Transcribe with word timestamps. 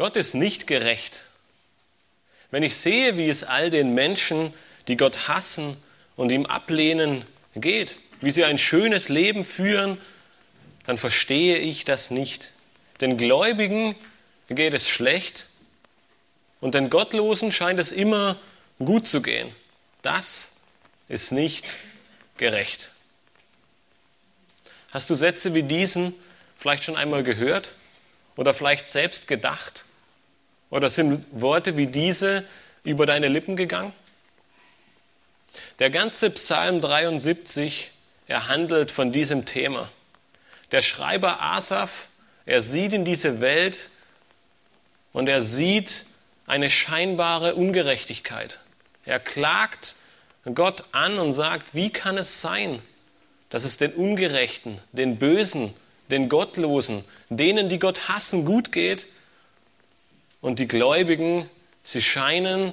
Gott 0.00 0.16
ist 0.16 0.32
nicht 0.32 0.66
gerecht. 0.66 1.24
Wenn 2.50 2.62
ich 2.62 2.78
sehe, 2.78 3.18
wie 3.18 3.28
es 3.28 3.44
all 3.44 3.68
den 3.68 3.92
Menschen, 3.92 4.54
die 4.88 4.96
Gott 4.96 5.28
hassen 5.28 5.76
und 6.16 6.30
ihm 6.30 6.46
ablehnen, 6.46 7.26
geht, 7.54 7.98
wie 8.22 8.30
sie 8.30 8.46
ein 8.46 8.56
schönes 8.56 9.10
Leben 9.10 9.44
führen, 9.44 9.98
dann 10.86 10.96
verstehe 10.96 11.58
ich 11.58 11.84
das 11.84 12.10
nicht. 12.10 12.52
Den 13.02 13.18
Gläubigen 13.18 13.94
geht 14.48 14.72
es 14.72 14.88
schlecht 14.88 15.44
und 16.62 16.74
den 16.74 16.88
Gottlosen 16.88 17.52
scheint 17.52 17.78
es 17.78 17.92
immer 17.92 18.38
gut 18.78 19.06
zu 19.06 19.20
gehen. 19.20 19.54
Das 20.00 20.62
ist 21.10 21.30
nicht 21.30 21.76
gerecht. 22.38 22.90
Hast 24.92 25.10
du 25.10 25.14
Sätze 25.14 25.52
wie 25.52 25.62
diesen 25.62 26.14
vielleicht 26.56 26.84
schon 26.84 26.96
einmal 26.96 27.22
gehört 27.22 27.74
oder 28.36 28.54
vielleicht 28.54 28.88
selbst 28.88 29.28
gedacht? 29.28 29.84
Oder 30.70 30.88
sind 30.88 31.26
Worte 31.32 31.76
wie 31.76 31.88
diese 31.88 32.44
über 32.84 33.04
deine 33.04 33.28
Lippen 33.28 33.56
gegangen? 33.56 33.92
Der 35.80 35.90
ganze 35.90 36.30
Psalm 36.30 36.80
73, 36.80 37.90
er 38.28 38.46
handelt 38.48 38.90
von 38.90 39.12
diesem 39.12 39.44
Thema. 39.44 39.88
Der 40.70 40.82
Schreiber 40.82 41.42
Asaf, 41.42 42.06
er 42.46 42.62
sieht 42.62 42.92
in 42.92 43.04
diese 43.04 43.40
Welt 43.40 43.90
und 45.12 45.28
er 45.28 45.42
sieht 45.42 46.06
eine 46.46 46.70
scheinbare 46.70 47.56
Ungerechtigkeit. 47.56 48.60
Er 49.04 49.18
klagt 49.18 49.96
Gott 50.54 50.84
an 50.92 51.18
und 51.18 51.32
sagt, 51.32 51.74
wie 51.74 51.90
kann 51.90 52.16
es 52.16 52.40
sein, 52.40 52.80
dass 53.48 53.64
es 53.64 53.76
den 53.76 53.92
Ungerechten, 53.92 54.80
den 54.92 55.18
Bösen, 55.18 55.74
den 56.10 56.28
Gottlosen, 56.28 57.04
denen, 57.28 57.68
die 57.68 57.80
Gott 57.80 58.08
hassen, 58.08 58.44
gut 58.44 58.70
geht 58.70 59.08
und 60.40 60.58
die 60.58 60.68
Gläubigen, 60.68 61.48
sie 61.82 62.02
scheinen 62.02 62.72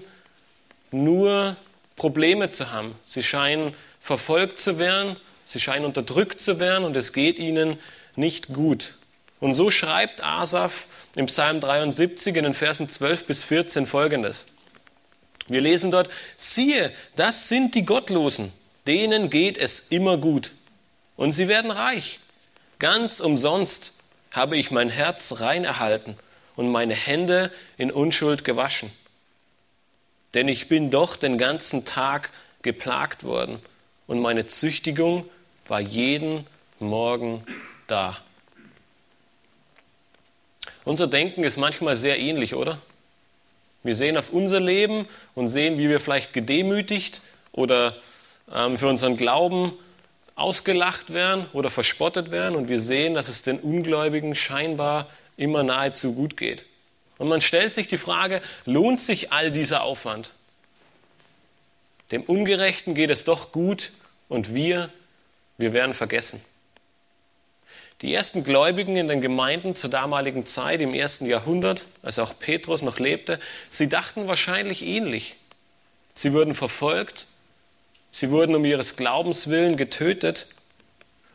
nur 0.92 1.56
Probleme 1.96 2.50
zu 2.50 2.72
haben. 2.72 2.96
Sie 3.06 3.24
scheinen 3.24 3.74
verfolgt 4.00 4.59
zu 4.59 4.80
werden, 4.80 5.18
sie 5.44 5.59
scheinen 5.59 5.86
unterdrückt 5.86 6.42
zu 6.42 6.59
werden 6.59 6.86
und 6.86 6.96
es 6.96 7.14
geht 7.14 7.40
ihnen 7.40 7.78
nicht 8.16 8.54
gut. 8.54 8.94
Und 9.40 9.54
so 9.54 9.70
schreibt 9.70 10.24
Asaf 10.24 10.88
im 11.16 11.28
Psalm 11.28 11.59
73 11.59 12.36
in 12.36 12.44
den 12.44 12.54
Versen 12.54 12.90
12 12.90 13.26
bis 13.26 13.44
14 13.44 13.86
folgendes. 13.86 14.48
Wir 15.48 15.62
lesen 15.62 15.92
dort, 15.92 16.09
siehe, 16.36 16.92
das 17.16 17.48
sind 17.48 17.76
die 17.76 17.86
Gottlosen, 17.86 18.52
denen 18.86 19.30
geht 19.30 19.58
es 19.58 19.88
immer 19.90 20.18
gut 20.18 20.52
und 21.16 21.31
sie 21.31 21.48
werden 21.48 21.72
reich. 21.72 22.20
Ganz 22.80 23.20
umsonst 23.20 23.94
habe 24.31 24.58
ich 24.58 24.72
mein 24.72 24.90
Herz 24.90 25.40
rein 25.40 25.64
erhalten 25.64 26.18
und 26.58 26.69
meine 26.69 26.95
Hände 26.95 27.52
in 27.77 27.89
Unschuld 27.89 28.44
gewaschen. 28.44 28.91
Denn 30.33 30.50
ich 30.50 30.67
bin 30.67 30.91
doch 30.91 31.16
den 31.16 31.38
ganzen 31.38 31.86
Tag 31.86 32.31
geplagt 32.61 33.23
worden 33.23 33.61
und 34.08 34.19
meine 34.19 34.45
Züchtigung 34.45 35.25
war 35.67 35.80
jeden 35.80 36.45
Morgen 36.80 37.44
da. 37.88 38.17
Unser 40.83 41.08
Denken 41.08 41.44
ist 41.44 41.58
manchmal 41.58 41.95
sehr 41.95 42.19
ähnlich, 42.19 42.55
oder? 42.55 42.80
Wir 43.83 43.95
sehen 43.95 44.17
auf 44.17 44.31
unser 44.31 44.59
Leben 44.59 45.08
und 45.35 45.47
sehen, 45.47 45.78
wie 45.78 45.89
wir 45.89 46.00
vielleicht 46.00 46.33
gedemütigt 46.33 47.22
oder 47.52 47.95
ähm, 48.53 48.78
für 48.78 48.88
unseren 48.88 49.16
Glauben 49.16 49.73
ausgelacht 50.35 51.13
werden 51.13 51.45
oder 51.53 51.69
verspottet 51.69 52.31
werden 52.31 52.55
und 52.55 52.67
wir 52.67 52.80
sehen, 52.80 53.13
dass 53.13 53.28
es 53.28 53.41
den 53.41 53.59
Ungläubigen 53.59 54.35
scheinbar 54.35 55.08
immer 55.38 55.64
nahezu 55.64 56.14
gut 56.14 56.36
geht. 56.36 56.66
Und 57.18 57.30
man 57.30 57.42
stellt 57.42 57.74
sich 57.74 57.88
die 57.88 57.98
Frage, 57.98 58.42
lohnt 58.66 59.02
sich 59.02 59.32
all 59.32 59.52
dieser 59.52 59.84
Aufwand? 59.84 60.34
Dem 62.12 62.24
Ungerechten 62.24 62.94
geht 62.94 63.09
es 63.09 63.24
doch 63.24 63.52
gut 63.52 63.92
und 64.30 64.53
wir, 64.53 64.92
wir 65.58 65.74
werden 65.74 65.94
vergessen. 65.94 66.42
Die 68.02 68.14
ersten 68.14 68.44
Gläubigen 68.44 68.96
in 68.96 69.08
den 69.08 69.22
Gemeinden 69.22 69.74
zur 69.74 69.90
damaligen 69.90 70.46
Zeit, 70.46 70.81
im 70.81 70.94
ersten 70.94 71.26
Jahrhundert, 71.26 71.88
als 72.03 72.20
auch 72.20 72.38
Petrus 72.38 72.84
noch 72.84 73.00
lebte, 73.00 73.40
sie 73.70 73.90
dachten 73.90 74.28
wahrscheinlich 74.28 74.84
ähnlich. 74.84 75.36
Sie 76.14 76.31
wurden 76.31 76.53
verfolgt, 76.53 77.26
sie 78.12 78.30
wurden 78.30 78.56
um 78.56 78.66
ihres 78.66 78.96
Glaubens 78.96 79.50
willen 79.50 79.78
getötet 79.78 80.47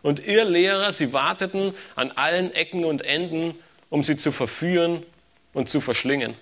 und 0.02 0.24
ihr 0.24 0.44
Lehrer, 0.44 0.92
sie 0.92 1.12
warteten 1.12 1.74
an 1.96 2.12
allen 2.12 2.52
Ecken 2.54 2.84
und 2.84 3.02
Enden, 3.02 3.58
um 3.92 4.02
sie 4.02 4.16
zu 4.16 4.32
verführen 4.32 5.04
und 5.52 5.68
zu 5.68 5.82
verschlingen. 5.82 6.34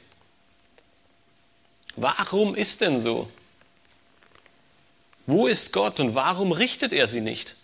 Warum 1.96 2.54
ist 2.54 2.80
denn 2.80 2.96
so? 2.96 3.28
Wo 5.26 5.48
ist 5.48 5.72
Gott 5.72 5.98
und 5.98 6.14
warum 6.14 6.52
richtet 6.52 6.92
er 6.92 7.08
sie 7.08 7.20
nicht? 7.20 7.56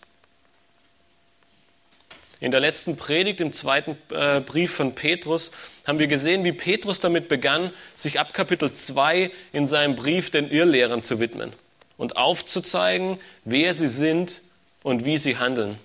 In 2.40 2.50
der 2.50 2.58
letzten 2.58 2.96
Predigt 2.96 3.40
im 3.40 3.52
zweiten 3.52 3.96
äh, 4.10 4.40
Brief 4.40 4.74
von 4.74 4.96
Petrus 4.96 5.52
haben 5.86 6.00
wir 6.00 6.08
gesehen, 6.08 6.42
wie 6.42 6.52
Petrus 6.52 6.98
damit 6.98 7.28
begann, 7.28 7.70
sich 7.94 8.18
ab 8.18 8.34
Kapitel 8.34 8.72
2 8.72 9.30
in 9.52 9.68
seinem 9.68 9.94
Brief 9.94 10.30
den 10.30 10.50
Irrlehrern 10.50 11.04
zu 11.04 11.20
widmen 11.20 11.52
und 11.96 12.16
aufzuzeigen, 12.16 13.20
wer 13.44 13.72
sie 13.72 13.88
sind 13.88 14.42
und 14.82 15.04
wie 15.04 15.16
sie 15.16 15.38
handeln. 15.38 15.78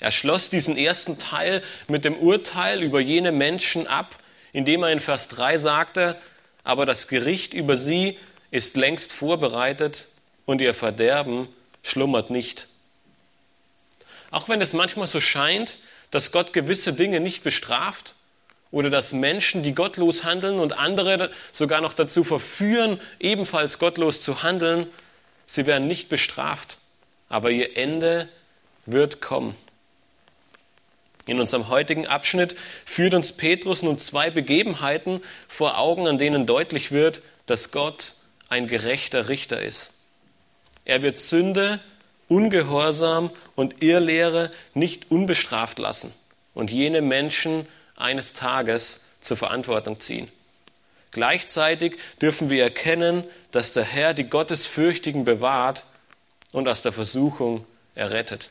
Er 0.00 0.12
schloss 0.12 0.48
diesen 0.48 0.76
ersten 0.76 1.18
Teil 1.18 1.62
mit 1.88 2.04
dem 2.04 2.16
Urteil 2.16 2.82
über 2.82 3.00
jene 3.00 3.32
Menschen 3.32 3.86
ab, 3.86 4.16
indem 4.52 4.82
er 4.82 4.90
in 4.90 5.00
Vers 5.00 5.28
3 5.28 5.58
sagte, 5.58 6.16
aber 6.62 6.86
das 6.86 7.08
Gericht 7.08 7.54
über 7.54 7.76
sie 7.76 8.18
ist 8.50 8.76
längst 8.76 9.12
vorbereitet 9.12 10.08
und 10.46 10.60
ihr 10.60 10.74
Verderben 10.74 11.48
schlummert 11.82 12.30
nicht. 12.30 12.68
Auch 14.30 14.48
wenn 14.48 14.60
es 14.60 14.72
manchmal 14.72 15.06
so 15.06 15.20
scheint, 15.20 15.78
dass 16.10 16.32
Gott 16.32 16.52
gewisse 16.52 16.92
Dinge 16.92 17.20
nicht 17.20 17.42
bestraft 17.42 18.14
oder 18.70 18.90
dass 18.90 19.12
Menschen, 19.12 19.62
die 19.62 19.74
gottlos 19.74 20.24
handeln 20.24 20.58
und 20.58 20.74
andere 20.74 21.30
sogar 21.52 21.80
noch 21.80 21.94
dazu 21.94 22.24
verführen, 22.24 23.00
ebenfalls 23.18 23.78
gottlos 23.78 24.22
zu 24.22 24.42
handeln, 24.42 24.86
sie 25.46 25.66
werden 25.66 25.88
nicht 25.88 26.08
bestraft, 26.08 26.78
aber 27.28 27.50
ihr 27.50 27.76
Ende 27.76 28.28
wird 28.86 29.20
kommen. 29.20 29.54
In 31.28 31.40
unserem 31.40 31.68
heutigen 31.68 32.06
Abschnitt 32.06 32.56
führt 32.86 33.12
uns 33.12 33.32
Petrus 33.32 33.82
nun 33.82 33.98
zwei 33.98 34.30
Begebenheiten 34.30 35.20
vor 35.46 35.76
Augen, 35.76 36.08
an 36.08 36.16
denen 36.16 36.46
deutlich 36.46 36.90
wird, 36.90 37.20
dass 37.44 37.70
Gott 37.70 38.14
ein 38.48 38.66
gerechter 38.66 39.28
Richter 39.28 39.60
ist. 39.60 39.92
Er 40.86 41.02
wird 41.02 41.18
Sünde 41.18 41.80
Ungehorsam 42.28 43.30
und 43.56 43.82
Irrlehre 43.82 44.50
nicht 44.74 45.10
unbestraft 45.10 45.78
lassen 45.78 46.12
und 46.54 46.70
jene 46.70 47.00
Menschen 47.00 47.66
eines 47.96 48.34
Tages 48.34 49.04
zur 49.20 49.36
Verantwortung 49.36 49.98
ziehen. 49.98 50.28
Gleichzeitig 51.10 51.96
dürfen 52.20 52.50
wir 52.50 52.62
erkennen, 52.62 53.24
dass 53.50 53.72
der 53.72 53.84
Herr 53.84 54.12
die 54.12 54.28
Gottesfürchtigen 54.28 55.24
bewahrt 55.24 55.84
und 56.52 56.68
aus 56.68 56.82
der 56.82 56.92
Versuchung 56.92 57.64
errettet. 57.94 58.50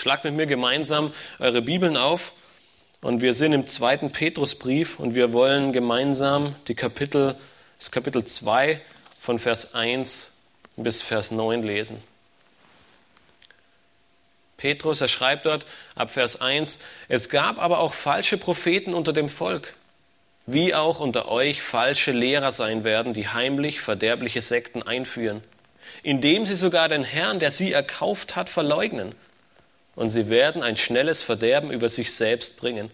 Schlagt 0.00 0.24
mit 0.24 0.32
mir 0.32 0.46
gemeinsam 0.46 1.12
eure 1.40 1.60
Bibeln 1.60 1.98
auf 1.98 2.32
und 3.02 3.20
wir 3.20 3.34
sind 3.34 3.52
im 3.52 3.66
zweiten 3.66 4.10
Petrusbrief 4.10 4.98
und 4.98 5.14
wir 5.14 5.34
wollen 5.34 5.74
gemeinsam 5.74 6.54
die 6.68 6.74
Kapitel, 6.74 7.36
das 7.78 7.90
Kapitel 7.90 8.24
2 8.24 8.80
von 9.20 9.38
Vers 9.38 9.74
1 9.74 10.38
bis 10.76 11.02
Vers 11.02 11.32
9 11.32 11.62
lesen. 11.62 12.02
Petrus, 14.56 15.02
er 15.02 15.08
schreibt 15.08 15.44
dort 15.44 15.66
ab 15.94 16.10
Vers 16.10 16.40
1, 16.40 16.78
es 17.08 17.28
gab 17.28 17.58
aber 17.58 17.80
auch 17.80 17.92
falsche 17.92 18.38
Propheten 18.38 18.94
unter 18.94 19.12
dem 19.12 19.28
Volk, 19.28 19.74
wie 20.46 20.74
auch 20.74 21.00
unter 21.00 21.28
euch 21.28 21.60
falsche 21.60 22.12
Lehrer 22.12 22.52
sein 22.52 22.84
werden, 22.84 23.12
die 23.12 23.28
heimlich 23.28 23.82
verderbliche 23.82 24.40
Sekten 24.40 24.82
einführen, 24.82 25.42
indem 26.02 26.46
sie 26.46 26.54
sogar 26.54 26.88
den 26.88 27.04
Herrn, 27.04 27.38
der 27.38 27.50
sie 27.50 27.72
erkauft 27.72 28.34
hat, 28.34 28.48
verleugnen. 28.48 29.14
Und 30.00 30.08
sie 30.08 30.30
werden 30.30 30.62
ein 30.62 30.78
schnelles 30.78 31.22
Verderben 31.22 31.70
über 31.70 31.90
sich 31.90 32.14
selbst 32.14 32.56
bringen. 32.56 32.90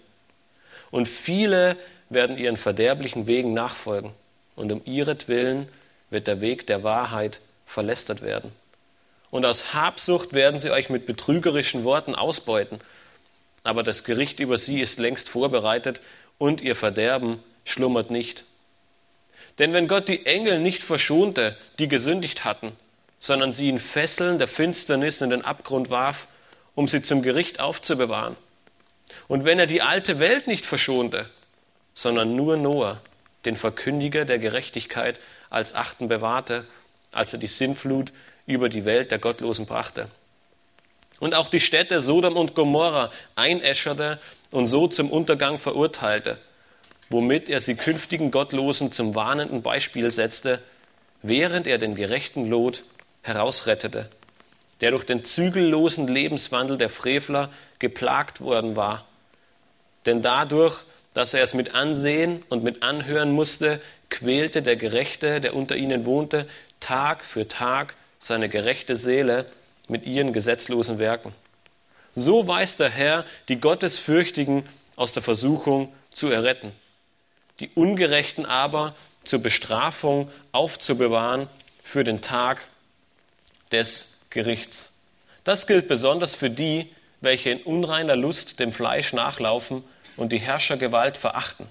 Und 0.90 1.06
viele 1.06 1.76
werden 2.10 2.36
ihren 2.36 2.56
verderblichen 2.56 3.26
Wegen 3.26 3.54
nachfolgen. 3.54 4.10
Und 4.56 4.72
um 4.72 4.82
ihretwillen 4.84 5.68
wird 6.10 6.26
der 6.26 6.40
Weg 6.40 6.66
der 6.66 6.82
Wahrheit 6.82 7.40
verlästert 7.64 8.22
werden 8.22 8.52
und 9.30 9.44
aus 9.44 9.74
Habsucht 9.74 10.32
werden 10.32 10.58
sie 10.58 10.70
euch 10.70 10.88
mit 10.88 11.06
betrügerischen 11.06 11.84
Worten 11.84 12.14
ausbeuten. 12.14 12.80
Aber 13.64 13.82
das 13.82 14.04
Gericht 14.04 14.40
über 14.40 14.58
sie 14.58 14.80
ist 14.80 14.98
längst 14.98 15.28
vorbereitet 15.28 16.00
und 16.38 16.60
ihr 16.60 16.76
Verderben 16.76 17.42
schlummert 17.64 18.10
nicht. 18.10 18.44
Denn 19.58 19.72
wenn 19.72 19.88
Gott 19.88 20.08
die 20.08 20.26
Engel 20.26 20.60
nicht 20.60 20.82
verschonte, 20.82 21.56
die 21.78 21.88
gesündigt 21.88 22.44
hatten, 22.44 22.72
sondern 23.18 23.52
sie 23.52 23.68
in 23.68 23.78
Fesseln 23.78 24.38
der 24.38 24.48
Finsternis 24.48 25.20
in 25.20 25.30
den 25.30 25.44
Abgrund 25.44 25.90
warf, 25.90 26.28
um 26.76 26.86
sie 26.86 27.02
zum 27.02 27.22
Gericht 27.22 27.58
aufzubewahren, 27.58 28.36
und 29.28 29.44
wenn 29.44 29.58
er 29.58 29.66
die 29.66 29.82
alte 29.82 30.20
Welt 30.20 30.46
nicht 30.46 30.66
verschonte, 30.66 31.28
sondern 31.94 32.36
nur 32.36 32.56
Noah, 32.56 33.00
den 33.44 33.56
Verkündiger 33.56 34.24
der 34.24 34.38
Gerechtigkeit, 34.38 35.18
als 35.50 35.74
Achten 35.74 36.08
bewahrte, 36.08 36.66
als 37.12 37.32
er 37.32 37.38
die 37.38 37.46
Sintflut 37.46 38.12
über 38.46 38.68
die 38.68 38.84
Welt 38.84 39.10
der 39.10 39.18
Gottlosen 39.18 39.66
brachte. 39.66 40.08
Und 41.18 41.34
auch 41.34 41.48
die 41.48 41.60
Städte 41.60 42.00
Sodom 42.00 42.36
und 42.36 42.54
Gomorra 42.54 43.10
einäscherte 43.36 44.20
und 44.50 44.66
so 44.66 44.86
zum 44.86 45.10
Untergang 45.10 45.58
verurteilte, 45.58 46.38
womit 47.08 47.48
er 47.48 47.60
sie 47.60 47.74
künftigen 47.74 48.30
Gottlosen 48.30 48.92
zum 48.92 49.14
warnenden 49.14 49.62
Beispiel 49.62 50.10
setzte, 50.10 50.60
während 51.22 51.66
er 51.66 51.78
den 51.78 51.94
gerechten 51.94 52.48
Lot 52.48 52.82
herausrettete, 53.22 54.10
der 54.80 54.90
durch 54.90 55.04
den 55.04 55.24
zügellosen 55.24 56.08
Lebenswandel 56.08 56.78
der 56.78 56.90
Frevler 56.90 57.50
geplagt 57.78 58.40
worden 58.40 58.76
war. 58.76 59.06
Denn 60.04 60.22
dadurch, 60.22 60.84
dass 61.14 61.34
er 61.34 61.42
es 61.42 61.54
mit 61.54 61.74
ansehen 61.74 62.42
und 62.48 62.62
mit 62.62 62.82
anhören 62.82 63.32
musste, 63.32 63.80
quälte 64.10 64.62
der 64.62 64.76
Gerechte, 64.76 65.40
der 65.40 65.54
unter 65.54 65.76
ihnen 65.76 66.04
wohnte, 66.04 66.46
Tag 66.80 67.24
für 67.24 67.48
Tag 67.48 67.94
seine 68.18 68.48
gerechte 68.48 68.96
Seele 68.96 69.46
mit 69.88 70.04
ihren 70.04 70.32
gesetzlosen 70.32 70.98
Werken. 70.98 71.32
So 72.14 72.46
weiß 72.46 72.76
der 72.76 72.90
Herr, 72.90 73.24
die 73.48 73.60
Gottesfürchtigen 73.60 74.64
aus 74.96 75.12
der 75.12 75.22
Versuchung 75.22 75.92
zu 76.12 76.28
erretten, 76.28 76.72
die 77.60 77.70
Ungerechten 77.74 78.46
aber 78.46 78.94
zur 79.24 79.40
Bestrafung 79.40 80.30
aufzubewahren 80.52 81.48
für 81.82 82.04
den 82.04 82.22
Tag 82.22 82.60
des 83.72 84.06
Gerichts. 84.36 84.92
Das 85.44 85.66
gilt 85.66 85.88
besonders 85.88 86.34
für 86.34 86.50
die, 86.50 86.92
welche 87.22 87.48
in 87.48 87.62
unreiner 87.62 88.16
Lust 88.16 88.60
dem 88.60 88.70
Fleisch 88.70 89.14
nachlaufen 89.14 89.82
und 90.18 90.30
die 90.30 90.38
Herrschergewalt 90.38 91.16
verachten. 91.16 91.66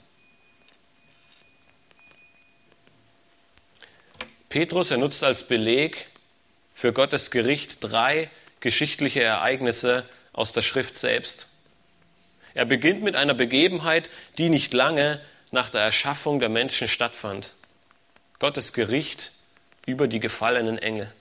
Petrus, 4.50 4.89
er 4.89 4.97
nutzt 4.97 5.23
als 5.23 5.47
Beleg 5.47 6.07
für 6.73 6.91
Gottes 6.91 7.29
Gericht 7.29 7.77
drei 7.81 8.31
geschichtliche 8.62 9.21
Ereignisse 9.21 10.03
aus 10.33 10.51
der 10.51 10.61
Schrift 10.63 10.97
selbst. 10.97 11.47
Er 12.56 12.65
beginnt 12.65 13.03
mit 13.03 13.15
einer 13.15 13.35
Begebenheit, 13.35 14.09
die 14.39 14.50
nicht 14.50 14.73
lange 14.73 15.21
nach 15.51 15.69
der 15.69 15.81
Erschaffung 15.81 16.39
der 16.39 16.50
Menschen 16.50 16.88
stattfand. 16.88 17.53
Gottes 18.39 18.73
Gericht 18.73 19.33
über 19.85 20.07
die 20.07 20.19
gefallenen 20.19 20.79
Engel. 20.79 21.13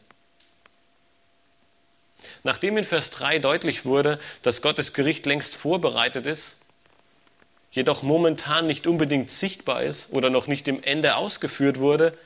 Nachdem 2.42 2.76
in 2.76 2.84
Vers 2.84 3.10
3 3.10 3.38
deutlich 3.38 3.84
wurde, 3.84 4.18
dass 4.42 4.62
Gottes 4.62 4.92
Gericht 4.92 5.26
längst 5.26 5.54
vorbereitet 5.54 6.26
ist, 6.26 6.56
jedoch 7.72 8.02
momentan 8.02 8.66
nicht 8.66 8.86
unbedingt 8.86 9.30
sichtbar 9.30 9.82
ist 9.82 10.12
oder 10.12 10.30
noch 10.30 10.46
nicht 10.46 10.68
im 10.68 10.82
Ende 10.82 11.16
ausgeführt 11.16 11.78
wurde, 11.78 12.16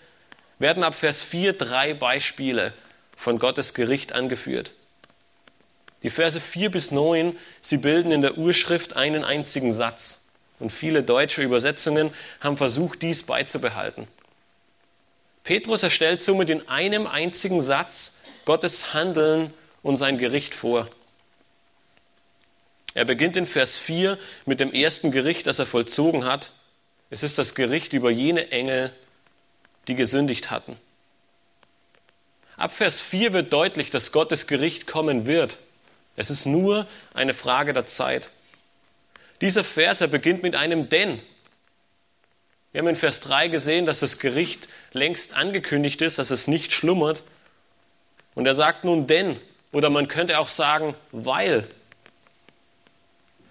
werden 0.58 0.82
ab 0.82 0.94
Vers 0.94 1.22
4 1.22 1.54
drei 1.54 1.94
Beispiele 1.94 2.72
von 3.16 3.38
Gottes 3.38 3.74
Gericht 3.74 4.12
angeführt. 4.12 4.72
Die 6.02 6.10
Verse 6.10 6.40
4 6.40 6.70
bis 6.70 6.90
9, 6.90 7.36
sie 7.60 7.78
bilden 7.78 8.12
in 8.12 8.22
der 8.22 8.38
Urschrift 8.38 8.96
einen 8.96 9.24
einzigen 9.24 9.72
Satz. 9.72 10.26
Und 10.60 10.70
viele 10.70 11.02
deutsche 11.02 11.42
Übersetzungen 11.42 12.12
haben 12.40 12.56
versucht, 12.56 13.02
dies 13.02 13.22
beizubehalten. 13.22 14.06
Petrus 15.44 15.82
erstellt 15.82 16.22
somit 16.22 16.50
in 16.50 16.68
einem 16.68 17.06
einzigen 17.06 17.62
Satz 17.62 18.22
Gottes 18.44 18.92
Handeln 18.92 19.52
und 19.82 19.96
sein 19.96 20.18
Gericht 20.18 20.54
vor. 20.54 20.88
Er 22.94 23.04
beginnt 23.04 23.36
in 23.36 23.46
Vers 23.46 23.76
4 23.78 24.18
mit 24.46 24.60
dem 24.60 24.72
ersten 24.72 25.10
Gericht, 25.12 25.46
das 25.46 25.58
er 25.58 25.66
vollzogen 25.66 26.24
hat. 26.24 26.52
Es 27.10 27.22
ist 27.22 27.38
das 27.38 27.54
Gericht 27.54 27.92
über 27.92 28.10
jene 28.10 28.50
Engel, 28.50 28.92
die 29.86 29.94
gesündigt 29.94 30.50
hatten. 30.50 30.76
Ab 32.56 32.72
Vers 32.72 33.00
4 33.00 33.32
wird 33.32 33.52
deutlich, 33.52 33.90
dass 33.90 34.10
Gottes 34.10 34.46
Gericht 34.46 34.86
kommen 34.86 35.26
wird. 35.26 35.58
Es 36.16 36.30
ist 36.30 36.44
nur 36.44 36.86
eine 37.14 37.34
Frage 37.34 37.72
der 37.72 37.86
Zeit. 37.86 38.30
Dieser 39.40 39.62
Vers, 39.62 40.00
er 40.00 40.08
beginnt 40.08 40.42
mit 40.42 40.56
einem 40.56 40.88
Denn. 40.88 41.22
Wir 42.72 42.80
haben 42.80 42.88
in 42.88 42.96
Vers 42.96 43.20
3 43.20 43.48
gesehen, 43.48 43.86
dass 43.86 44.00
das 44.00 44.18
Gericht 44.18 44.68
längst 44.92 45.34
angekündigt 45.34 46.02
ist, 46.02 46.18
dass 46.18 46.30
es 46.30 46.48
nicht 46.48 46.72
schlummert. 46.72 47.22
Und 48.34 48.46
er 48.46 48.56
sagt 48.56 48.84
nun 48.84 49.06
denn, 49.06 49.38
oder 49.72 49.90
man 49.90 50.08
könnte 50.08 50.38
auch 50.38 50.48
sagen, 50.48 50.94
weil. 51.12 51.68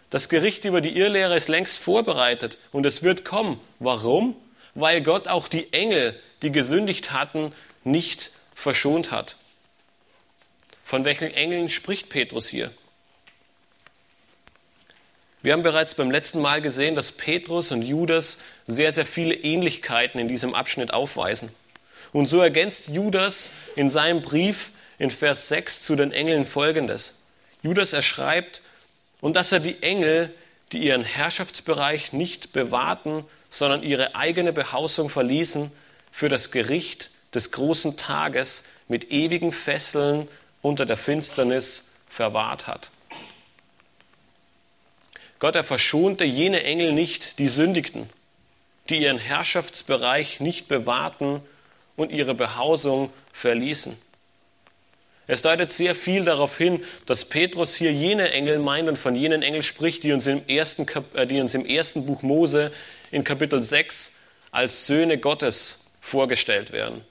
Das 0.10 0.30
Gericht 0.30 0.64
über 0.64 0.80
die 0.82 0.98
Irrlehre 0.98 1.36
ist 1.36 1.50
längst 1.50 1.80
vorbereitet 1.80 2.58
und 2.72 2.86
es 2.86 3.04
wird 3.04 3.26
kommen. 3.26 3.60
Warum? 3.80 4.36
Weil 4.74 5.02
Gott 5.02 5.28
auch 5.28 5.48
die 5.48 5.74
Engel 5.74 6.18
die 6.42 6.52
gesündigt 6.52 7.12
hatten, 7.12 7.54
nicht 7.84 8.32
verschont 8.54 9.12
hat. 9.12 9.36
Von 10.84 11.06
welchen 11.06 11.32
Engeln 11.32 11.70
spricht 11.70 12.10
Petrus 12.10 12.48
hier? 12.48 12.72
Wir 15.42 15.54
haben 15.54 15.64
bereits 15.64 15.96
beim 15.96 16.12
letzten 16.12 16.42
Mal 16.42 16.62
gesehen, 16.62 16.96
dass 16.96 17.12
Petrus 17.12 17.72
und 17.72 17.82
Judas 17.82 18.40
sehr, 18.66 18.92
sehr 18.92 19.06
viele 19.06 19.36
Ähnlichkeiten 19.36 20.20
in 20.20 20.28
diesem 20.28 20.56
Abschnitt 20.56 20.94
aufweisen. 20.94 21.50
Und 22.12 22.28
so 22.28 22.42
ergänzt 22.42 22.90
Judas 22.90 23.52
in 23.76 23.90
seinem 23.90 24.22
Brief 24.22 24.72
in 24.98 25.12
Vers 25.12 25.48
6 25.48 25.84
zu 25.84 25.96
den 25.96 26.12
Engeln 26.12 26.46
folgendes. 26.46 27.22
Judas 27.62 27.94
erschreibt, 27.94 28.62
und 29.20 29.36
dass 29.36 29.52
er 29.52 29.60
die 29.60 29.82
Engel, 29.82 30.34
die 30.72 30.80
ihren 30.80 31.04
Herrschaftsbereich 31.04 32.14
nicht 32.14 32.54
bewahrten, 32.54 33.26
sondern 33.50 33.84
ihre 33.84 34.16
eigene 34.16 34.54
Behausung 34.54 35.10
verließen, 35.10 35.72
für 36.12 36.30
das 36.30 36.52
Gericht 36.52 37.12
des 37.34 37.52
großen 37.52 37.98
Tages 37.98 38.64
mit 38.88 39.12
ewigen 39.12 39.52
Fesseln 39.52 40.28
unter 40.62 40.86
der 40.86 40.98
Finsternis 40.98 41.92
verwahrt 42.08 42.68
hat. 42.68 42.90
Gott, 45.40 45.56
er 45.56 45.64
verschonte 45.64 46.26
jene 46.26 46.64
Engel 46.64 46.94
nicht, 46.94 47.38
die 47.38 47.48
sündigten, 47.48 48.10
die 48.90 49.04
ihren 49.04 49.20
Herrschaftsbereich 49.20 50.40
nicht 50.40 50.68
bewahrten 50.68 51.42
und 51.96 52.12
ihre 52.12 52.34
Behausung 52.34 53.12
verließen. 53.32 53.96
Es 55.28 55.42
deutet 55.42 55.72
sehr 55.72 55.94
viel 55.94 56.24
darauf 56.24 56.58
hin, 56.58 56.84
dass 57.06 57.26
Petrus 57.26 57.76
hier 57.76 57.92
jene 57.92 58.32
Engel 58.32 58.60
meint 58.60 58.88
und 58.88 58.98
von 58.98 59.14
jenen 59.14 59.42
Engeln 59.42 59.62
spricht, 59.62 60.04
die 60.04 60.14
uns 60.14 60.26
im 60.26 60.48
ersten, 60.48 60.86
äh, 61.14 61.28
die 61.28 61.42
uns 61.42 61.54
im 61.54 61.66
ersten 61.66 62.06
Buch 62.06 62.22
Mose 62.24 62.72
in 63.12 63.26
Kapitel 63.26 63.62
6 63.62 64.16
als 64.52 64.88
Söhne 64.88 65.18
Gottes 65.18 65.82
vorgestellt 66.00 66.72
werden. 66.72 67.02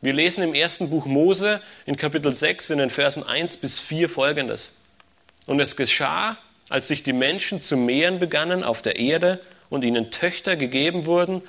Wir 0.00 0.14
lesen 0.14 0.42
im 0.42 0.54
ersten 0.54 0.88
Buch 0.88 1.06
Mose 1.06 1.60
in 1.84 1.96
Kapitel 1.96 2.34
6 2.34 2.70
in 2.70 2.78
den 2.78 2.90
Versen 2.90 3.22
1 3.22 3.58
bis 3.58 3.80
4 3.80 4.08
folgendes. 4.08 4.76
Und 5.46 5.60
es 5.60 5.76
geschah, 5.76 6.38
als 6.68 6.88
sich 6.88 7.02
die 7.02 7.12
Menschen 7.12 7.60
zu 7.60 7.76
mehren 7.76 8.18
begannen 8.18 8.62
auf 8.62 8.80
der 8.80 8.96
Erde 8.96 9.40
und 9.68 9.84
ihnen 9.84 10.10
Töchter 10.10 10.56
gegeben 10.56 11.04
wurden, 11.04 11.42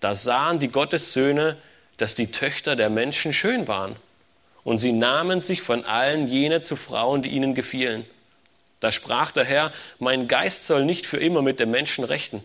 da 0.00 0.14
sahen 0.14 0.58
die 0.58 0.68
Gottessöhne, 0.68 1.56
dass 1.96 2.14
die 2.14 2.30
Töchter 2.30 2.76
der 2.76 2.90
Menschen 2.90 3.32
schön 3.32 3.66
waren. 3.66 3.96
Und 4.66 4.76
sie 4.78 4.92
nahmen 4.92 5.40
sich 5.40 5.62
von 5.62 5.86
allen 5.86 6.28
jene 6.28 6.60
zu 6.60 6.76
Frauen, 6.76 7.22
die 7.22 7.30
ihnen 7.30 7.54
gefielen. 7.54 8.04
Da 8.80 8.90
sprach 8.90 9.30
der 9.30 9.44
Herr, 9.44 9.72
mein 9.98 10.28
Geist 10.28 10.66
soll 10.66 10.84
nicht 10.84 11.06
für 11.06 11.16
immer 11.16 11.40
mit 11.40 11.60
dem 11.60 11.70
Menschen 11.70 12.04
rechten, 12.04 12.44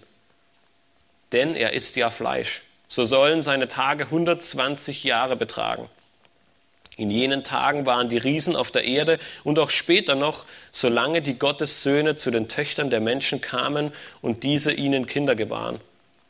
denn 1.34 1.56
er 1.56 1.74
ist 1.74 1.98
ja 1.98 2.10
Fleisch 2.10 2.62
so 2.92 3.06
sollen 3.06 3.42
seine 3.42 3.70
Tage 3.70 4.04
120 4.04 5.06
Jahre 5.06 5.38
betragen. 5.38 5.88
In 6.98 7.10
jenen 7.10 7.46
Tagen 7.46 7.86
waren 7.86 8.10
die 8.10 8.18
Riesen 8.18 8.54
auf 8.54 8.70
der 8.70 8.84
Erde 8.84 9.18
und 9.46 9.58
auch 9.60 9.70
später 9.70 10.16
noch, 10.16 10.46
solange 10.74 11.22
die 11.22 11.40
Gottessöhne 11.40 12.18
zu 12.18 12.32
den 12.32 12.50
Töchtern 12.50 12.90
der 12.90 13.00
Menschen 13.00 13.40
kamen 13.40 13.94
und 14.22 14.44
diese 14.44 14.74
ihnen 14.74 15.08
Kinder 15.08 15.36
gebaren. 15.36 15.80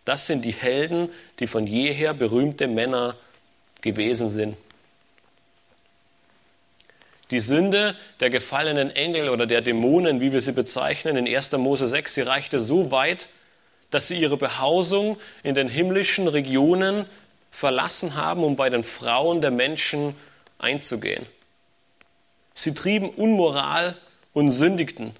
Das 0.05 0.27
sind 0.27 0.45
die 0.45 0.53
Helden, 0.53 1.09
die 1.39 1.47
von 1.47 1.65
jeher 1.65 2.13
berühmte 2.13 2.67
Männer 2.67 3.15
gewesen 3.81 4.29
sind. 4.29 4.55
Die 7.31 7.39
Sünde 7.39 7.95
der 8.19 8.29
gefallenen 8.29 8.91
Engel 8.91 9.29
oder 9.29 9.47
der 9.47 9.61
Dämonen, 9.61 10.19
wie 10.19 10.33
wir 10.33 10.41
sie 10.41 10.51
bezeichnen, 10.51 11.15
in 11.15 11.33
1. 11.33 11.53
Mose 11.53 11.87
6, 11.87 12.13
sie 12.13 12.21
reichte 12.21 12.59
so 12.59 12.91
weit, 12.91 13.29
dass 13.89 14.07
sie 14.07 14.19
ihre 14.19 14.37
Behausung 14.37 15.17
in 15.43 15.55
den 15.55 15.69
himmlischen 15.69 16.27
Regionen 16.27 17.05
verlassen 17.49 18.15
haben, 18.15 18.43
um 18.43 18.55
bei 18.55 18.69
den 18.69 18.83
Frauen 18.83 19.41
der 19.41 19.51
Menschen 19.51 20.15
einzugehen. 20.59 21.25
Sie 22.53 22.73
trieben 22.73 23.09
Unmoral 23.09 23.95
und 24.33 24.51
sündigten, 24.51 25.11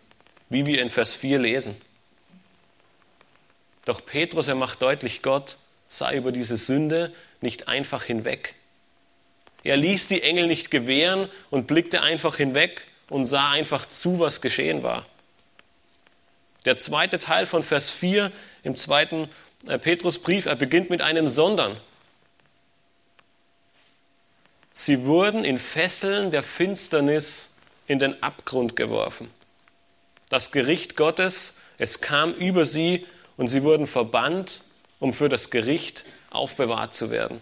wie 0.49 0.65
wir 0.65 0.81
in 0.81 0.89
Vers 0.89 1.15
4 1.15 1.39
lesen. 1.39 1.75
Doch 3.85 4.05
Petrus, 4.05 4.47
er 4.47 4.55
macht 4.55 4.81
deutlich, 4.81 5.21
Gott 5.21 5.57
sah 5.87 6.11
über 6.11 6.31
diese 6.31 6.57
Sünde 6.57 7.13
nicht 7.41 7.67
einfach 7.67 8.03
hinweg. 8.03 8.55
Er 9.63 9.77
ließ 9.77 10.07
die 10.07 10.23
Engel 10.23 10.47
nicht 10.47 10.71
gewähren 10.71 11.29
und 11.49 11.67
blickte 11.67 12.01
einfach 12.01 12.37
hinweg 12.37 12.87
und 13.09 13.25
sah 13.25 13.51
einfach 13.51 13.87
zu, 13.87 14.19
was 14.19 14.41
geschehen 14.41 14.83
war. 14.83 15.05
Der 16.65 16.77
zweite 16.77 17.19
Teil 17.19 17.45
von 17.45 17.63
Vers 17.63 17.89
4 17.89 18.31
im 18.63 18.75
zweiten 18.75 19.27
äh, 19.67 19.77
Petrusbrief, 19.77 20.45
er 20.45 20.55
beginnt 20.55 20.89
mit 20.89 21.01
einem 21.01 21.27
Sondern. 21.27 21.77
Sie 24.73 25.05
wurden 25.05 25.43
in 25.43 25.57
Fesseln 25.57 26.31
der 26.31 26.43
Finsternis 26.43 27.57
in 27.87 27.99
den 27.99 28.21
Abgrund 28.23 28.75
geworfen. 28.75 29.29
Das 30.29 30.51
Gericht 30.51 30.95
Gottes, 30.95 31.57
es 31.77 31.99
kam 31.99 32.33
über 32.33 32.65
sie 32.65 33.05
und 33.37 33.47
sie 33.47 33.63
wurden 33.63 33.85
verbannt, 33.85 34.61
um 34.99 35.13
für 35.13 35.29
das 35.29 35.49
Gericht 35.49 36.05
aufbewahrt 36.29 36.93
zu 36.93 37.11
werden. 37.11 37.41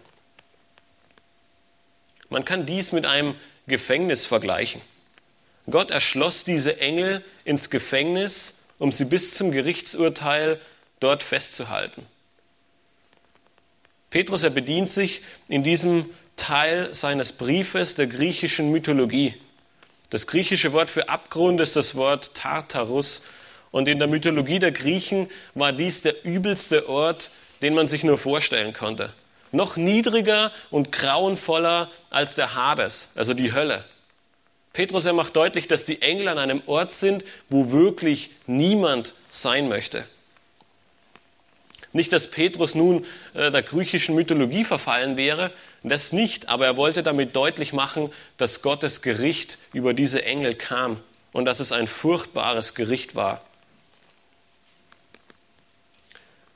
Man 2.30 2.46
kann 2.46 2.66
dies 2.66 2.92
mit 2.92 3.06
einem 3.06 3.36
Gefängnis 3.68 4.26
vergleichen. 4.26 4.82
Gott 5.70 5.92
erschloss 5.92 6.44
diese 6.44 6.80
Engel 6.80 7.24
ins 7.46 7.70
Gefängnis, 7.70 8.66
um 8.80 8.92
sie 8.92 9.06
bis 9.06 9.36
zum 9.36 9.52
Gerichtsurteil 9.52 10.60
dort 11.00 11.24
festzuhalten. 11.24 12.06
Petrus, 14.10 14.44
er 14.44 14.50
bedient 14.50 14.90
sich 14.90 15.22
in 15.48 15.64
diesem 15.64 16.10
Teil 16.36 16.94
seines 16.94 17.34
Briefes 17.34 17.96
der 17.96 18.08
griechischen 18.08 18.72
Mythologie. 18.72 19.36
Das 20.10 20.26
griechische 20.26 20.74
Wort 20.74 20.90
für 20.90 21.10
Abgrund 21.10 21.62
ist 21.62 21.76
das 21.76 21.96
Wort 21.96 22.34
Tartarus. 22.34 23.22
Und 23.72 23.88
in 23.88 24.00
der 24.00 24.08
Mythologie 24.08 24.58
der 24.58 24.72
Griechen 24.72 25.30
war 25.54 25.72
dies 25.72 26.02
der 26.02 26.26
übelste 26.26 26.90
Ort, 26.90 27.30
den 27.62 27.76
man 27.76 27.86
sich 27.86 28.04
nur 28.04 28.18
vorstellen 28.18 28.74
konnte. 28.74 29.14
Noch 29.52 29.78
niedriger 29.78 30.52
und 30.70 30.92
grauenvoller 30.92 31.90
als 32.10 32.36
der 32.36 32.56
Hades, 32.56 33.12
also 33.16 33.34
die 33.34 33.54
Hölle. 33.54 33.84
Petrus 34.74 35.06
er 35.06 35.14
macht 35.14 35.36
deutlich, 35.36 35.68
dass 35.68 35.86
die 35.86 36.02
Engel 36.02 36.28
an 36.28 36.38
einem 36.38 36.62
Ort 36.68 36.94
sind, 36.94 37.24
wo 37.50 37.72
wirklich 37.72 38.30
niemand 38.46 39.16
sein 39.30 39.68
möchte. 39.68 40.06
Nicht, 41.92 42.14
dass 42.14 42.30
Petrus 42.30 42.76
nun 42.76 43.06
äh, 43.34 43.50
der 43.50 43.64
griechischen 43.64 44.14
Mythologie 44.14 44.64
verfallen 44.64 45.18
wäre, 45.18 45.52
das 45.84 46.14
nicht, 46.14 46.48
aber 46.48 46.66
er 46.66 46.78
wollte 46.78 47.02
damit 47.02 47.36
deutlich 47.36 47.74
machen, 47.74 48.12
dass 48.38 48.62
Gottes 48.62 49.02
Gericht 49.02 49.58
über 49.74 49.94
diese 49.94 50.24
Engel 50.24 50.54
kam 50.54 51.00
und 51.32 51.46
dass 51.46 51.60
es 51.60 51.72
ein 51.72 51.88
furchtbares 51.88 52.76
Gericht 52.76 53.16
war. 53.16 53.42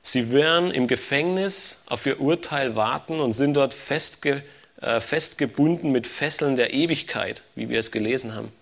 Sie 0.06 0.32
werden 0.32 0.70
im 0.70 0.86
Gefängnis 0.86 1.84
auf 1.86 2.04
ihr 2.04 2.20
Urteil 2.20 2.76
warten 2.76 3.20
und 3.20 3.32
sind 3.32 3.54
dort 3.54 3.72
festge, 3.72 4.42
äh, 4.82 5.00
festgebunden 5.00 5.92
mit 5.92 6.06
Fesseln 6.06 6.56
der 6.56 6.74
Ewigkeit, 6.74 7.40
wie 7.54 7.70
wir 7.70 7.80
es 7.80 7.90
gelesen 7.90 8.34
haben. 8.34 8.52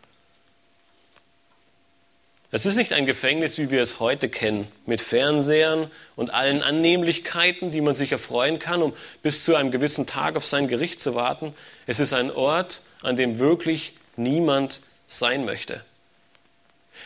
Es 2.53 2.65
ist 2.65 2.77
nicht 2.77 2.93
ein 2.93 3.07
Gefängnis, 3.07 3.59
wie 3.59 3.71
wir 3.71 3.83
es 3.83 3.99
heute 3.99 4.29
kennen, 4.29 4.69
mit 4.87 5.01
Fernsehern 5.01 5.91
und 6.15 6.33
allen 6.33 6.63
Annehmlichkeiten, 6.63 7.73
die 7.73 7.81
man 7.81 7.97
sich 7.97 8.13
erfreuen 8.13 8.61
kann, 8.61 8.81
um 8.81 8.95
bis 9.23 9.45
zu 9.45 9.57
einem 9.57 9.73
gewissen 9.73 10.07
Tag 10.07 10.37
auf 10.37 10.45
sein 10.45 10.69
Gericht 10.69 11.01
zu 11.01 11.17
warten. 11.17 11.55
Es 11.89 11.99
ist 11.99 12.13
ein 12.13 12.31
Ort, 12.31 12.83
an 13.03 13.17
dem 13.17 13.41
wirklich 13.41 13.95
niemand 14.17 14.81
sein 15.09 15.45
möchte. 15.45 15.85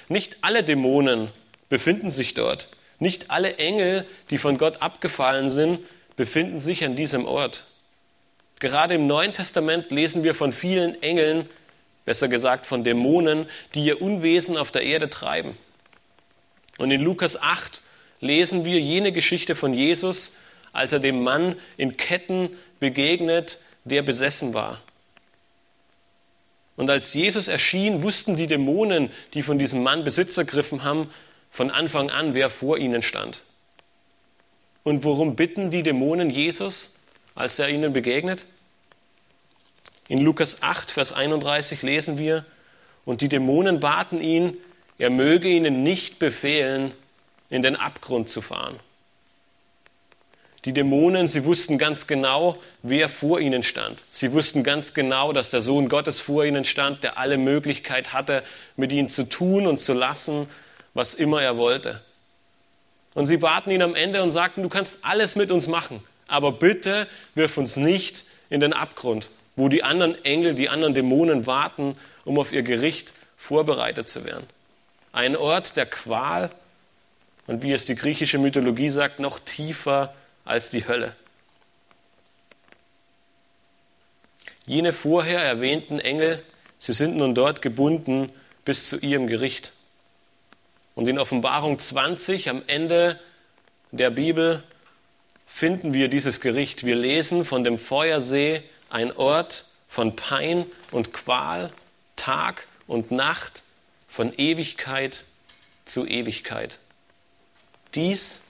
Nicht 0.09 0.37
alle 0.43 0.63
Dämonen 0.63 1.31
befinden 1.71 2.11
sich 2.11 2.35
dort. 2.35 2.69
Nicht 2.99 3.31
alle 3.31 3.57
Engel, 3.57 4.07
die 4.31 4.39
von 4.39 4.59
Gott 4.59 4.83
abgefallen 4.83 5.51
sind, 5.51 5.81
befinden 6.17 6.61
sich 6.61 6.85
an 6.85 6.97
diesem 6.97 7.27
Ort. 7.27 7.65
Gerade 8.59 8.95
im 8.95 9.07
Neuen 9.07 9.35
Testament 9.35 9.91
lesen 9.91 10.25
wir 10.25 10.35
von 10.35 10.53
vielen 10.53 11.03
Engeln, 11.03 11.49
besser 12.07 12.29
gesagt 12.29 12.65
von 12.65 12.85
Dämonen, 12.85 13.47
die 13.75 13.85
ihr 13.85 14.01
Unwesen 14.01 14.57
auf 14.57 14.71
der 14.71 14.83
Erde 14.83 15.11
treiben. 15.11 15.57
Und 16.79 16.91
in 16.91 17.03
Lukas 17.03 17.41
8 17.41 17.83
lesen 18.21 18.65
wir 18.65 18.81
jene 18.81 19.13
Geschichte 19.13 19.55
von 19.55 19.75
Jesus, 19.75 20.37
als 20.73 20.93
er 20.93 21.01
dem 21.01 21.23
Mann 21.23 21.57
in 21.77 21.97
Ketten 21.97 22.51
begegnet, 22.81 23.59
der 23.85 24.03
besessen 24.03 24.55
war. 24.55 24.81
Und 26.77 26.91
als 26.91 27.15
Jesus 27.15 27.49
erschien, 27.49 28.03
wussten 28.03 28.37
die 28.37 28.47
Dämonen, 28.47 29.11
die 29.33 29.43
von 29.43 29.59
diesem 29.59 29.83
Mann 29.83 30.05
Besitz 30.05 30.37
ergriffen 30.37 30.85
haben, 30.85 31.11
von 31.57 31.71
Anfang 31.71 32.11
an, 32.11 32.35
wer 32.35 32.51
vor 32.51 32.77
ihnen 32.77 33.01
stand. 33.01 33.41
Und 34.83 35.05
worum 35.05 35.37
bitten 35.37 35.71
die 35.71 35.83
Dämonen 35.83 36.29
Jesus, 36.29 36.97
als 37.35 37.59
er 37.59 37.71
ihnen 37.71 37.95
begegnet? 37.95 38.45
In 40.07 40.19
Lukas 40.19 40.63
8, 40.63 40.91
Vers 40.91 41.15
31 41.15 41.81
lesen 41.81 42.19
wir, 42.19 42.45
und 43.07 43.23
die 43.23 43.31
Dämonen 43.31 43.81
baten 43.81 44.21
ihn, 44.21 44.59
er 44.99 45.09
möge 45.09 45.49
ihnen 45.49 45.83
nicht 45.83 46.19
befehlen, 46.19 46.93
in 47.49 47.63
den 47.63 47.75
Abgrund 47.75 48.29
zu 48.29 48.43
fahren. 48.43 48.79
Die 50.67 50.75
Dämonen, 50.75 51.27
sie 51.27 51.47
wussten 51.47 51.79
ganz 51.79 52.07
genau, 52.07 52.59
wer 52.83 53.09
vor 53.09 53.41
ihnen 53.41 53.63
stand. 53.63 54.05
Sie 54.11 54.35
wussten 54.35 54.63
ganz 54.63 54.93
genau, 54.93 55.33
dass 55.33 55.49
der 55.49 55.63
Sohn 55.63 55.89
Gottes 55.89 56.21
vor 56.21 56.45
ihnen 56.45 56.67
stand, 56.67 57.03
der 57.03 57.17
alle 57.17 57.39
Möglichkeit 57.39 58.13
hatte, 58.13 58.43
mit 58.77 58.93
ihnen 58.93 59.09
zu 59.09 59.27
tun 59.27 59.67
und 59.67 59.81
zu 59.81 59.95
lassen, 59.95 60.49
was 60.97 61.15
immer 61.15 61.43
er 61.43 61.57
wollte. 61.57 62.03
Und 63.15 63.27
sie 63.27 63.37
baten 63.37 63.71
ihn 63.71 63.83
am 63.83 63.95
Ende 63.95 64.23
und 64.23 64.31
sagten, 64.31 64.63
du 64.63 64.69
kannst 64.69 65.05
alles 65.05 65.37
mit 65.37 65.51
uns 65.51 65.69
machen, 65.69 66.03
aber 66.27 66.53
bitte 66.53 67.07
wirf 67.35 67.57
uns 67.57 67.77
nicht 67.77 68.25
in 68.51 68.61
den 68.61 68.73
Abgrund 68.73 69.29
wo 69.57 69.69
die 69.71 69.83
anderen 69.83 70.23
Engel, 70.25 70.55
die 70.55 70.69
anderen 70.69 70.95
Dämonen 70.95 71.47
warten, 71.47 71.97
um 72.25 72.39
auf 72.39 72.53
ihr 72.53 72.63
Gericht 72.63 73.15
vorbereitet 73.37 74.09
zu 74.09 74.25
werden. 74.25 74.47
Ein 75.13 75.35
Ort 75.35 75.77
der 75.77 75.87
Qual 75.87 76.51
und 77.47 77.63
wie 77.63 77.73
es 77.73 77.87
die 77.87 77.95
griechische 77.95 78.39
Mythologie 78.39 78.91
sagt, 78.91 79.19
noch 79.19 79.39
tiefer 79.39 80.15
als 80.45 80.69
die 80.69 80.87
Hölle. 80.87 81.17
Jene 84.67 84.93
vorher 84.93 85.41
erwähnten 85.41 86.01
Engel, 86.01 86.43
sie 86.79 86.93
sind 86.93 87.17
nun 87.17 87.35
dort 87.35 87.63
gebunden 87.63 88.31
bis 88.65 88.89
zu 88.89 88.99
ihrem 88.99 89.27
Gericht. 89.27 89.73
Und 90.97 91.09
in 91.09 91.19
Offenbarung 91.19 91.79
20 91.79 92.49
am 92.49 92.63
Ende 92.67 93.21
der 93.93 94.11
Bibel 94.11 94.63
finden 95.47 95.93
wir 95.93 96.09
dieses 96.09 96.41
Gericht. 96.41 96.85
Wir 96.85 96.97
lesen 96.97 97.45
von 97.45 97.65
dem 97.65 97.77
Feuersee, 97.77 98.63
ein 98.89 99.15
Ort 99.15 99.67
von 99.87 100.17
Pein 100.17 100.65
und 100.91 101.13
Qual, 101.13 101.71
Tag 102.17 102.67
und 102.87 103.11
Nacht, 103.11 103.63
von 104.09 104.33
Ewigkeit 104.39 105.25
zu 105.85 106.07
Ewigkeit. 106.07 106.79
Dies 107.95 108.45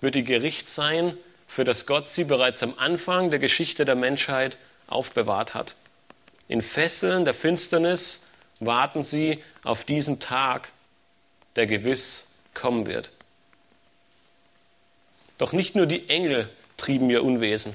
wird 0.00 0.14
ihr 0.14 0.22
Gericht 0.22 0.68
sein, 0.68 1.16
für 1.48 1.64
das 1.64 1.86
Gott 1.86 2.08
sie 2.08 2.22
bereits 2.22 2.62
am 2.62 2.74
Anfang 2.78 3.30
der 3.30 3.40
Geschichte 3.40 3.84
der 3.84 3.96
Menschheit 3.96 4.58
aufbewahrt 4.86 5.54
hat. 5.54 5.74
In 6.46 6.62
Fesseln 6.62 7.24
der 7.24 7.34
Finsternis 7.34 8.26
warten 8.60 9.02
sie 9.02 9.42
auf 9.64 9.84
diesen 9.84 10.20
Tag, 10.20 10.68
der 11.56 11.66
gewiss 11.66 12.28
kommen 12.54 12.86
wird. 12.86 13.10
Doch 15.38 15.52
nicht 15.52 15.74
nur 15.74 15.86
die 15.86 16.08
Engel 16.08 16.48
trieben 16.76 17.08
ihr 17.10 17.24
Unwesen. 17.24 17.74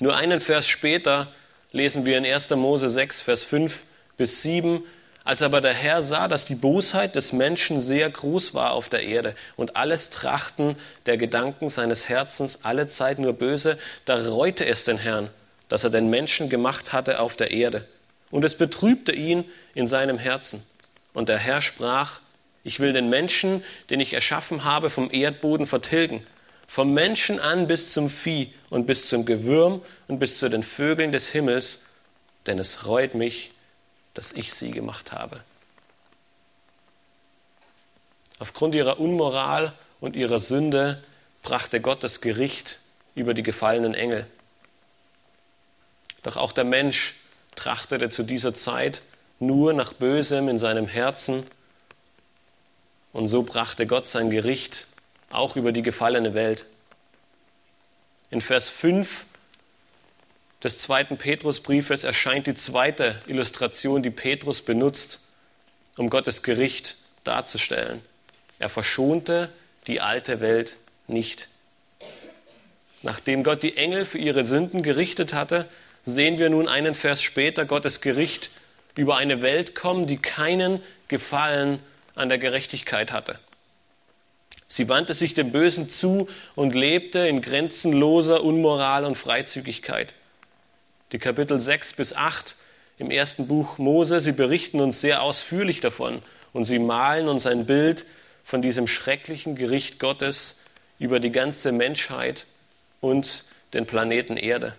Nur 0.00 0.16
einen 0.16 0.40
Vers 0.40 0.66
später 0.66 1.32
lesen 1.70 2.04
wir 2.04 2.18
in 2.18 2.26
1. 2.26 2.50
Mose 2.50 2.90
6, 2.90 3.22
Vers 3.22 3.44
5 3.44 3.82
bis 4.16 4.42
7, 4.42 4.84
als 5.24 5.40
aber 5.40 5.60
der 5.60 5.72
Herr 5.72 6.02
sah, 6.02 6.28
dass 6.28 6.44
die 6.44 6.54
Bosheit 6.54 7.14
des 7.14 7.32
Menschen 7.32 7.80
sehr 7.80 8.10
groß 8.10 8.52
war 8.52 8.72
auf 8.72 8.88
der 8.88 9.02
Erde 9.02 9.34
und 9.56 9.74
alles 9.74 10.10
Trachten 10.10 10.76
der 11.06 11.16
Gedanken 11.16 11.70
seines 11.70 12.08
Herzens 12.08 12.64
alle 12.64 12.88
Zeit 12.88 13.18
nur 13.18 13.32
böse, 13.32 13.78
da 14.04 14.16
reute 14.16 14.66
es 14.66 14.84
den 14.84 14.98
Herrn, 14.98 15.30
dass 15.68 15.84
er 15.84 15.90
den 15.90 16.10
Menschen 16.10 16.50
gemacht 16.50 16.92
hatte 16.92 17.20
auf 17.20 17.36
der 17.36 17.52
Erde. 17.52 17.86
Und 18.30 18.44
es 18.44 18.56
betrübte 18.56 19.12
ihn 19.12 19.44
in 19.74 19.86
seinem 19.86 20.18
Herzen. 20.18 20.62
Und 21.14 21.28
der 21.28 21.38
Herr 21.38 21.62
sprach, 21.62 22.20
ich 22.64 22.80
will 22.80 22.92
den 22.92 23.08
Menschen, 23.10 23.62
den 23.90 24.00
ich 24.00 24.14
erschaffen 24.14 24.64
habe, 24.64 24.90
vom 24.90 25.10
Erdboden 25.12 25.66
vertilgen 25.66 26.26
vom 26.66 26.92
Menschen 26.92 27.38
an 27.38 27.66
bis 27.66 27.92
zum 27.92 28.10
Vieh 28.10 28.52
und 28.70 28.86
bis 28.86 29.08
zum 29.08 29.24
Gewürm 29.24 29.82
und 30.08 30.18
bis 30.18 30.38
zu 30.38 30.48
den 30.48 30.62
Vögeln 30.62 31.12
des 31.12 31.28
Himmels, 31.28 31.82
denn 32.46 32.58
es 32.58 32.86
reut 32.86 33.14
mich, 33.14 33.52
dass 34.14 34.32
ich 34.32 34.54
sie 34.54 34.70
gemacht 34.70 35.12
habe. 35.12 35.40
Aufgrund 38.38 38.74
ihrer 38.74 38.98
Unmoral 38.98 39.72
und 40.00 40.16
ihrer 40.16 40.40
Sünde 40.40 41.02
brachte 41.42 41.80
Gott 41.80 42.02
das 42.02 42.20
Gericht 42.20 42.80
über 43.14 43.34
die 43.34 43.42
gefallenen 43.42 43.94
Engel. 43.94 44.26
Doch 46.22 46.36
auch 46.36 46.52
der 46.52 46.64
Mensch 46.64 47.14
trachtete 47.54 48.10
zu 48.10 48.22
dieser 48.22 48.54
Zeit 48.54 49.02
nur 49.38 49.72
nach 49.72 49.92
Bösem 49.92 50.48
in 50.48 50.58
seinem 50.58 50.88
Herzen, 50.88 51.46
und 53.14 53.28
so 53.28 53.44
brachte 53.44 53.86
Gott 53.86 54.06
sein 54.06 54.28
Gericht 54.28 54.88
auch 55.30 55.56
über 55.56 55.72
die 55.72 55.82
gefallene 55.82 56.34
Welt. 56.34 56.66
In 58.30 58.40
Vers 58.40 58.68
5 58.68 59.24
des 60.62 60.78
zweiten 60.78 61.16
Petrusbriefes 61.16 62.04
erscheint 62.04 62.48
die 62.48 62.56
zweite 62.56 63.22
Illustration, 63.26 64.02
die 64.02 64.10
Petrus 64.10 64.62
benutzt, 64.62 65.20
um 65.96 66.10
Gottes 66.10 66.42
Gericht 66.42 66.96
darzustellen. 67.22 68.02
Er 68.58 68.68
verschonte 68.68 69.48
die 69.86 70.00
alte 70.00 70.40
Welt 70.40 70.76
nicht. 71.06 71.48
Nachdem 73.02 73.44
Gott 73.44 73.62
die 73.62 73.76
Engel 73.76 74.04
für 74.06 74.18
ihre 74.18 74.44
Sünden 74.44 74.82
gerichtet 74.82 75.34
hatte, 75.34 75.68
sehen 76.02 76.38
wir 76.38 76.50
nun 76.50 76.68
einen 76.68 76.94
Vers 76.94 77.22
später 77.22 77.64
Gottes 77.64 78.00
Gericht 78.00 78.50
über 78.96 79.16
eine 79.16 79.40
Welt 79.40 79.76
kommen, 79.76 80.06
die 80.08 80.18
keinen 80.18 80.82
Gefallen 81.06 81.78
an 82.14 82.28
der 82.28 82.38
Gerechtigkeit 82.38 83.12
hatte. 83.12 83.38
Sie 84.66 84.88
wandte 84.88 85.14
sich 85.14 85.34
dem 85.34 85.52
Bösen 85.52 85.88
zu 85.88 86.28
und 86.54 86.74
lebte 86.74 87.20
in 87.20 87.40
grenzenloser 87.40 88.42
Unmoral 88.42 89.04
und 89.04 89.14
Freizügigkeit. 89.14 90.14
Die 91.12 91.18
Kapitel 91.18 91.60
6 91.60 91.92
bis 91.92 92.12
8 92.12 92.56
im 92.98 93.10
ersten 93.10 93.46
Buch 93.46 93.78
Mose, 93.78 94.20
sie 94.20 94.32
berichten 94.32 94.80
uns 94.80 95.00
sehr 95.00 95.22
ausführlich 95.22 95.80
davon 95.80 96.22
und 96.52 96.64
sie 96.64 96.78
malen 96.78 97.28
uns 97.28 97.46
ein 97.46 97.66
Bild 97.66 98.04
von 98.42 98.62
diesem 98.62 98.86
schrecklichen 98.86 99.56
Gericht 99.56 99.98
Gottes 99.98 100.60
über 100.98 101.20
die 101.20 101.32
ganze 101.32 101.72
Menschheit 101.72 102.46
und 103.00 103.44
den 103.74 103.86
Planeten 103.86 104.36
Erde. 104.36 104.74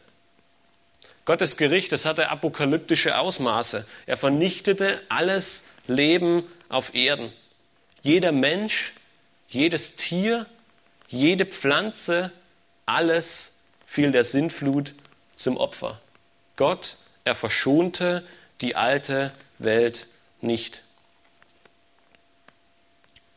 Gottes 1.25 1.57
Gericht, 1.57 1.91
das 1.91 2.05
hatte 2.05 2.29
apokalyptische 2.29 3.17
Ausmaße. 3.17 3.87
Er 4.05 4.17
vernichtete 4.17 5.01
alles 5.09 5.69
Leben 5.87 6.43
auf 6.69 6.93
Erden. 6.93 7.31
Jeder 8.01 8.31
Mensch, 8.31 8.93
jedes 9.47 9.95
Tier, 9.95 10.45
jede 11.07 11.45
Pflanze, 11.45 12.31
alles 12.85 13.59
fiel 13.85 14.11
der 14.11 14.23
Sinnflut 14.23 14.93
zum 15.35 15.57
Opfer. 15.57 15.99
Gott, 16.55 16.97
er 17.23 17.35
verschonte 17.35 18.25
die 18.61 18.75
alte 18.75 19.31
Welt 19.57 20.07
nicht. 20.41 20.83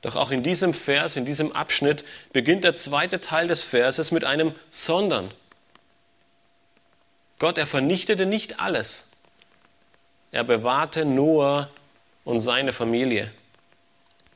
Doch 0.03 0.15
auch 0.15 0.31
in 0.31 0.43
diesem 0.43 0.75
Vers, 0.75 1.17
in 1.17 1.25
diesem 1.25 1.53
Abschnitt 1.53 2.05
beginnt 2.33 2.65
der 2.65 2.77
zweite 2.77 3.21
Teil 3.21 3.49
des 3.49 3.65
Verses 3.65 4.13
mit 4.13 4.25
einem 4.25 4.55
Sondern. 4.71 5.33
Gott, 7.39 7.59
er 7.59 7.67
vernichtete 7.67 8.27
nicht 8.27 8.61
alles. 8.61 9.11
Er 10.31 10.45
bewahrte 10.45 11.05
Noah 11.05 11.71
und 12.29 12.41
seine 12.41 12.75
Familie. 12.75 13.33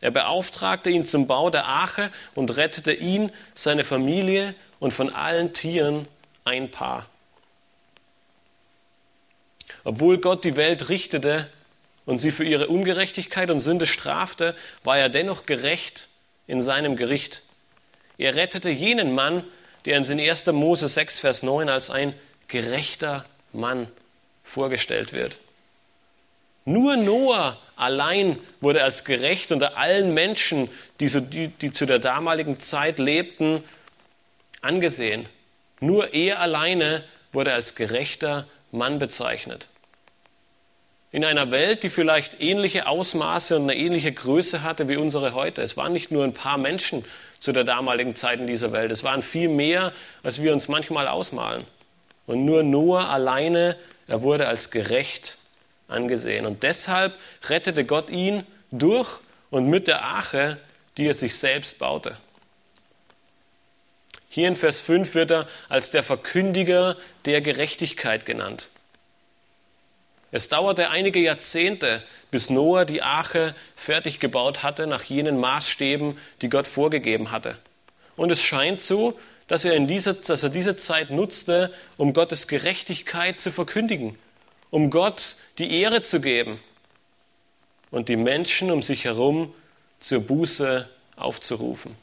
Er 0.01 0.11
beauftragte 0.11 0.89
ihn 0.89 1.05
zum 1.05 1.27
Bau 1.27 1.51
der 1.51 1.67
Arche 1.67 2.11
und 2.35 2.57
rettete 2.57 2.95
ihn, 2.95 3.31
seine 3.53 3.85
Familie 3.85 4.55
und 4.81 4.95
von 4.95 5.13
allen 5.13 5.53
Tieren 5.53 6.09
ein 6.45 6.71
Paar. 6.71 7.05
Obwohl 9.85 10.17
Gott 10.19 10.43
die 10.45 10.57
Welt 10.57 10.89
richtete, 10.89 11.51
und 12.07 12.17
sie 12.17 12.33
für 12.33 12.45
ihre 12.45 12.69
Ungerechtigkeit 12.69 13.51
und 13.51 13.61
Sünde 13.61 13.87
strafte, 13.87 14.57
war 14.83 14.97
er 14.97 15.11
dennoch 15.11 15.45
gerecht 15.45 16.09
in 16.47 16.63
seinem 16.63 16.97
Gericht. 16.97 17.43
Er 18.17 18.35
rettete 18.35 18.71
jenen 18.71 19.15
Mann, 19.15 19.45
der 19.85 19.99
in 19.99 20.19
1. 20.19 20.47
Mose 20.47 20.89
6, 20.89 21.21
Vers 21.21 21.43
9 21.43 21.69
als 21.69 21.91
ein 21.91 22.15
gerechter 22.49 23.27
Mann 23.53 23.87
vorgestellt 24.43 25.13
wird. 25.13 25.37
Nur 26.65 26.97
Noah 26.97 27.59
allein 27.83 28.39
wurde 28.61 28.83
als 28.83 29.05
gerecht 29.05 29.53
unter 29.53 29.77
allen 29.77 30.15
Menschen, 30.15 30.71
die, 31.01 31.09
so, 31.09 31.21
die, 31.21 31.49
die 31.49 31.71
zu 31.71 31.87
der 31.87 31.99
damaligen 31.99 32.59
Zeit 32.59 32.99
lebten, 32.99 33.63
angesehen. 34.61 35.27
Nur 35.81 36.15
er 36.15 36.41
alleine 36.41 37.05
wurde 37.33 37.53
als 37.53 37.75
gerechter 37.75 38.47
Mann 38.71 38.99
bezeichnet 38.99 39.69
in 41.13 41.27
einer 41.27 41.51
Welt, 41.51 41.83
die 41.83 41.91
vielleicht 41.91 42.41
ähnliche 42.41 42.87
Ausmaße 42.87 43.57
und 43.57 43.65
eine 43.65 43.77
ähnliche 43.77 44.13
Größe 44.13 44.63
hatte 44.63 44.89
wie 44.89 44.97
unsere 44.97 45.35
heute. 45.35 45.61
Es 45.61 45.77
waren 45.77 45.93
nicht 45.93 46.11
nur 46.11 46.25
ein 46.25 46.33
paar 46.33 46.57
Menschen 46.57 47.05
zu 47.39 47.53
der 47.53 47.65
damaligen 47.65 48.17
Zeit 48.17 48.41
in 48.41 48.47
dieser 48.47 48.73
Welt, 48.73 48.91
es 48.91 49.05
waren 49.05 49.23
viel 49.23 49.49
mehr, 49.49 49.93
als 50.23 50.43
wir 50.43 50.53
uns 50.55 50.69
manchmal 50.69 51.07
ausmalen. 51.07 51.65
Und 52.27 52.45
nur 52.47 52.63
Noah 52.63 53.11
alleine, 53.11 53.77
er 54.09 54.23
wurde 54.23 54.49
als 54.49 54.71
gerecht 54.71 55.37
angesehen. 55.93 56.47
Und 56.47 56.63
deshalb 56.63 57.15
rettete 57.49 57.85
Gott 57.85 58.11
ihn 58.11 58.47
durch 58.71 59.21
und 59.51 59.69
mit 59.69 59.87
der 59.87 60.03
Arche, 60.03 60.59
die 60.97 61.07
er 61.07 61.15
sich 61.15 61.37
selbst 61.37 61.79
baute. 61.79 62.17
Hier 64.29 64.49
in 64.49 64.57
Vers 64.57 64.81
5 64.81 65.15
wird 65.15 65.31
er 65.31 65.49
als 65.69 65.91
der 65.91 66.03
Verkündiger 66.03 66.97
der 67.27 67.43
Gerechtigkeit 67.43 68.25
genannt. 68.25 68.69
Es 70.31 70.49
dauerte 70.49 70.89
einige 70.89 71.21
Jahrzehnte, 71.21 72.03
bis 72.31 72.49
Noah 72.49 72.87
die 72.87 73.03
Arche 73.03 73.55
fertig 73.77 74.19
gebaut 74.19 74.63
hatte 74.63 74.87
nach 74.87 75.05
jenen 75.05 75.39
Maßstäben, 75.39 76.17
die 76.41 76.49
Gott 76.49 76.67
vorgegeben 76.67 77.31
hatte. 77.31 77.59
Und 78.17 78.33
es 78.33 78.43
scheint 78.43 78.81
so, 78.81 79.19
dass 79.49 79.67
er, 79.67 79.75
in 79.75 79.87
dieser, 79.87 80.15
dass 80.15 80.43
er 80.43 80.49
diese 80.49 80.77
Zeit 80.77 81.11
nutzte, 81.11 81.71
um 81.99 82.15
Gottes 82.15 82.49
Gerechtigkeit 82.49 83.39
zu 83.39 83.53
verkündigen, 83.53 84.19
um 84.73 84.91
Gott 84.91 85.37
die 85.59 85.81
Ehre 85.81 86.03
zu 86.03 86.21
geben 86.21 86.59
und 87.93 88.09
die 88.09 88.17
Menschen 88.17 88.73
um 88.73 88.83
sich 88.83 89.05
herum 89.05 89.55
zur 90.01 90.21
Buße 90.21 90.89
aufzurufen. 91.15 91.95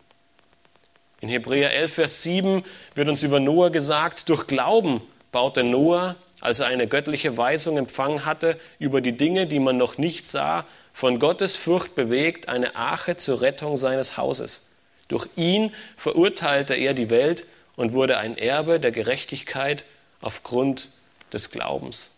In 1.20 1.28
Hebräer 1.28 1.74
11, 1.74 1.94
Vers 1.94 2.22
7 2.24 2.64
wird 2.96 3.10
uns 3.10 3.24
über 3.24 3.42
Noah 3.42 3.72
gesagt, 3.72 4.30
durch 4.30 4.48
Glauben 4.48 5.02
baute 5.34 5.64
Noah 5.64 6.16
als 6.42 6.60
er 6.60 6.68
eine 6.68 6.88
göttliche 6.88 7.36
Weisung 7.36 7.78
empfangen 7.78 8.26
hatte 8.26 8.58
über 8.78 9.02
die 9.02 9.18
Dinge, 9.18 9.48
die 9.48 9.60
man 9.60 9.78
noch 9.78 9.98
nicht 9.98 10.28
sah, 10.28 10.66
von 10.94 11.20
Gottes 11.20 11.56
Furcht 11.56 11.96
bewegt, 11.96 12.48
eine 12.48 12.76
Arche 12.76 13.18
zur 13.18 13.42
Rettung 13.42 13.78
seines 13.78 14.16
Hauses. 14.16 14.68
Durch 15.08 15.28
ihn 15.36 15.74
verurteilte 15.98 16.76
er 16.76 16.94
die 16.94 17.10
Welt 17.10 17.46
und 17.76 17.94
wurde 17.94 18.18
ein 18.18 18.38
Erbe 18.38 18.80
der 18.80 18.92
Gerechtigkeit 18.92 19.86
aufgrund 20.22 20.90
des 21.34 21.52
Glaubens. 21.52 22.12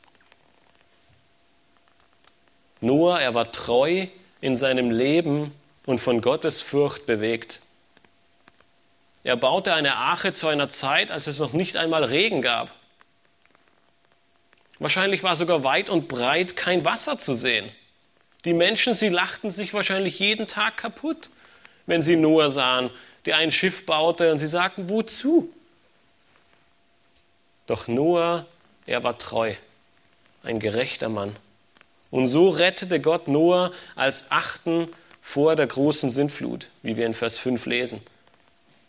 Noah, 2.81 3.19
er 3.19 3.33
war 3.35 3.51
treu 3.51 4.07
in 4.41 4.57
seinem 4.57 4.89
Leben 4.89 5.53
und 5.85 5.99
von 5.99 6.19
Gottes 6.19 6.61
Furcht 6.61 7.05
bewegt. 7.05 7.61
Er 9.23 9.37
baute 9.37 9.73
eine 9.73 9.95
Arche 9.95 10.33
zu 10.33 10.47
einer 10.47 10.69
Zeit, 10.69 11.11
als 11.11 11.27
es 11.27 11.37
noch 11.39 11.53
nicht 11.53 11.77
einmal 11.77 12.03
Regen 12.03 12.41
gab. 12.41 12.71
Wahrscheinlich 14.79 15.21
war 15.21 15.35
sogar 15.35 15.63
weit 15.63 15.91
und 15.91 16.07
breit 16.07 16.55
kein 16.55 16.83
Wasser 16.83 17.19
zu 17.19 17.35
sehen. 17.35 17.71
Die 18.45 18.53
Menschen, 18.53 18.95
sie 18.95 19.09
lachten 19.09 19.51
sich 19.51 19.75
wahrscheinlich 19.75 20.17
jeden 20.17 20.47
Tag 20.47 20.77
kaputt, 20.77 21.29
wenn 21.85 22.01
sie 22.01 22.15
Noah 22.15 22.49
sahen, 22.49 22.89
der 23.27 23.37
ein 23.37 23.51
Schiff 23.51 23.85
baute 23.85 24.31
und 24.31 24.39
sie 24.39 24.47
sagten, 24.47 24.89
wozu? 24.89 25.53
Doch 27.67 27.87
Noah, 27.87 28.47
er 28.87 29.03
war 29.03 29.19
treu, 29.19 29.53
ein 30.41 30.59
gerechter 30.59 31.09
Mann. 31.09 31.35
Und 32.11 32.27
so 32.27 32.49
rettete 32.49 32.99
Gott 32.99 33.27
Noah 33.27 33.71
als 33.95 34.31
Achten 34.31 34.89
vor 35.21 35.55
der 35.55 35.67
großen 35.67 36.11
Sintflut, 36.11 36.69
wie 36.83 36.97
wir 36.97 37.05
in 37.05 37.13
Vers 37.13 37.37
5 37.39 37.65
lesen. 37.65 38.01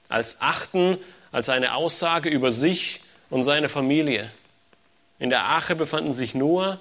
Als 0.08 0.40
Achten, 0.42 0.98
als 1.30 1.48
eine 1.48 1.74
Aussage 1.74 2.28
über 2.28 2.52
sich 2.52 3.00
und 3.30 3.44
seine 3.44 3.68
Familie. 3.68 4.30
In 5.18 5.30
der 5.30 5.44
Arche 5.44 5.76
befanden 5.76 6.12
sich 6.12 6.34
Noah, 6.34 6.80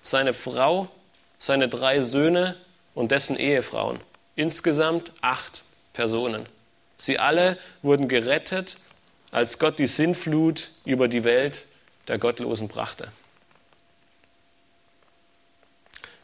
seine 0.00 0.32
Frau, 0.32 0.88
seine 1.38 1.68
drei 1.68 2.00
Söhne 2.02 2.56
und 2.94 3.10
dessen 3.10 3.36
Ehefrauen. 3.36 4.00
Insgesamt 4.36 5.12
acht 5.20 5.64
Personen. 5.92 6.46
Sie 6.96 7.18
alle 7.18 7.58
wurden 7.82 8.08
gerettet, 8.08 8.76
als 9.32 9.58
Gott 9.58 9.78
die 9.78 9.86
Sinnflut 9.86 10.70
über 10.84 11.08
die 11.08 11.24
Welt 11.24 11.66
der 12.08 12.18
Gottlosen 12.18 12.68
brachte. 12.68 13.08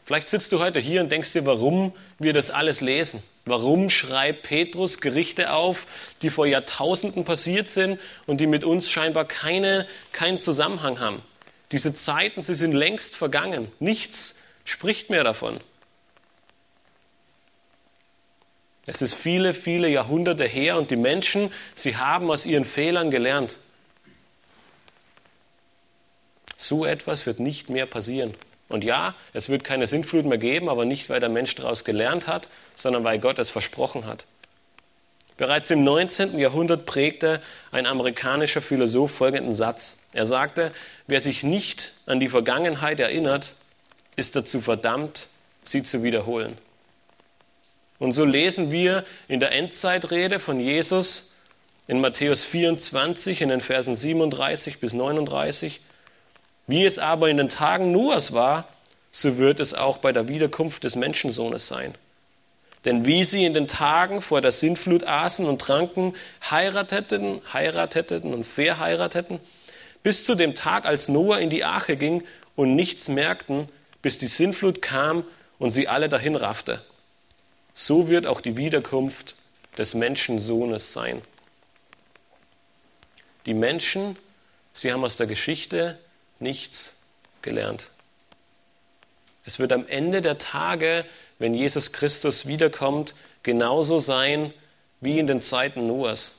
Vielleicht 0.07 0.29
sitzt 0.29 0.53
du 0.53 0.59
heute 0.59 0.79
hier 0.79 1.01
und 1.01 1.11
denkst 1.11 1.33
dir, 1.33 1.45
warum 1.45 1.93
wir 2.17 2.31
das 2.31 2.49
alles 2.49 2.79
lesen. 2.79 3.21
Warum 3.43 3.89
schreibt 3.89 4.43
Petrus 4.43 5.01
Gerichte 5.01 5.51
auf, 5.51 5.85
die 6.21 6.29
vor 6.29 6.45
Jahrtausenden 6.47 7.25
passiert 7.25 7.67
sind 7.67 7.99
und 8.25 8.39
die 8.39 8.47
mit 8.47 8.63
uns 8.63 8.89
scheinbar 8.89 9.25
keine, 9.25 9.85
keinen 10.13 10.39
Zusammenhang 10.39 11.01
haben? 11.01 11.21
Diese 11.73 11.93
Zeiten, 11.93 12.41
sie 12.41 12.55
sind 12.55 12.71
längst 12.71 13.17
vergangen. 13.17 13.69
Nichts 13.81 14.39
spricht 14.63 15.09
mehr 15.09 15.25
davon. 15.25 15.59
Es 18.85 19.01
ist 19.01 19.13
viele, 19.13 19.53
viele 19.53 19.89
Jahrhunderte 19.89 20.45
her 20.45 20.77
und 20.77 20.89
die 20.89 20.95
Menschen, 20.95 21.51
sie 21.75 21.97
haben 21.97 22.31
aus 22.31 22.45
ihren 22.45 22.63
Fehlern 22.63 23.11
gelernt. 23.11 23.57
So 26.55 26.85
etwas 26.85 27.25
wird 27.25 27.41
nicht 27.41 27.69
mehr 27.69 27.85
passieren. 27.85 28.33
Und 28.69 28.83
ja, 28.83 29.15
es 29.33 29.49
wird 29.49 29.63
keine 29.63 29.87
Sintflut 29.87 30.25
mehr 30.25 30.37
geben, 30.37 30.69
aber 30.69 30.85
nicht, 30.85 31.09
weil 31.09 31.19
der 31.19 31.29
Mensch 31.29 31.55
daraus 31.55 31.85
gelernt 31.85 32.27
hat, 32.27 32.49
sondern 32.75 33.03
weil 33.03 33.19
Gott 33.19 33.39
es 33.39 33.49
versprochen 33.49 34.05
hat. 34.05 34.25
Bereits 35.37 35.69
im 35.69 35.83
19. 35.83 36.37
Jahrhundert 36.39 36.85
prägte 36.85 37.41
ein 37.71 37.85
amerikanischer 37.85 38.61
Philosoph 38.61 39.11
folgenden 39.11 39.53
Satz. 39.53 40.07
Er 40.13 40.25
sagte, 40.25 40.71
wer 41.05 41.21
sich 41.21 41.43
nicht 41.43 41.93
an 42.07 42.19
die 42.19 42.27
Vergangenheit 42.27 42.99
erinnert, 42.99 43.53
ist 44.15 44.35
dazu 44.35 44.59
verdammt, 44.59 45.27
sie 45.63 45.83
zu 45.83 46.01
wiederholen. 46.01 46.57
Und 47.99 48.11
so 48.11 48.25
lesen 48.25 48.71
wir 48.71 49.05
in 49.27 49.39
der 49.39 49.51
Endzeitrede 49.51 50.39
von 50.39 50.59
Jesus 50.59 51.31
in 51.87 52.01
Matthäus 52.01 52.43
24 52.43 53.41
in 53.41 53.49
den 53.49 53.61
Versen 53.61 53.95
37 53.95 54.79
bis 54.79 54.93
39, 54.93 55.79
wie 56.67 56.85
es 56.85 56.99
aber 56.99 57.29
in 57.29 57.37
den 57.37 57.49
Tagen 57.49 57.91
Noahs 57.91 58.33
war, 58.33 58.67
so 59.11 59.37
wird 59.37 59.59
es 59.59 59.73
auch 59.73 59.97
bei 59.97 60.11
der 60.11 60.27
Wiederkunft 60.27 60.83
des 60.83 60.95
Menschensohnes 60.95 61.67
sein. 61.67 61.95
Denn 62.85 63.05
wie 63.05 63.25
sie 63.25 63.45
in 63.45 63.53
den 63.53 63.67
Tagen 63.67 64.21
vor 64.21 64.41
der 64.41 64.51
Sintflut 64.51 65.03
aßen 65.03 65.45
und 65.45 65.59
tranken, 65.59 66.13
heirateten, 66.49 67.41
heirateten 67.51 68.33
und 68.33 68.45
verheirateten, 68.45 69.39
bis 70.03 70.25
zu 70.25 70.35
dem 70.35 70.55
Tag, 70.55 70.85
als 70.85 71.07
Noah 71.07 71.39
in 71.39 71.49
die 71.49 71.63
Arche 71.63 71.97
ging 71.97 72.23
und 72.55 72.75
nichts 72.75 73.09
merkten, 73.09 73.67
bis 74.01 74.17
die 74.17 74.27
Sintflut 74.27 74.81
kam 74.81 75.23
und 75.59 75.71
sie 75.71 75.87
alle 75.87 76.09
dahin 76.09 76.35
raffte. 76.35 76.81
So 77.73 78.07
wird 78.07 78.27
auch 78.27 78.41
die 78.41 78.57
Wiederkunft 78.57 79.35
des 79.77 79.93
Menschensohnes 79.93 80.93
sein. 80.93 81.21
Die 83.45 83.53
Menschen, 83.53 84.17
sie 84.73 84.91
haben 84.91 85.03
aus 85.03 85.17
der 85.17 85.27
Geschichte 85.27 85.97
nichts 86.39 86.99
gelernt. 87.41 87.89
Es 89.45 89.59
wird 89.59 89.71
am 89.71 89.87
Ende 89.87 90.21
der 90.21 90.37
Tage, 90.37 91.05
wenn 91.39 91.53
Jesus 91.53 91.93
Christus 91.93 92.47
wiederkommt, 92.47 93.15
genauso 93.43 93.99
sein 93.99 94.53
wie 94.99 95.19
in 95.19 95.27
den 95.27 95.41
Zeiten 95.41 95.87
Noahs. 95.87 96.35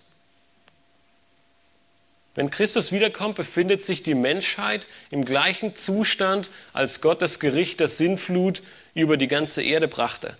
Wenn 2.34 2.50
Christus 2.50 2.92
wiederkommt, 2.92 3.34
befindet 3.34 3.82
sich 3.82 4.02
die 4.02 4.14
Menschheit 4.14 4.86
im 5.10 5.24
gleichen 5.24 5.74
Zustand, 5.74 6.50
als 6.72 7.00
Gott 7.00 7.20
das 7.22 7.40
Gericht 7.40 7.80
der 7.80 7.88
Sintflut 7.88 8.62
über 8.94 9.16
die 9.16 9.26
ganze 9.26 9.62
Erde 9.62 9.88
brachte. 9.88 10.36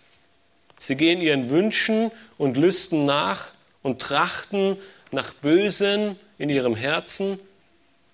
Sie 0.79 0.94
gehen 0.94 1.21
ihren 1.21 1.51
Wünschen 1.51 2.12
und 2.37 2.57
Lüsten 2.57 3.05
nach 3.05 3.53
und 3.83 4.01
trachten 4.01 4.77
nach 5.11 5.33
Bösen 5.33 6.16
in 6.38 6.51
ihrem 6.51 6.77
Herzen 6.77 7.40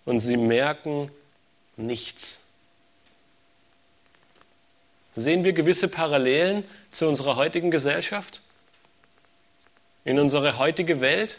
und 0.07 0.21
sie 0.21 0.37
merken 0.37 1.11
nichts. 1.77 2.45
Sehen 5.17 5.45
wir 5.45 5.53
gewisse 5.53 5.89
Parallelen 5.89 6.65
zu 6.91 7.07
unserer 7.07 7.37
heutigen 7.37 7.71
Gesellschaft? 7.71 8.43
In 10.05 10.19
unserer 10.19 10.59
heutigen 10.59 11.01
Welt? 11.01 11.39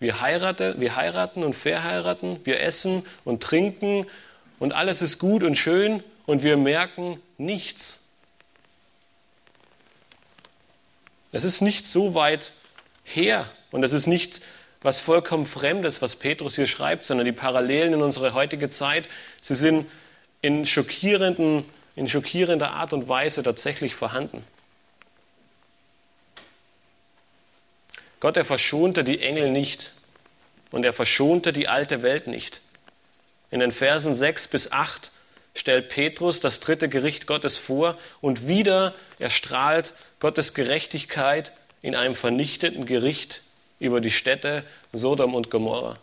Wir 0.00 0.20
heiraten, 0.20 0.80
wir 0.80 0.96
heiraten 0.96 1.44
und 1.44 1.52
verheiraten, 1.52 2.40
wir 2.44 2.60
essen 2.60 3.04
und 3.24 3.42
trinken 3.42 4.06
und 4.58 4.72
alles 4.72 5.02
ist 5.02 5.18
gut 5.18 5.42
und 5.42 5.56
schön 5.56 6.02
und 6.26 6.42
wir 6.42 6.56
merken 6.56 7.20
nichts. 7.38 8.08
Es 11.32 11.44
ist 11.44 11.60
nicht 11.60 11.86
so 11.86 12.14
weit 12.14 12.52
her 13.04 13.48
und 13.70 13.84
es 13.84 13.92
ist 13.92 14.06
nicht 14.06 14.40
was 14.82 15.00
vollkommen 15.00 15.44
Fremdes, 15.44 16.00
was 16.00 16.16
Petrus 16.16 16.56
hier 16.56 16.66
schreibt, 16.66 17.04
sondern 17.04 17.26
die 17.26 17.32
Parallelen 17.32 17.94
in 17.94 18.02
unsere 18.02 18.32
heutige 18.32 18.68
Zeit, 18.68 19.08
sie 19.40 19.54
sind 19.54 19.86
in, 20.40 20.64
schockierenden, 20.64 21.64
in 21.96 22.08
schockierender 22.08 22.70
Art 22.70 22.92
und 22.92 23.08
Weise 23.08 23.42
tatsächlich 23.42 23.94
vorhanden. 23.94 24.44
Gott, 28.20 28.36
er 28.36 28.44
verschonte 28.44 29.04
die 29.04 29.20
Engel 29.20 29.50
nicht 29.50 29.92
und 30.70 30.84
er 30.84 30.92
verschonte 30.92 31.52
die 31.52 31.68
alte 31.68 32.02
Welt 32.02 32.26
nicht. 32.26 32.60
In 33.50 33.60
den 33.60 33.70
Versen 33.70 34.14
6 34.14 34.48
bis 34.48 34.72
8 34.72 35.10
stellt 35.54 35.88
Petrus 35.88 36.40
das 36.40 36.60
dritte 36.60 36.88
Gericht 36.88 37.26
Gottes 37.26 37.58
vor 37.58 37.98
und 38.20 38.46
wieder 38.46 38.94
erstrahlt 39.18 39.94
Gottes 40.20 40.54
Gerechtigkeit 40.54 41.52
in 41.82 41.96
einem 41.96 42.14
vernichtenden 42.14 42.86
Gericht 42.86 43.42
über 43.80 44.00
die 44.00 44.10
Städte 44.10 44.62
Sodom 44.92 45.34
und 45.34 45.50
Gomorra. 45.50 45.98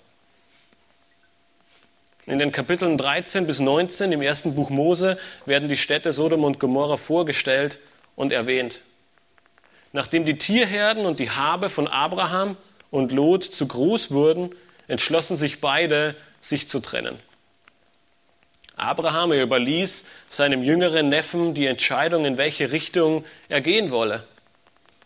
In 2.25 2.39
den 2.39 2.51
Kapiteln 2.51 2.97
13 2.97 3.47
bis 3.47 3.59
19 3.59 4.11
im 4.11 4.21
ersten 4.21 4.53
Buch 4.55 4.69
Mose 4.69 5.17
werden 5.45 5.69
die 5.69 5.77
Städte 5.77 6.11
Sodom 6.11 6.43
und 6.43 6.59
Gomorra 6.59 6.97
vorgestellt 6.97 7.79
und 8.17 8.33
erwähnt. 8.33 8.81
Nachdem 9.93 10.25
die 10.25 10.37
Tierherden 10.37 11.05
und 11.05 11.19
die 11.19 11.31
Habe 11.31 11.69
von 11.69 11.87
Abraham 11.87 12.57
und 12.91 13.13
Lot 13.13 13.45
zu 13.45 13.65
groß 13.67 14.11
wurden, 14.11 14.49
entschlossen 14.87 15.37
sich 15.37 15.61
beide, 15.61 16.15
sich 16.41 16.67
zu 16.67 16.81
trennen. 16.81 17.17
Abraham 18.75 19.31
überließ 19.31 20.07
seinem 20.27 20.63
jüngeren 20.63 21.09
Neffen 21.09 21.53
die 21.53 21.65
Entscheidung, 21.65 22.25
in 22.25 22.37
welche 22.37 22.71
Richtung 22.71 23.23
er 23.49 23.61
gehen 23.61 23.89
wolle. 23.89 24.23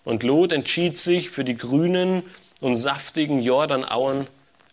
Und 0.03 0.23
Lot 0.23 0.51
entschied 0.51 0.97
sich 0.97 1.29
für 1.29 1.43
die 1.43 1.55
grünen 1.55 2.23
und 2.62 2.76
saftigen 2.76 3.41
Jordanauen 3.41 4.28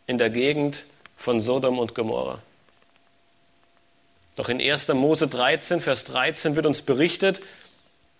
in 0.06 0.18
der 0.18 0.30
Gegend 0.30 0.86
von 1.16 1.40
Sodom 1.40 1.80
und 1.80 1.96
Gomorra. 1.96 2.40
Doch 4.36 4.48
in 4.48 4.60
1. 4.60 4.88
Mose 4.88 5.26
13, 5.26 5.80
Vers 5.80 6.04
13 6.04 6.54
wird 6.54 6.66
uns 6.66 6.82
berichtet, 6.82 7.42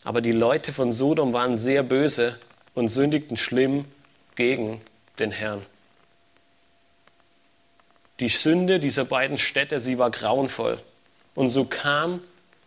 aber 0.02 0.20
die 0.20 0.33
Leute 0.33 0.72
von 0.72 0.90
Sodom 0.90 1.33
waren 1.33 1.57
sehr 1.57 1.85
böse 1.85 2.37
und 2.74 2.88
sündigten 2.88 3.37
schlimm 3.37 3.85
gegen 4.35 4.81
den 5.20 5.31
Herrn. 5.31 5.64
Die 8.20 8.28
Sünde 8.28 8.81
dieser 8.81 9.04
beiden 9.04 9.38
Städte, 9.38 9.78
sie 9.78 9.98
war 9.98 10.11
grauenvoll. 10.11 10.81
Und 11.35 11.50
so 11.50 11.64
kam, 11.64 12.20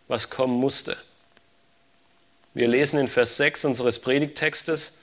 was 0.08 0.30
kommen 0.30 0.54
musste. 0.54 0.96
Wir 2.54 2.68
lesen 2.68 2.98
in 2.98 3.08
Vers 3.08 3.36
6 3.36 3.66
unseres 3.66 3.98
Predigtextes, 3.98 4.94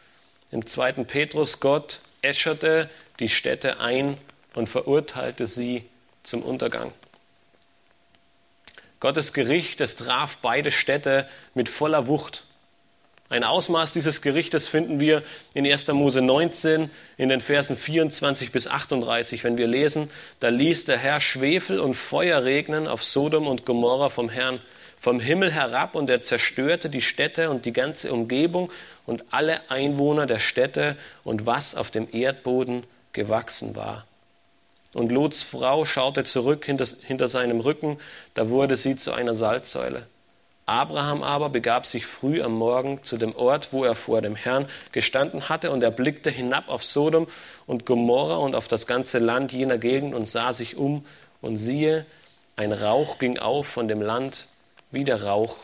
im 0.51 0.65
zweiten 0.65 1.05
Petrus, 1.05 1.59
Gott 1.59 2.01
äscherte 2.21 2.89
die 3.19 3.29
Städte 3.29 3.79
ein 3.79 4.17
und 4.55 4.67
verurteilte 4.67 5.45
sie 5.45 5.83
zum 6.23 6.41
Untergang. 6.41 6.91
Gottes 8.99 9.31
Gericht, 9.31 9.79
es 9.79 9.95
traf 9.95 10.37
beide 10.41 10.71
Städte 10.71 11.27
mit 11.53 11.69
voller 11.69 12.07
Wucht. 12.07 12.43
Ein 13.29 13.43
Ausmaß 13.43 13.93
dieses 13.93 14.23
Gerichtes 14.23 14.67
finden 14.67 14.99
wir 14.99 15.23
in 15.53 15.65
1. 15.65 15.87
Mose 15.89 16.21
19 16.21 16.89
in 17.15 17.29
den 17.29 17.39
Versen 17.39 17.77
24 17.77 18.51
bis 18.51 18.65
38, 18.65 19.43
wenn 19.43 19.59
wir 19.59 19.67
lesen, 19.67 20.09
da 20.39 20.49
ließ 20.49 20.85
der 20.85 20.97
Herr 20.97 21.21
Schwefel 21.21 21.79
und 21.79 21.93
Feuer 21.93 22.43
regnen 22.43 22.87
auf 22.87 23.03
Sodom 23.03 23.47
und 23.47 23.65
Gomorra 23.65 24.09
vom 24.09 24.29
Herrn 24.29 24.59
vom 24.99 25.21
Himmel 25.21 25.51
herab 25.51 25.95
und 25.95 26.09
er 26.09 26.21
zerstörte 26.21 26.89
die 26.89 27.01
Städte 27.01 27.49
und 27.49 27.65
die 27.65 27.71
ganze 27.71 28.11
Umgebung 28.11 28.69
und 29.05 29.23
alle 29.31 29.71
Einwohner 29.71 30.25
der 30.25 30.39
Städte 30.39 30.97
und 31.23 31.45
was 31.45 31.73
auf 31.73 31.89
dem 31.89 32.09
Erdboden 32.11 32.83
gewachsen 33.13 33.77
war. 33.77 34.05
Und 34.93 35.11
Lots 35.11 35.41
Frau 35.41 35.85
schaute 35.85 36.25
zurück 36.25 36.65
hinter, 36.65 36.85
hinter 37.03 37.29
seinem 37.29 37.61
Rücken, 37.61 37.97
da 38.33 38.49
wurde 38.49 38.75
sie 38.75 38.97
zu 38.97 39.13
einer 39.13 39.35
Salzsäule. 39.35 40.05
Abraham 40.65 41.23
aber 41.23 41.49
begab 41.49 41.85
sich 41.85 42.05
früh 42.05 42.43
am 42.43 42.53
Morgen 42.53 43.01
zu 43.01 43.17
dem 43.17 43.35
Ort, 43.35 43.71
wo 43.71 43.85
er 43.85 43.95
vor 43.95 44.21
dem 44.21 44.35
Herrn 44.35 44.67
gestanden 44.91 45.47
hatte, 45.47 45.71
und 45.71 45.81
er 45.81 45.91
blickte 45.91 46.29
hinab 46.29 46.67
auf 46.67 46.83
Sodom 46.83 47.27
und 47.65 47.85
Gomorra 47.85 48.35
und 48.35 48.53
auf 48.53 48.67
das 48.67 48.85
ganze 48.85 49.17
Land 49.19 49.53
jener 49.53 49.77
Gegend 49.77 50.13
und 50.13 50.27
sah 50.27 50.51
sich 50.51 50.75
um, 50.75 51.05
und 51.41 51.55
siehe, 51.55 52.05
ein 52.57 52.73
Rauch 52.73 53.17
ging 53.17 53.39
auf 53.39 53.65
von 53.65 53.87
dem 53.87 54.01
Land 54.01 54.47
wie 54.91 55.03
der 55.03 55.23
Rauch 55.23 55.57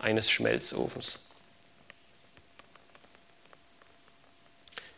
eines 0.00 0.30
Schmelzofens. 0.30 1.18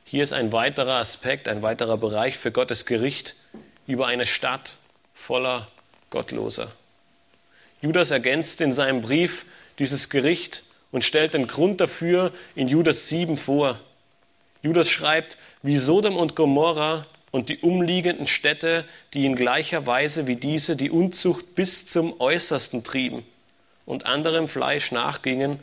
Hier 0.05 0.23
ist 0.23 0.33
ein 0.33 0.53
weiterer 0.53 0.97
Aspekt, 0.97 1.49
ein 1.49 1.63
weiterer 1.63 1.97
Bereich 1.97 2.37
für 2.37 2.53
Gottes 2.53 2.87
Gericht 2.87 3.35
über 3.87 4.07
eine 4.07 4.27
Stadt 4.27 4.77
voller 5.15 5.69
Gottloser. 6.11 6.71
Judas 7.81 8.11
ergänzt 8.11 8.61
in 8.61 8.73
seinem 8.73 9.01
Brief 9.01 9.47
dieses 9.79 10.11
Gericht 10.11 10.65
und 10.93 11.03
stellt 11.03 11.35
den 11.35 11.47
Grund 11.49 11.81
dafür 11.81 12.33
in 12.55 12.69
Judas 12.69 13.09
7 13.09 13.37
vor. 13.37 13.81
Judas 14.63 14.91
schreibt, 14.91 15.39
wie 15.63 15.79
Sodom 15.79 16.17
und 16.17 16.37
Gomorra 16.37 17.07
und 17.31 17.49
die 17.49 17.59
umliegenden 17.59 18.27
Städte, 18.27 18.85
die 19.15 19.25
in 19.25 19.35
gleicher 19.35 19.87
Weise 19.87 20.27
wie 20.27 20.37
diese 20.37 20.77
die 20.77 20.91
Unzucht 20.91 21.55
bis 21.55 21.87
zum 21.87 22.21
Äußersten 22.21 22.85
trieben 22.85 23.25
und 23.87 24.07
anderem 24.07 24.49
Fleisch 24.49 24.93
nachgingen, 24.93 25.61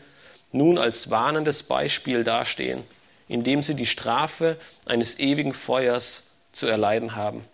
nun 0.52 0.78
als 0.78 1.10
warnendes 1.10 1.64
Beispiel 1.64 2.24
dastehen, 2.24 2.84
indem 3.28 3.62
sie 3.62 3.76
die 3.76 3.86
Strafe 3.86 4.58
eines 4.86 5.20
ewigen 5.20 5.54
Feuers 5.54 6.24
zu 6.52 6.68
erleiden 6.68 7.16
haben. 7.16 7.46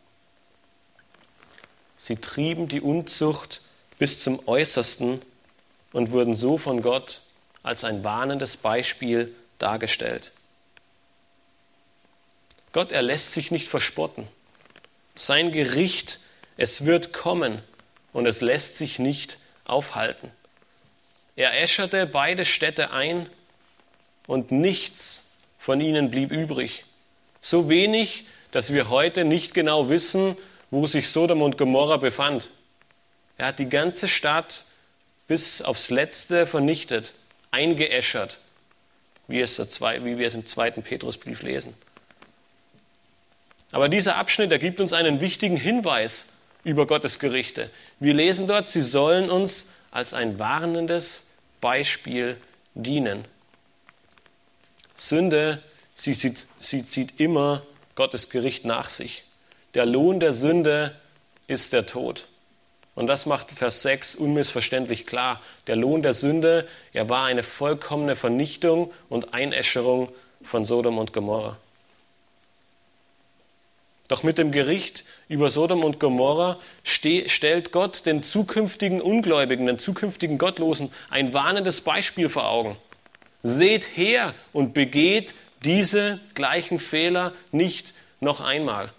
Sie 1.98 2.16
trieben 2.16 2.68
die 2.68 2.82
Unzucht 2.82 3.62
bis 3.98 4.22
zum 4.22 4.48
Äußersten 4.48 5.22
und 5.92 6.12
wurden 6.12 6.36
so 6.36 6.58
von 6.58 6.82
Gott 6.82 7.22
als 7.64 7.84
ein 7.84 8.04
warnendes 8.04 8.58
Beispiel 8.58 9.34
dargestellt. 9.60 10.32
Gott 12.74 12.92
erlässt 12.92 13.32
sich 13.32 13.52
nicht 13.52 13.68
verspotten. 13.68 14.28
Sein 15.16 15.52
Gericht, 15.52 16.20
es 16.58 16.86
wird 16.86 17.14
kommen 17.14 17.62
und 18.12 18.26
es 18.26 18.42
lässt 18.42 18.76
sich 18.76 19.00
nicht 19.00 19.40
aufhalten. 19.64 20.30
Er 21.36 21.62
äscherte 21.62 22.06
beide 22.06 22.46
Städte 22.46 22.92
ein 22.92 23.30
und 24.28 24.52
nichts 24.52 25.44
von 25.60 25.82
ihnen 25.82 26.10
blieb 26.10 26.32
übrig. 26.32 26.86
So 27.42 27.70
wenig, 27.70 28.26
dass 28.52 28.72
wir 28.72 28.90
heute 28.90 29.26
nicht 29.26 29.54
genau 29.54 29.90
wissen, 29.90 30.38
wo 30.72 30.88
sich 30.88 31.10
Sodom 31.10 31.42
und 31.42 31.58
Gomorra 31.58 31.98
befand. 31.98 32.50
Er 33.38 33.48
hat 33.48 33.60
die 33.60 33.70
ganze 33.70 34.08
Stadt 34.08 34.66
bis 35.28 35.62
aufs 35.62 35.90
Letzte 35.90 36.48
vernichtet, 36.48 37.14
eingeäschert, 37.52 38.40
wie, 39.28 39.42
es 39.42 39.60
wie 39.60 40.18
wir 40.18 40.28
es 40.28 40.36
im 40.36 40.46
zweiten 40.46 40.84
Petrusbrief 40.84 41.42
lesen. 41.42 41.74
Aber 43.72 43.90
dieser 43.90 44.16
Abschnitt 44.16 44.52
ergibt 44.52 44.80
uns 44.80 44.94
einen 44.94 45.20
wichtigen 45.20 45.58
Hinweis 45.58 46.30
über 46.64 46.88
Gottes 46.88 47.20
Gerichte. 47.20 47.70
Wir 48.00 48.14
lesen 48.14 48.48
dort, 48.48 48.68
sie 48.68 48.82
sollen 48.82 49.30
uns 49.30 49.72
als 49.96 50.14
ein 50.14 50.40
warnendes 50.40 51.38
Beispiel 51.62 52.36
dienen. 52.74 53.24
Sünde, 54.94 55.64
sie, 55.96 56.14
sie, 56.14 56.34
sie 56.60 56.84
zieht 56.84 57.18
immer 57.18 57.62
Gottes 57.96 58.30
Gericht 58.30 58.66
nach 58.66 58.90
sich. 58.90 59.24
Der 59.74 59.86
Lohn 59.86 60.20
der 60.20 60.34
Sünde 60.34 60.94
ist 61.48 61.72
der 61.72 61.86
Tod. 61.86 62.28
Und 62.94 63.08
das 63.08 63.26
macht 63.26 63.52
Vers 63.52 63.84
6 63.84 64.16
unmissverständlich 64.16 65.08
klar. 65.08 65.42
Der 65.68 65.78
Lohn 65.78 66.04
der 66.04 66.14
Sünde, 66.14 66.68
er 66.92 67.08
war 67.08 67.26
eine 67.26 67.44
vollkommene 67.44 68.18
Vernichtung 68.18 68.92
und 69.08 69.34
Einäscherung 69.34 70.12
von 70.42 70.66
Sodom 70.66 70.98
und 70.98 71.14
Gomorra. 71.14 71.58
Doch 74.08 74.24
mit 74.24 74.38
dem 74.38 74.52
Gericht 74.52 75.04
über 75.28 75.50
Sodom 75.50 75.84
und 75.84 76.00
Gomorra 76.00 76.60
stellt 76.84 77.72
Gott 77.72 78.06
den 78.06 78.22
zukünftigen 78.22 79.02
Ungläubigen, 79.02 79.66
den 79.66 79.80
zukünftigen 79.80 80.38
Gottlosen 80.38 80.92
ein 81.10 81.34
warnendes 81.34 81.82
Beispiel 81.82 82.30
vor 82.30 82.48
Augen. 82.48 82.78
Seht 83.42 83.98
her 83.98 84.34
und 84.54 84.74
begeht 84.74 85.34
diese 85.64 86.20
gleichen 86.34 86.80
Fehler 86.80 87.34
nicht 87.52 87.94
noch 88.20 88.42
einmal. 88.42 88.92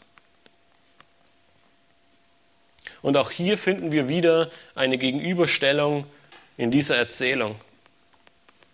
Und 3.02 3.16
auch 3.16 3.30
hier 3.30 3.58
finden 3.58 3.92
wir 3.92 4.08
wieder 4.08 4.50
eine 4.74 4.98
Gegenüberstellung 4.98 6.06
in 6.56 6.70
dieser 6.70 6.96
Erzählung. 6.96 7.56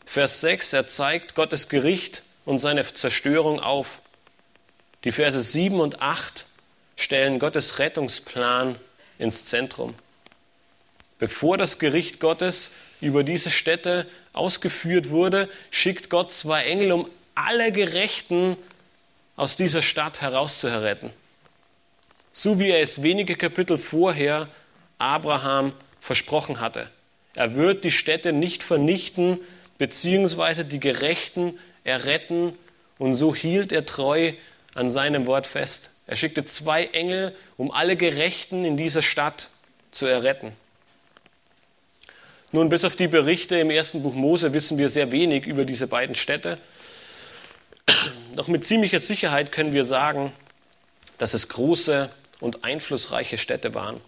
Vers 0.07 0.41
6, 0.41 0.73
er 0.73 0.89
zeigt 0.89 1.35
Gottes 1.35 1.69
Gericht 1.69 2.23
und 2.45 2.59
seine 2.59 2.85
Zerstörung 2.85 3.61
auf. 3.61 4.02
Die 5.05 5.13
Verse 5.13 5.41
7 5.41 5.81
und 5.81 6.01
8 6.01 6.47
stellen 6.97 7.39
Gottes 7.39 7.79
Rettungsplan 7.79 8.77
ins 9.19 9.45
Zentrum. 9.45 9.95
Bevor 11.19 11.57
das 11.57 11.79
Gericht 11.79 12.21
Gottes 12.21 12.73
über 13.01 13.25
diese 13.25 13.51
Städte 13.51 14.07
ausgeführt 14.33 15.11
wurde, 15.11 15.49
schickt 15.71 16.11
Gott 16.11 16.33
zwei 16.33 16.65
Engel, 16.65 16.93
um 16.93 17.09
alle 17.35 17.73
Gerechten 17.73 18.57
aus 19.37 19.57
dieser 19.57 19.83
Stadt 19.83 20.21
herauszuretten 20.21 21.11
so 22.33 22.59
wie 22.59 22.71
er 22.71 22.81
es 22.81 23.03
wenige 23.03 23.37
Kapitel 23.37 23.79
vorher 23.79 24.49
Abraham 24.99 25.73
versprochen 26.01 26.61
hatte. 26.61 26.91
Er 27.35 27.55
wird 27.55 27.85
die 27.85 27.91
Städte 27.91 28.33
nicht 28.33 28.63
vernichten, 28.63 29.39
beziehungsweise 29.79 30.65
die 30.65 30.81
Gerechten 30.81 31.59
erretten, 31.85 32.55
und 32.99 33.15
so 33.15 33.35
hielt 33.35 33.73
er 33.73 33.85
treu 33.85 34.33
an 34.75 34.91
seinem 34.91 35.27
Wort 35.27 35.47
fest. 35.47 35.91
Er 36.07 36.17
schickte 36.17 36.45
zwei 36.45 36.87
Engel, 36.87 37.35
um 37.57 37.71
alle 37.71 37.97
Gerechten 37.97 38.65
in 38.65 38.77
dieser 38.77 39.03
Stadt 39.03 39.51
zu 39.91 40.07
erretten. 40.07 40.53
Nun, 42.51 42.69
bis 42.69 42.85
auf 42.85 42.97
die 42.97 43.09
Berichte 43.09 43.59
im 43.59 43.71
ersten 43.71 44.03
Buch 44.03 44.15
Mose 44.15 44.53
wissen 44.53 44.77
wir 44.77 44.91
sehr 44.91 45.11
wenig 45.11 45.47
über 45.47 45.65
diese 45.65 45.87
beiden 45.87 46.15
Städte. 46.15 46.59
Doch 48.35 48.49
mit 48.49 48.67
ziemlicher 48.67 49.01
Sicherheit 49.01 49.53
können 49.53 49.73
wir 49.73 49.85
sagen, 49.85 50.33
dass 51.19 51.35
es 51.35 51.49
große 51.49 52.11
und 52.41 52.65
einflussreiche 52.65 53.39
Städte 53.39 53.75
waren. 53.75 54.01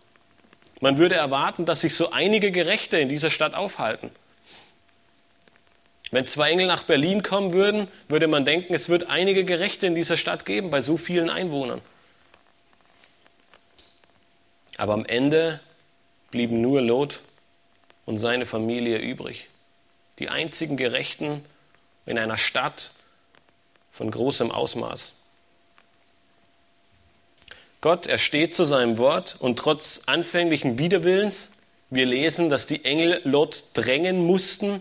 Man 0.80 0.98
würde 0.98 1.14
erwarten, 1.14 1.64
dass 1.64 1.82
sich 1.82 1.94
so 1.94 2.10
einige 2.10 2.50
Gerechte 2.50 2.98
in 2.98 3.08
dieser 3.08 3.30
Stadt 3.30 3.54
aufhalten. 3.54 4.10
Wenn 6.14 6.28
zwei 6.28 6.52
Engel 6.52 6.68
nach 6.68 6.84
Berlin 6.84 7.24
kommen 7.24 7.52
würden, 7.52 7.88
würde 8.06 8.28
man 8.28 8.44
denken, 8.44 8.72
es 8.72 8.88
wird 8.88 9.10
einige 9.10 9.44
Gerechte 9.44 9.88
in 9.88 9.96
dieser 9.96 10.16
Stadt 10.16 10.46
geben, 10.46 10.70
bei 10.70 10.80
so 10.80 10.96
vielen 10.96 11.28
Einwohnern. 11.28 11.80
Aber 14.76 14.92
am 14.92 15.04
Ende 15.04 15.58
blieben 16.30 16.60
nur 16.60 16.80
Lot 16.82 17.18
und 18.06 18.18
seine 18.18 18.46
Familie 18.46 18.98
übrig. 18.98 19.48
Die 20.20 20.28
einzigen 20.28 20.76
Gerechten 20.76 21.44
in 22.06 22.16
einer 22.16 22.38
Stadt 22.38 22.92
von 23.90 24.08
großem 24.08 24.52
Ausmaß. 24.52 25.14
Gott, 27.80 28.06
er 28.06 28.18
steht 28.18 28.54
zu 28.54 28.64
seinem 28.64 28.98
Wort 28.98 29.34
und 29.40 29.58
trotz 29.58 30.02
anfänglichen 30.06 30.78
Widerwillens, 30.78 31.54
wir 31.90 32.06
lesen, 32.06 32.50
dass 32.50 32.66
die 32.66 32.84
Engel 32.84 33.20
Lot 33.24 33.64
drängen 33.74 34.24
mussten, 34.24 34.80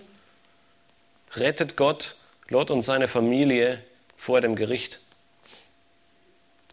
rettet 1.36 1.78
Gott 1.78 2.15
Lot 2.50 2.72
und 2.72 2.82
seine 2.82 3.08
Familie 3.08 3.82
vor 4.17 4.41
dem 4.41 4.56
Gericht. 4.56 5.00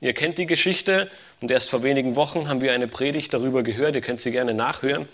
Ihr 0.00 0.14
kennt 0.14 0.38
die 0.38 0.46
Geschichte 0.46 1.10
und 1.40 1.50
erst 1.50 1.70
vor 1.70 1.82
wenigen 1.82 2.16
Wochen 2.16 2.48
haben 2.48 2.60
wir 2.60 2.72
eine 2.72 2.88
Predigt 2.88 3.32
darüber 3.34 3.62
gehört, 3.62 3.94
ihr 3.94 4.00
könnt 4.00 4.20
sie 4.20 4.32
gerne 4.32 4.54
nachhören. 4.54 5.08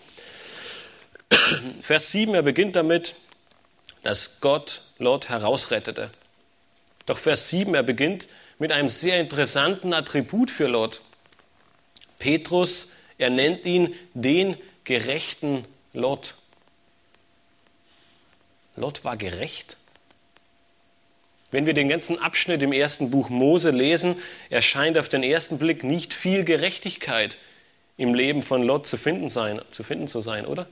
Vers 1.80 2.12
7, 2.12 2.34
er 2.34 2.42
beginnt 2.42 2.76
damit, 2.76 3.14
dass 4.02 4.40
Gott 4.40 4.82
Lot 4.98 5.28
herausrettete. 5.28 6.10
Doch 7.04 7.18
Vers 7.18 7.48
7, 7.48 7.74
er 7.74 7.82
beginnt 7.82 8.28
mit 8.58 8.72
einem 8.72 8.88
sehr 8.88 9.20
interessanten 9.20 9.92
Attribut 9.92 10.50
für 10.50 10.66
Lot. 10.66 11.02
Petrus, 12.18 12.90
er 13.18 13.30
nennt 13.30 13.66
ihn 13.66 13.94
den 14.14 14.56
gerechten 14.84 15.64
Lot. 15.92 16.34
Lot 18.76 19.04
war 19.04 19.16
gerecht. 19.16 19.76
Wenn 21.50 21.66
wir 21.66 21.74
den 21.74 21.88
ganzen 21.88 22.18
Abschnitt 22.18 22.62
im 22.62 22.72
ersten 22.72 23.10
Buch 23.10 23.30
Mose 23.30 23.70
lesen, 23.70 24.16
erscheint 24.50 24.98
auf 24.98 25.08
den 25.08 25.22
ersten 25.22 25.58
Blick 25.58 25.84
nicht 25.84 26.12
viel 26.12 26.44
Gerechtigkeit 26.44 27.38
im 27.96 28.14
Leben 28.14 28.42
von 28.42 28.62
Lot 28.62 28.86
zu 28.86 28.96
finden, 28.96 29.28
sein, 29.28 29.60
zu 29.70 29.82
finden 29.82 30.08
zu 30.08 30.20
sein, 30.20 30.44
oder? 30.44 30.66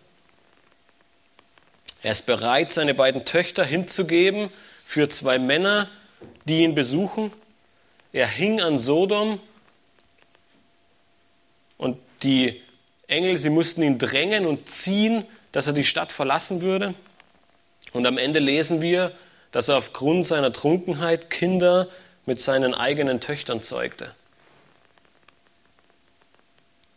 Er 2.02 2.12
ist 2.12 2.26
bereit, 2.26 2.70
seine 2.70 2.92
beiden 2.92 3.24
Töchter 3.24 3.64
hinzugeben 3.64 4.50
für 4.84 5.08
zwei 5.08 5.38
Männer, 5.38 5.88
die 6.44 6.60
ihn 6.60 6.74
besuchen. 6.74 7.32
Er 8.12 8.26
hing 8.26 8.60
an 8.60 8.78
Sodom 8.78 9.40
und 11.78 11.98
die 12.22 12.60
Engel, 13.06 13.36
sie 13.36 13.50
mussten 13.50 13.82
ihn 13.82 13.98
drängen 13.98 14.44
und 14.44 14.68
ziehen, 14.68 15.24
dass 15.52 15.66
er 15.66 15.72
die 15.72 15.84
Stadt 15.84 16.12
verlassen 16.12 16.60
würde. 16.60 16.94
Und 17.94 18.06
am 18.06 18.18
Ende 18.18 18.40
lesen 18.40 18.82
wir, 18.82 19.12
dass 19.52 19.68
er 19.68 19.78
aufgrund 19.78 20.26
seiner 20.26 20.52
Trunkenheit 20.52 21.30
Kinder 21.30 21.88
mit 22.26 22.40
seinen 22.40 22.74
eigenen 22.74 23.20
Töchtern 23.20 23.62
zeugte. 23.62 24.12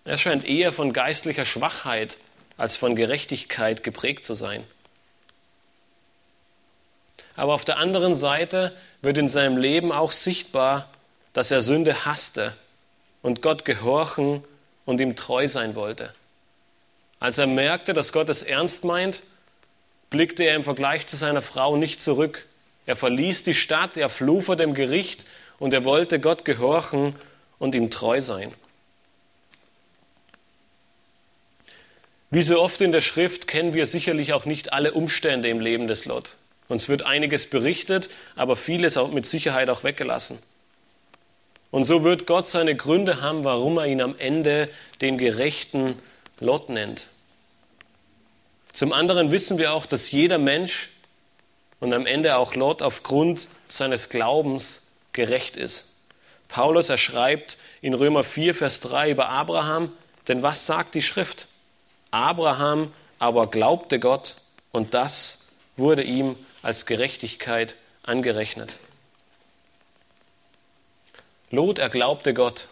Er 0.06 0.18
scheint 0.18 0.44
eher 0.44 0.74
von 0.74 0.94
geistlicher 0.94 1.46
Schwachheit 1.46 2.18
als 2.58 2.78
von 2.78 2.96
Gerechtigkeit 2.96 3.84
geprägt 3.84 4.26
zu 4.26 4.34
sein. 4.34 4.64
Aber 7.36 7.54
auf 7.54 7.64
der 7.64 7.78
anderen 7.78 8.16
Seite 8.16 8.76
wird 9.04 9.20
in 9.20 9.28
seinem 9.28 9.58
Leben 9.58 9.92
auch 9.92 10.12
sichtbar, 10.12 10.90
dass 11.34 11.52
er 11.52 11.62
Sünde 11.62 12.06
hasste 12.06 12.56
und 13.22 13.44
Gott 13.44 13.66
gehorchen 13.66 14.44
und 14.86 15.00
ihm 15.00 15.16
treu 15.16 15.48
sein 15.48 15.76
wollte. 15.76 16.12
Als 17.20 17.38
er 17.38 17.46
merkte, 17.46 17.94
dass 17.94 18.12
Gott 18.12 18.30
es 18.30 18.42
ernst 18.42 18.84
meint, 18.84 19.22
blickte 20.10 20.44
er 20.44 20.56
im 20.56 20.64
Vergleich 20.64 21.06
zu 21.06 21.18
seiner 21.18 21.42
Frau 21.42 21.78
nicht 21.78 22.02
zurück. 22.02 22.46
Er 22.86 22.96
verließ 22.96 23.44
die 23.44 23.54
Stadt, 23.54 23.98
er 23.98 24.10
floh 24.10 24.42
vor 24.42 24.56
dem 24.56 24.74
Gericht 24.74 25.26
und 25.60 25.74
er 25.74 25.84
wollte 25.84 26.20
Gott 26.20 26.46
gehorchen 26.46 27.16
und 27.60 27.76
ihm 27.76 27.90
treu 27.90 28.22
sein. 28.22 28.54
Wie 32.30 32.44
so 32.44 32.62
oft 32.62 32.82
in 32.82 32.92
der 32.92 33.02
Schrift 33.02 33.48
kennen 33.48 33.74
wir 33.74 33.86
sicherlich 33.86 34.34
auch 34.34 34.46
nicht 34.46 34.74
alle 34.74 34.92
Umstände 34.92 35.48
im 35.48 35.62
Leben 35.62 35.88
des 35.88 36.06
Lot. 36.06 36.36
Uns 36.68 36.90
wird 36.90 37.04
einiges 37.04 37.50
berichtet, 37.50 38.10
aber 38.36 38.58
vieles 38.58 38.98
auch 38.98 39.12
mit 39.12 39.26
Sicherheit 39.26 39.70
auch 39.70 39.84
weggelassen. 39.84 40.38
Und 41.72 41.86
so 41.86 42.04
wird 42.04 42.28
Gott 42.28 42.48
seine 42.48 42.76
Gründe 42.76 43.22
haben, 43.22 43.44
warum 43.44 43.78
er 43.78 43.88
ihn 43.88 44.02
am 44.02 44.16
Ende 44.18 44.70
den 45.02 45.18
gerechten 45.18 45.98
Lot 46.40 46.70
nennt. 46.70 47.08
Zum 48.78 48.94
anderen 48.94 49.32
wissen 49.32 49.58
wir 49.58 49.74
auch, 49.74 49.88
dass 49.88 50.12
jeder 50.12 50.38
Mensch 50.38 50.92
und 51.80 51.94
am 51.96 52.06
Ende 52.06 52.38
auch 52.38 52.54
Lot 52.54 52.84
aufgrund 52.84 53.48
seines 53.68 54.10
Glaubens 54.10 54.84
gerecht 55.14 55.58
ist. 55.58 55.96
Paulus 56.48 56.90
erschreibt 56.90 57.58
in 57.82 57.96
Römer 57.96 58.24
4, 58.24 58.54
Vers 58.54 58.80
3 58.82 59.10
über 59.10 59.30
Abraham, 59.30 59.92
denn 60.28 60.44
was 60.44 60.68
sagt 60.68 60.94
die 60.94 61.02
Schrift? 61.02 61.48
Abraham 62.12 62.94
aber 63.18 63.48
glaubte 63.48 64.00
Gott 64.00 64.36
und 64.72 64.94
das 64.94 65.48
wurde 65.76 66.04
ihm 66.04 66.36
als 66.62 66.86
Gerechtigkeit 66.86 67.78
angerechnet. 68.04 68.78
Lot, 71.50 71.80
er 71.80 71.90
glaubte 71.90 72.36
Gott. 72.36 72.68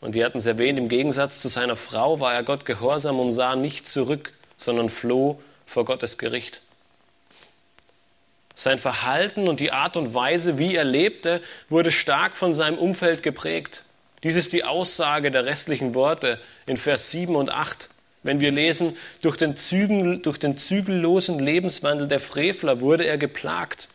Und 0.00 0.14
wir 0.14 0.24
hatten 0.24 0.38
es 0.38 0.46
erwähnt, 0.46 0.78
im 0.78 0.88
Gegensatz 0.88 1.42
zu 1.42 1.48
seiner 1.48 1.74
Frau 1.74 2.20
war 2.20 2.32
er 2.32 2.44
Gott 2.44 2.64
gehorsam 2.64 3.18
und 3.18 3.32
sah 3.32 3.56
nicht 3.56 3.88
zurück, 3.88 4.34
sondern 4.58 4.90
floh 4.90 5.40
vor 5.64 5.86
Gottes 5.86 6.18
Gericht. 6.18 6.60
Sein 8.54 8.78
Verhalten 8.78 9.48
und 9.48 9.60
die 9.60 9.70
Art 9.70 9.96
und 9.96 10.12
Weise, 10.12 10.58
wie 10.58 10.74
er 10.74 10.84
lebte, 10.84 11.40
wurde 11.68 11.92
stark 11.92 12.36
von 12.36 12.54
seinem 12.54 12.76
Umfeld 12.76 13.22
geprägt. 13.22 13.84
Dies 14.24 14.34
ist 14.34 14.52
die 14.52 14.64
Aussage 14.64 15.30
der 15.30 15.44
restlichen 15.44 15.94
Worte 15.94 16.40
in 16.66 16.76
Vers 16.76 17.10
7 17.12 17.36
und 17.36 17.50
8. 17.50 17.88
Wenn 18.24 18.40
wir 18.40 18.50
lesen, 18.50 18.96
durch 19.22 19.36
den, 19.36 19.54
Zügel, 19.54 20.18
durch 20.18 20.38
den 20.38 20.56
zügellosen 20.56 21.38
Lebenswandel 21.38 22.08
der 22.08 22.18
Frevler 22.18 22.80
wurde 22.80 23.04
er 23.04 23.16
geplagt. 23.16 23.88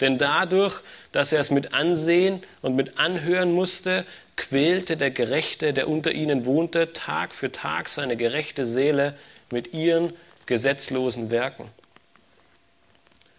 Denn 0.00 0.16
dadurch, 0.16 0.80
dass 1.10 1.32
er 1.32 1.40
es 1.40 1.50
mit 1.50 1.74
ansehen 1.74 2.42
und 2.62 2.76
mit 2.76 2.98
anhören 2.98 3.52
musste, 3.52 4.04
quälte 4.36 4.96
der 4.96 5.10
Gerechte, 5.10 5.72
der 5.72 5.88
unter 5.88 6.12
ihnen 6.12 6.46
wohnte, 6.46 6.92
Tag 6.92 7.32
für 7.32 7.50
Tag 7.50 7.88
seine 7.88 8.16
gerechte 8.16 8.64
Seele 8.64 9.14
mit 9.50 9.72
ihren 9.72 10.12
gesetzlosen 10.46 11.30
Werken. 11.30 11.68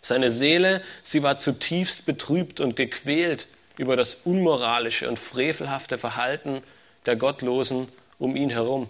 Seine 0.02 0.30
Seele, 0.30 0.82
sie 1.04 1.24
war 1.24 1.38
zutiefst 1.38 2.06
betrübt 2.06 2.60
und 2.60 2.76
gequält 2.76 3.48
über 3.78 3.96
das 3.96 4.15
unmoralische 4.24 5.10
und 5.10 5.20
frevelhafte 5.20 5.98
Verhalten 5.98 6.62
der 7.06 7.15
Gottlosen 7.15 7.88
um 8.20 8.36
ihn 8.36 8.50
herum. 8.50 8.89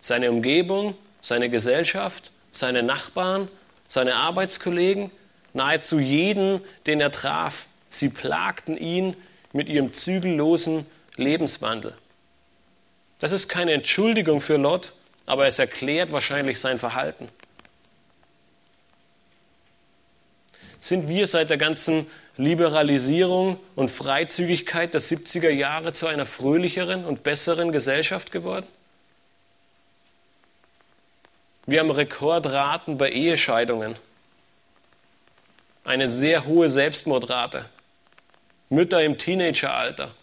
Seine 0.00 0.30
Umgebung, 0.30 0.94
seine 1.20 1.50
Gesellschaft, 1.50 2.32
seine 2.52 2.82
Nachbarn, 2.82 3.48
seine 3.86 4.16
Arbeitskollegen, 4.16 5.10
nahezu 5.54 5.98
jeden, 5.98 6.60
den 6.86 7.00
er 7.00 7.12
traf, 7.12 7.66
sie 7.90 8.08
plagten 8.08 8.76
ihn 8.76 9.16
mit 9.52 9.68
ihrem 9.68 9.94
zügellosen 9.94 10.86
Lebenswandel. 11.16 11.94
Das 13.18 13.32
ist 13.32 13.48
keine 13.48 13.72
Entschuldigung 13.72 14.40
für 14.40 14.56
Lot, 14.56 14.92
aber 15.28 15.46
es 15.46 15.58
erklärt 15.58 16.10
wahrscheinlich 16.10 16.58
sein 16.58 16.78
Verhalten. 16.78 17.28
Sind 20.80 21.08
wir 21.08 21.26
seit 21.26 21.50
der 21.50 21.58
ganzen 21.58 22.06
Liberalisierung 22.36 23.58
und 23.74 23.90
Freizügigkeit 23.90 24.94
der 24.94 25.02
70er 25.02 25.50
Jahre 25.50 25.92
zu 25.92 26.06
einer 26.06 26.24
fröhlicheren 26.24 27.04
und 27.04 27.22
besseren 27.22 27.72
Gesellschaft 27.72 28.32
geworden? 28.32 28.66
Wir 31.66 31.80
haben 31.80 31.90
Rekordraten 31.90 32.96
bei 32.96 33.10
Ehescheidungen, 33.10 33.96
eine 35.84 36.08
sehr 36.08 36.46
hohe 36.46 36.70
Selbstmordrate, 36.70 37.66
Mütter 38.70 39.02
im 39.02 39.18
Teenageralter, 39.18 40.14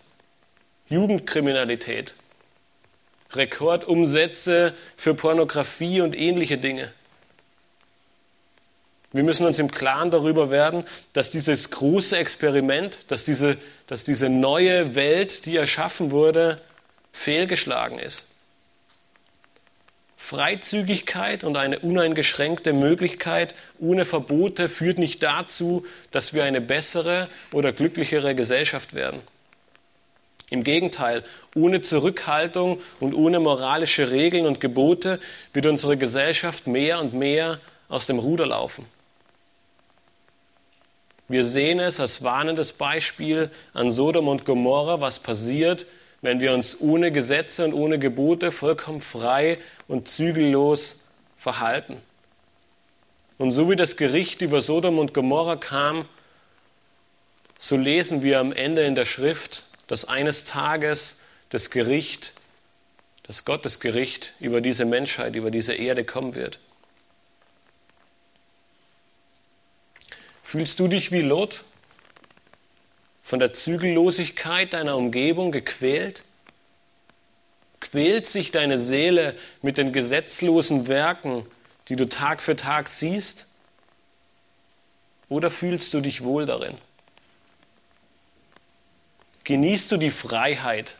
Jugendkriminalität, 0.89 2.15
Rekordumsätze 3.31 4.73
für 4.95 5.13
Pornografie 5.13 6.01
und 6.01 6.15
ähnliche 6.15 6.57
Dinge. 6.57 6.91
Wir 9.11 9.23
müssen 9.23 9.45
uns 9.45 9.59
im 9.59 9.71
Klaren 9.71 10.11
darüber 10.11 10.51
werden, 10.51 10.83
dass 11.13 11.29
dieses 11.29 11.71
große 11.71 12.17
Experiment, 12.17 12.99
dass 13.07 13.23
diese, 13.23 13.57
dass 13.87 14.03
diese 14.03 14.27
neue 14.27 14.95
Welt, 14.95 15.45
die 15.45 15.55
erschaffen 15.55 16.11
wurde, 16.11 16.61
fehlgeschlagen 17.13 17.97
ist. 17.97 18.25
Freizügigkeit 20.17 21.43
und 21.43 21.55
eine 21.55 21.79
uneingeschränkte 21.79 22.73
Möglichkeit 22.73 23.55
ohne 23.79 24.05
Verbote 24.05 24.67
führt 24.67 24.97
nicht 24.97 25.23
dazu, 25.23 25.85
dass 26.11 26.33
wir 26.33 26.43
eine 26.43 26.59
bessere 26.61 27.29
oder 27.53 27.71
glücklichere 27.71 28.35
Gesellschaft 28.35 28.95
werden. 28.95 29.21
Im 30.49 30.63
Gegenteil, 30.63 31.23
ohne 31.55 31.81
Zurückhaltung 31.81 32.79
und 32.99 33.13
ohne 33.15 33.39
moralische 33.39 34.11
Regeln 34.11 34.45
und 34.45 34.59
Gebote 34.59 35.19
wird 35.53 35.65
unsere 35.65 35.97
Gesellschaft 35.97 36.67
mehr 36.67 36.99
und 36.99 37.13
mehr 37.13 37.59
aus 37.89 38.05
dem 38.05 38.19
Ruder 38.19 38.45
laufen. 38.45 38.85
Wir 41.27 41.43
sehen 41.43 41.79
es 41.79 41.99
als 41.99 42.23
warnendes 42.23 42.73
Beispiel 42.73 43.49
an 43.73 43.91
Sodom 43.91 44.27
und 44.27 44.45
Gomorra, 44.45 45.01
was 45.01 45.17
passiert, 45.17 45.87
wenn 46.21 46.39
wir 46.39 46.53
uns 46.53 46.79
ohne 46.79 47.11
Gesetze 47.11 47.65
und 47.65 47.73
ohne 47.73 47.97
Gebote 47.97 48.51
vollkommen 48.51 48.99
frei 48.99 49.57
und 49.87 50.07
zügellos 50.07 50.99
verhalten. 51.35 51.97
Und 53.39 53.51
so 53.51 53.69
wie 53.69 53.75
das 53.75 53.97
Gericht 53.97 54.41
über 54.41 54.61
Sodom 54.61 54.99
und 54.99 55.15
Gomorra 55.15 55.55
kam, 55.55 56.07
so 57.57 57.75
lesen 57.75 58.21
wir 58.21 58.39
am 58.39 58.53
Ende 58.53 58.83
in 58.83 58.93
der 58.95 59.05
Schrift, 59.05 59.63
dass 59.87 60.05
eines 60.05 60.45
Tages 60.45 61.19
das 61.49 61.69
Gericht, 61.69 62.33
das 63.23 63.45
Gottes 63.45 63.79
Gericht 63.79 64.33
über 64.39 64.61
diese 64.61 64.85
Menschheit, 64.85 65.35
über 65.35 65.51
diese 65.51 65.73
Erde 65.73 66.03
kommen 66.03 66.35
wird. 66.35 66.59
Fühlst 70.43 70.79
du 70.79 70.87
dich 70.87 71.11
wie 71.11 71.21
Lot? 71.21 71.63
Von 73.23 73.39
der 73.39 73.53
Zügellosigkeit 73.53 74.73
deiner 74.73 74.95
Umgebung 74.95 75.51
gequält? 75.51 76.23
Quält 77.79 78.27
sich 78.27 78.51
deine 78.51 78.77
Seele 78.77 79.35
mit 79.61 79.77
den 79.77 79.91
gesetzlosen 79.91 80.87
Werken, 80.87 81.45
die 81.89 81.95
du 81.95 82.07
Tag 82.07 82.41
für 82.41 82.55
Tag 82.55 82.89
siehst? 82.89 83.47
Oder 85.27 85.49
fühlst 85.49 85.93
du 85.93 86.01
dich 86.01 86.23
wohl 86.23 86.45
darin? 86.45 86.77
Genießt 89.45 89.91
du 89.91 89.97
die 89.97 90.11
Freiheit 90.11 90.95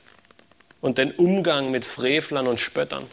und 0.80 1.00
den 1.00 1.12
Umgang 1.12 1.72
mit 1.72 1.84
Frevlern 1.84 2.48
und 2.48 2.60
Spöttern? 2.60 3.10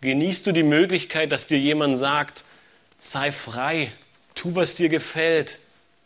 Genießt 0.00 0.46
du 0.46 0.52
die 0.52 0.62
Möglichkeit, 0.62 1.32
dass 1.32 1.48
dir 1.48 1.58
jemand 1.58 1.98
sagt, 1.98 2.44
sei 2.98 3.32
frei, 3.32 3.92
tu, 4.34 4.54
was 4.54 4.76
dir 4.76 4.88
gefällt. 4.88 5.58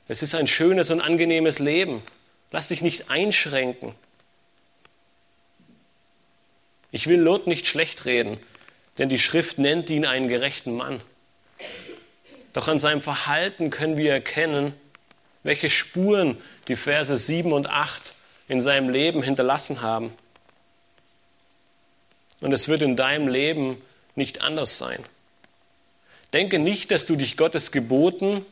Es 0.08 0.22
ist 0.22 0.34
ein 0.34 0.46
schönes 0.46 0.90
und 0.90 1.02
angenehmes 1.02 1.58
Leben. 1.58 2.02
Lass 2.50 2.68
dich 2.68 2.80
nicht 2.80 3.10
einschränken. 3.10 3.94
Ich 6.92 7.06
will 7.08 7.20
Lot 7.20 7.46
nicht 7.46 7.66
schlecht 7.66 8.06
reden, 8.06 8.38
denn 8.96 9.10
die 9.10 9.18
Schrift 9.18 9.58
nennt 9.58 9.90
ihn 9.90 10.06
einen 10.06 10.28
gerechten 10.28 10.74
Mann. 10.74 11.02
Doch 12.54 12.68
an 12.68 12.78
seinem 12.78 13.02
Verhalten 13.02 13.68
können 13.68 13.98
wir 13.98 14.12
erkennen, 14.12 14.72
welche 15.44 15.70
Spuren 15.70 16.36
die 16.66 16.74
Verse 16.74 17.16
7 17.16 17.52
und 17.52 17.68
8 17.68 18.14
in 18.48 18.60
seinem 18.60 18.88
Leben 18.88 19.22
hinterlassen 19.22 19.80
haben. 19.80 20.12
Und 22.40 22.52
es 22.52 22.66
wird 22.66 22.82
in 22.82 22.96
deinem 22.96 23.28
Leben 23.28 23.80
nicht 24.16 24.40
anders 24.40 24.76
sein. 24.78 25.02
Denke 26.32 26.58
nicht, 26.58 26.90
dass 26.90 27.06
du 27.06 27.14
dich 27.14 27.36
Gottes 27.36 27.70
Geboten 27.70 28.44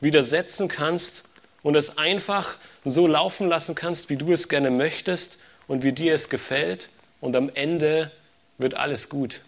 widersetzen 0.00 0.68
kannst 0.68 1.28
und 1.62 1.76
es 1.76 1.98
einfach 1.98 2.56
so 2.84 3.06
laufen 3.06 3.48
lassen 3.48 3.74
kannst, 3.74 4.10
wie 4.10 4.16
du 4.16 4.32
es 4.32 4.48
gerne 4.48 4.70
möchtest 4.70 5.38
und 5.68 5.84
wie 5.84 5.92
dir 5.92 6.14
es 6.14 6.28
gefällt 6.28 6.88
und 7.20 7.36
am 7.36 7.50
Ende 7.54 8.10
wird 8.58 8.74
alles 8.74 9.08
gut. 9.08 9.42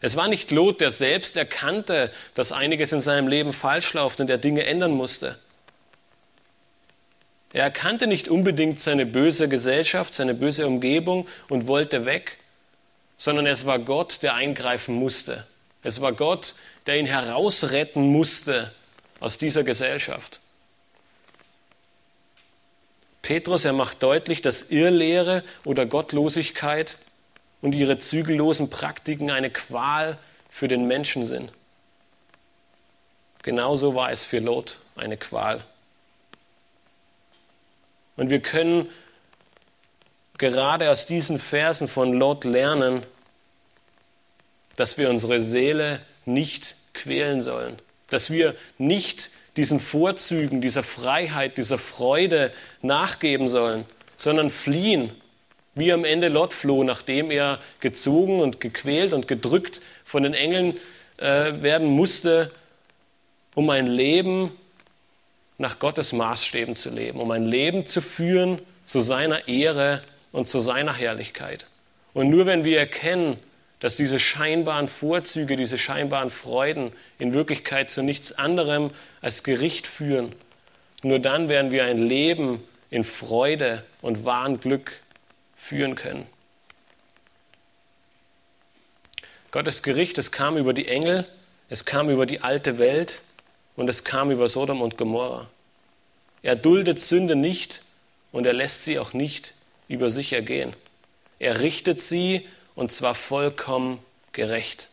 Es 0.00 0.16
war 0.16 0.28
nicht 0.28 0.50
Lot, 0.50 0.80
der 0.80 0.92
selbst 0.92 1.36
erkannte, 1.36 2.10
dass 2.34 2.52
einiges 2.52 2.92
in 2.92 3.00
seinem 3.00 3.28
Leben 3.28 3.52
falsch 3.52 3.92
läuft 3.92 4.20
und 4.20 4.30
er 4.30 4.38
Dinge 4.38 4.64
ändern 4.64 4.92
musste. 4.92 5.38
Er 7.52 7.64
erkannte 7.64 8.06
nicht 8.06 8.28
unbedingt 8.28 8.80
seine 8.80 9.06
böse 9.06 9.48
Gesellschaft, 9.48 10.14
seine 10.14 10.34
böse 10.34 10.66
Umgebung 10.66 11.26
und 11.48 11.66
wollte 11.66 12.06
weg, 12.06 12.38
sondern 13.16 13.46
es 13.46 13.66
war 13.66 13.78
Gott, 13.78 14.22
der 14.22 14.34
eingreifen 14.34 14.94
musste. 14.94 15.46
Es 15.82 16.00
war 16.00 16.12
Gott, 16.12 16.54
der 16.86 16.98
ihn 16.98 17.06
herausretten 17.06 18.02
musste 18.02 18.72
aus 19.18 19.36
dieser 19.36 19.64
Gesellschaft. 19.64 20.40
Petrus, 23.22 23.64
er 23.64 23.72
macht 23.72 24.02
deutlich, 24.02 24.40
dass 24.40 24.70
Irrlehre 24.70 25.44
oder 25.64 25.86
Gottlosigkeit 25.86 26.96
und 27.62 27.74
ihre 27.74 27.98
zügellosen 27.98 28.70
Praktiken 28.70 29.30
eine 29.30 29.50
Qual 29.50 30.18
für 30.48 30.68
den 30.68 30.86
Menschen 30.86 31.26
sind. 31.26 31.52
Genauso 33.42 33.94
war 33.94 34.10
es 34.10 34.24
für 34.24 34.38
Lot 34.38 34.78
eine 34.96 35.16
Qual. 35.16 35.64
Und 38.16 38.28
wir 38.28 38.40
können 38.40 38.88
gerade 40.36 40.90
aus 40.90 41.06
diesen 41.06 41.38
Versen 41.38 41.88
von 41.88 42.12
Lot 42.12 42.44
lernen, 42.44 43.02
dass 44.76 44.98
wir 44.98 45.10
unsere 45.10 45.40
Seele 45.40 46.00
nicht 46.24 46.76
quälen 46.94 47.40
sollen, 47.40 47.76
dass 48.08 48.30
wir 48.30 48.54
nicht 48.78 49.30
diesen 49.56 49.80
Vorzügen, 49.80 50.60
dieser 50.60 50.82
Freiheit, 50.82 51.58
dieser 51.58 51.78
Freude 51.78 52.52
nachgeben 52.82 53.48
sollen, 53.48 53.84
sondern 54.16 54.50
fliehen, 54.50 55.12
wie 55.80 55.92
am 55.92 56.04
Ende 56.04 56.28
Lot 56.28 56.54
floh, 56.54 56.84
nachdem 56.84 57.32
er 57.32 57.58
gezogen 57.80 58.38
und 58.38 58.60
gequält 58.60 59.12
und 59.12 59.26
gedrückt 59.26 59.80
von 60.04 60.22
den 60.22 60.34
Engeln 60.34 60.78
äh, 61.16 61.62
werden 61.62 61.88
musste, 61.88 62.52
um 63.56 63.68
ein 63.70 63.88
Leben 63.88 64.52
nach 65.58 65.80
Gottes 65.80 66.12
Maßstäben 66.12 66.76
zu 66.76 66.90
leben, 66.90 67.20
um 67.20 67.30
ein 67.32 67.44
Leben 67.44 67.86
zu 67.86 68.00
führen 68.00 68.60
zu 68.84 69.00
seiner 69.00 69.48
Ehre 69.48 70.02
und 70.32 70.48
zu 70.48 70.60
seiner 70.60 70.94
Herrlichkeit. 70.94 71.66
Und 72.14 72.30
nur 72.30 72.46
wenn 72.46 72.64
wir 72.64 72.78
erkennen, 72.78 73.36
dass 73.80 73.96
diese 73.96 74.18
scheinbaren 74.18 74.88
Vorzüge, 74.88 75.56
diese 75.56 75.78
scheinbaren 75.78 76.30
Freuden 76.30 76.92
in 77.18 77.34
Wirklichkeit 77.34 77.90
zu 77.90 78.02
nichts 78.02 78.32
anderem 78.32 78.90
als 79.20 79.42
Gericht 79.42 79.86
führen, 79.86 80.32
nur 81.02 81.18
dann 81.18 81.48
werden 81.48 81.70
wir 81.70 81.84
ein 81.84 81.98
Leben 81.98 82.62
in 82.90 83.04
Freude 83.04 83.84
und 84.02 84.24
wahren 84.24 84.60
Glück 84.60 85.00
führen 85.60 85.94
können. 85.94 86.26
Gottes 89.50 89.82
Gericht, 89.82 90.16
es 90.18 90.32
kam 90.32 90.56
über 90.56 90.72
die 90.72 90.88
Engel, 90.88 91.26
es 91.68 91.84
kam 91.84 92.08
über 92.08 92.26
die 92.26 92.40
alte 92.40 92.78
Welt 92.78 93.22
und 93.76 93.88
es 93.90 94.04
kam 94.04 94.30
über 94.30 94.48
Sodom 94.48 94.80
und 94.80 94.96
Gomorra. 94.96 95.48
Er 96.42 96.56
duldet 96.56 97.00
Sünde 97.00 97.36
nicht 97.36 97.82
und 98.32 98.46
er 98.46 98.52
lässt 98.52 98.84
sie 98.84 98.98
auch 98.98 99.12
nicht 99.12 99.54
über 99.88 100.10
sich 100.10 100.32
ergehen. 100.32 100.74
Er 101.38 101.60
richtet 101.60 102.00
sie 102.00 102.46
und 102.74 102.92
zwar 102.92 103.14
vollkommen 103.14 103.98
gerecht. 104.32 104.88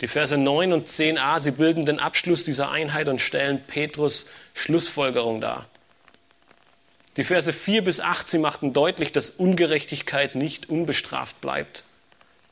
Die 0.00 0.08
Verse 0.08 0.36
9 0.36 0.72
und 0.72 0.88
10a, 0.88 1.38
sie 1.40 1.52
bilden 1.52 1.84
den 1.84 2.00
Abschluss 2.00 2.44
dieser 2.44 2.70
Einheit 2.70 3.08
und 3.08 3.20
stellen 3.20 3.62
Petrus 3.66 4.26
Schlussfolgerung 4.54 5.40
dar. 5.40 5.66
Die 7.16 7.24
Verse 7.24 7.52
4 7.52 7.82
bis 7.82 8.00
8, 8.00 8.28
sie 8.28 8.38
machten 8.38 8.72
deutlich, 8.72 9.12
dass 9.12 9.30
Ungerechtigkeit 9.30 10.34
nicht 10.34 10.68
unbestraft 10.68 11.40
bleibt. 11.40 11.84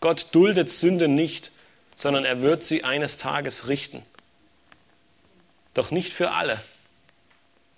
Gott 0.00 0.26
duldet 0.32 0.70
Sünde 0.70 1.08
nicht, 1.08 1.52
sondern 1.94 2.24
er 2.24 2.42
wird 2.42 2.64
sie 2.64 2.84
eines 2.84 3.16
Tages 3.16 3.68
richten. 3.68 4.02
Doch 5.74 5.90
nicht 5.90 6.12
für 6.12 6.32
alle. 6.32 6.60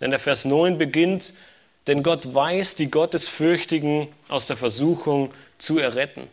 Denn 0.00 0.10
der 0.10 0.18
Vers 0.18 0.44
9 0.44 0.78
beginnt, 0.78 1.34
denn 1.86 2.02
Gott 2.02 2.34
weiß, 2.34 2.74
die 2.74 2.90
Gottesfürchtigen 2.90 4.08
aus 4.28 4.46
der 4.46 4.56
Versuchung 4.56 5.32
zu 5.58 5.78
erretten. 5.78 6.28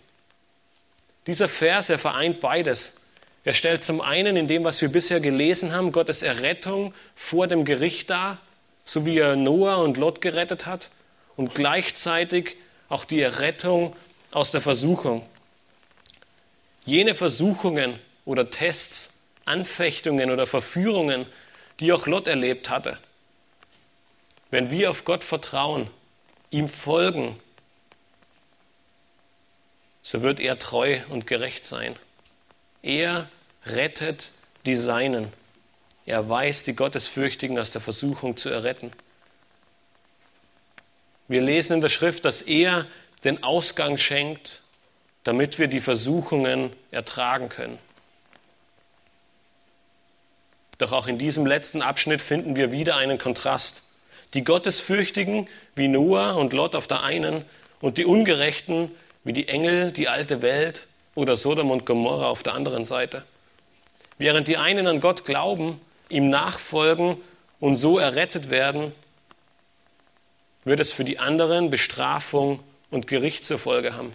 Dieser 1.25 1.49
Vers, 1.49 1.89
er 1.89 1.99
vereint 1.99 2.39
beides. 2.39 3.01
Er 3.43 3.53
stellt 3.53 3.83
zum 3.83 4.01
einen 4.01 4.37
in 4.37 4.47
dem, 4.47 4.63
was 4.63 4.81
wir 4.81 4.89
bisher 4.89 5.19
gelesen 5.19 5.73
haben, 5.73 5.91
Gottes 5.91 6.21
Errettung 6.21 6.93
vor 7.15 7.47
dem 7.47 7.65
Gericht 7.65 8.09
dar, 8.09 8.39
so 8.87 9.05
wie 9.05 9.19
er 9.19 9.35
Noah 9.35 9.77
und 9.77 9.97
Lot 9.97 10.21
gerettet 10.21 10.65
hat, 10.65 10.89
und 11.35 11.53
gleichzeitig 11.53 12.55
auch 12.89 13.05
die 13.05 13.21
Errettung 13.21 13.95
aus 14.31 14.49
der 14.49 14.61
Versuchung. 14.61 15.23
Jene 16.85 17.13
Versuchungen 17.13 17.99
oder 18.25 18.49
Tests, 18.49 19.27
Anfechtungen 19.45 20.31
oder 20.31 20.47
Verführungen, 20.47 21.27
die 21.79 21.93
auch 21.93 22.07
Lot 22.07 22.27
erlebt 22.27 22.69
hatte. 22.69 22.97
Wenn 24.49 24.71
wir 24.71 24.89
auf 24.89 25.03
Gott 25.03 25.23
vertrauen, 25.23 25.89
ihm 26.49 26.67
folgen, 26.67 27.37
so 30.01 30.21
wird 30.21 30.39
er 30.39 30.57
treu 30.57 31.01
und 31.09 31.27
gerecht 31.27 31.65
sein. 31.65 31.95
Er 32.81 33.29
rettet 33.65 34.31
die 34.65 34.75
Seinen. 34.75 35.31
Er 36.07 36.27
weiß, 36.29 36.63
die 36.63 36.73
Gottesfürchtigen 36.73 37.59
aus 37.59 37.69
der 37.69 37.81
Versuchung 37.81 38.37
zu 38.37 38.49
erretten. 38.49 38.93
Wir 41.27 41.41
lesen 41.41 41.73
in 41.73 41.81
der 41.81 41.89
Schrift, 41.89 42.23
dass 42.23 42.41
er 42.41 42.87
den 43.25 43.43
Ausgang 43.43 43.97
schenkt, 43.97 44.61
damit 45.25 45.59
wir 45.59 45.67
die 45.67 45.81
Versuchungen 45.81 46.71
ertragen 46.91 47.49
können. 47.49 47.77
Doch 50.77 50.93
auch 50.93 51.07
in 51.07 51.17
diesem 51.17 51.45
letzten 51.45 51.81
Abschnitt 51.81 52.21
finden 52.21 52.55
wir 52.55 52.71
wieder 52.71 52.95
einen 52.95 53.17
Kontrast. 53.17 53.83
Die 54.33 54.45
Gottesfürchtigen 54.45 55.49
wie 55.75 55.89
Noah 55.89 56.37
und 56.37 56.53
Lot 56.53 56.75
auf 56.75 56.87
der 56.87 57.03
einen 57.03 57.43
und 57.81 57.97
die 57.97 58.05
Ungerechten 58.05 58.91
wie 59.25 59.33
die 59.33 59.49
Engel, 59.49 59.91
die 59.91 60.07
alte 60.07 60.41
Welt 60.41 60.87
oder 61.15 61.35
Sodom 61.35 61.69
und 61.69 61.85
Gomorra 61.85 62.27
auf 62.27 62.43
der 62.43 62.53
anderen 62.53 62.85
Seite. 62.85 63.25
Während 64.17 64.47
die 64.47 64.55
einen 64.55 64.87
an 64.87 65.01
Gott 65.01 65.25
glauben, 65.25 65.81
ihm 66.09 66.29
nachfolgen 66.29 67.17
und 67.59 67.75
so 67.75 67.97
errettet 67.97 68.49
werden, 68.49 68.93
wird 70.63 70.79
es 70.79 70.93
für 70.93 71.03
die 71.03 71.19
anderen 71.19 71.69
Bestrafung 71.69 72.61
und 72.91 73.07
Gericht 73.07 73.45
zur 73.45 73.59
Folge 73.59 73.95
haben. 73.95 74.13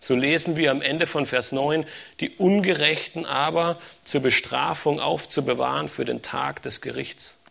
So 0.00 0.16
lesen 0.16 0.56
wir 0.56 0.72
am 0.72 0.82
Ende 0.82 1.06
von 1.06 1.26
Vers 1.26 1.52
9, 1.52 1.84
die 2.20 2.30
Ungerechten 2.30 3.24
aber 3.24 3.78
zur 4.02 4.20
Bestrafung 4.20 4.98
aufzubewahren 4.98 5.88
für 5.88 6.04
den 6.04 6.22
Tag 6.22 6.62
des 6.62 6.80
Gerichts. 6.80 7.44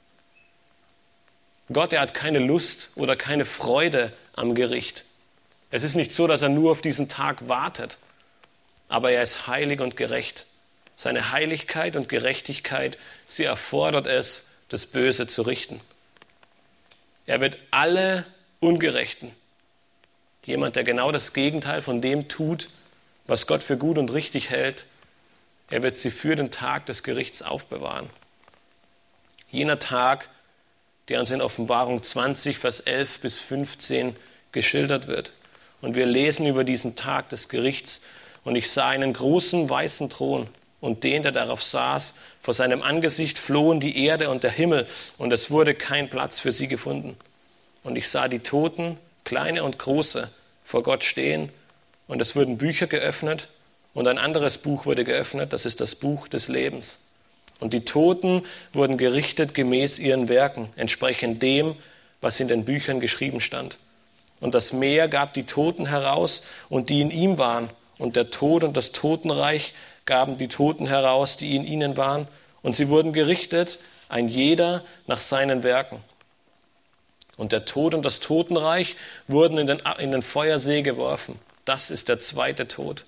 Gott, 1.71 1.93
er 1.93 2.01
hat 2.01 2.13
keine 2.13 2.39
Lust 2.39 2.89
oder 2.95 3.15
keine 3.15 3.45
Freude 3.45 4.11
am 4.33 4.55
Gericht. 4.55 5.05
Es 5.69 5.83
ist 5.83 5.95
nicht 5.95 6.11
so, 6.11 6.27
dass 6.27 6.41
er 6.41 6.49
nur 6.49 6.71
auf 6.71 6.81
diesen 6.81 7.07
Tag 7.07 7.47
wartet, 7.47 7.97
aber 8.89 9.11
er 9.11 9.23
ist 9.23 9.47
heilig 9.47 9.79
und 9.79 9.95
gerecht. 9.95 10.45
Seine 10.95 11.31
Heiligkeit 11.31 11.95
und 11.95 12.09
Gerechtigkeit, 12.09 12.97
sie 13.25 13.43
erfordert 13.43 14.07
es, 14.07 14.49
das 14.69 14.85
Böse 14.85 15.27
zu 15.27 15.41
richten. 15.41 15.81
Er 17.25 17.41
wird 17.41 17.57
alle 17.71 18.25
Ungerechten, 18.59 19.31
jemand, 20.45 20.75
der 20.75 20.83
genau 20.83 21.11
das 21.11 21.33
Gegenteil 21.33 21.81
von 21.81 22.01
dem 22.01 22.27
tut, 22.27 22.69
was 23.27 23.47
Gott 23.47 23.63
für 23.63 23.77
gut 23.77 23.97
und 23.97 24.13
richtig 24.13 24.49
hält, 24.49 24.85
er 25.69 25.83
wird 25.83 25.97
sie 25.97 26.11
für 26.11 26.35
den 26.35 26.51
Tag 26.51 26.85
des 26.87 27.01
Gerichts 27.01 27.41
aufbewahren. 27.41 28.09
Jener 29.49 29.79
Tag, 29.79 30.29
der 31.07 31.19
uns 31.19 31.31
in 31.31 31.41
Offenbarung 31.41 32.03
20, 32.03 32.57
Vers 32.57 32.81
11 32.81 33.19
bis 33.19 33.39
15 33.39 34.15
geschildert 34.51 35.07
wird. 35.07 35.31
Und 35.81 35.95
wir 35.95 36.05
lesen 36.05 36.45
über 36.45 36.63
diesen 36.63 36.95
Tag 36.95 37.29
des 37.29 37.49
Gerichts. 37.49 38.03
Und 38.43 38.55
ich 38.55 38.69
sah 38.69 38.89
einen 38.89 39.13
großen 39.13 39.69
weißen 39.69 40.09
Thron 40.09 40.47
und 40.81 41.03
den, 41.05 41.23
der 41.23 41.31
darauf 41.31 41.63
saß. 41.63 42.15
Vor 42.41 42.53
seinem 42.53 42.81
Angesicht 42.81 43.39
flohen 43.39 43.79
die 43.79 44.05
Erde 44.05 44.29
und 44.29 44.43
der 44.43 44.51
Himmel 44.51 44.87
und 45.17 45.31
es 45.31 45.49
wurde 45.49 45.73
kein 45.73 46.09
Platz 46.09 46.39
für 46.39 46.51
sie 46.51 46.67
gefunden. 46.67 47.15
Und 47.83 47.95
ich 47.95 48.09
sah 48.09 48.27
die 48.27 48.39
Toten, 48.39 48.97
kleine 49.23 49.63
und 49.63 49.79
große, 49.79 50.29
vor 50.65 50.83
Gott 50.83 51.03
stehen 51.03 51.49
und 52.07 52.21
es 52.21 52.35
wurden 52.35 52.57
Bücher 52.57 52.87
geöffnet 52.87 53.47
und 53.93 54.07
ein 54.07 54.17
anderes 54.17 54.57
Buch 54.57 54.85
wurde 54.85 55.05
geöffnet, 55.05 55.53
das 55.53 55.65
ist 55.65 55.79
das 55.79 55.95
Buch 55.95 56.27
des 56.27 56.47
Lebens. 56.47 56.99
Und 57.59 57.73
die 57.73 57.85
Toten 57.85 58.43
wurden 58.73 58.97
gerichtet 58.97 59.53
gemäß 59.53 59.99
ihren 59.99 60.29
Werken, 60.29 60.69
entsprechend 60.75 61.43
dem, 61.43 61.75
was 62.19 62.39
in 62.39 62.47
den 62.47 62.65
Büchern 62.65 62.99
geschrieben 62.99 63.39
stand. 63.39 63.77
Und 64.39 64.55
das 64.55 64.73
Meer 64.73 65.07
gab 65.07 65.35
die 65.35 65.45
Toten 65.45 65.85
heraus 65.85 66.41
und 66.69 66.89
die 66.89 67.01
in 67.01 67.11
ihm 67.11 67.37
waren. 67.37 67.69
Und 67.99 68.15
der 68.15 68.31
Tod 68.31 68.63
und 68.63 68.75
das 68.75 68.91
Totenreich 68.91 69.75
gaben 70.11 70.37
die 70.37 70.49
Toten 70.49 70.87
heraus, 70.87 71.37
die 71.37 71.55
in 71.55 71.63
ihnen 71.63 71.95
waren. 71.95 72.25
Und 72.63 72.75
sie 72.75 72.89
wurden 72.89 73.13
gerichtet, 73.13 73.79
ein 74.09 74.27
jeder 74.27 74.83
nach 75.07 75.21
seinen 75.21 75.63
Werken. 75.63 76.03
Und 77.37 77.53
der 77.53 77.63
Tod 77.63 77.93
und 77.93 78.03
das 78.03 78.19
Totenreich 78.19 78.97
wurden 79.29 79.57
in 79.57 79.67
den, 79.67 79.81
in 79.99 80.11
den 80.11 80.21
Feuersee 80.21 80.81
geworfen. 80.81 81.39
Das 81.63 81.89
ist 81.89 82.09
der 82.09 82.19
zweite 82.19 82.67
Tod. 82.67 83.05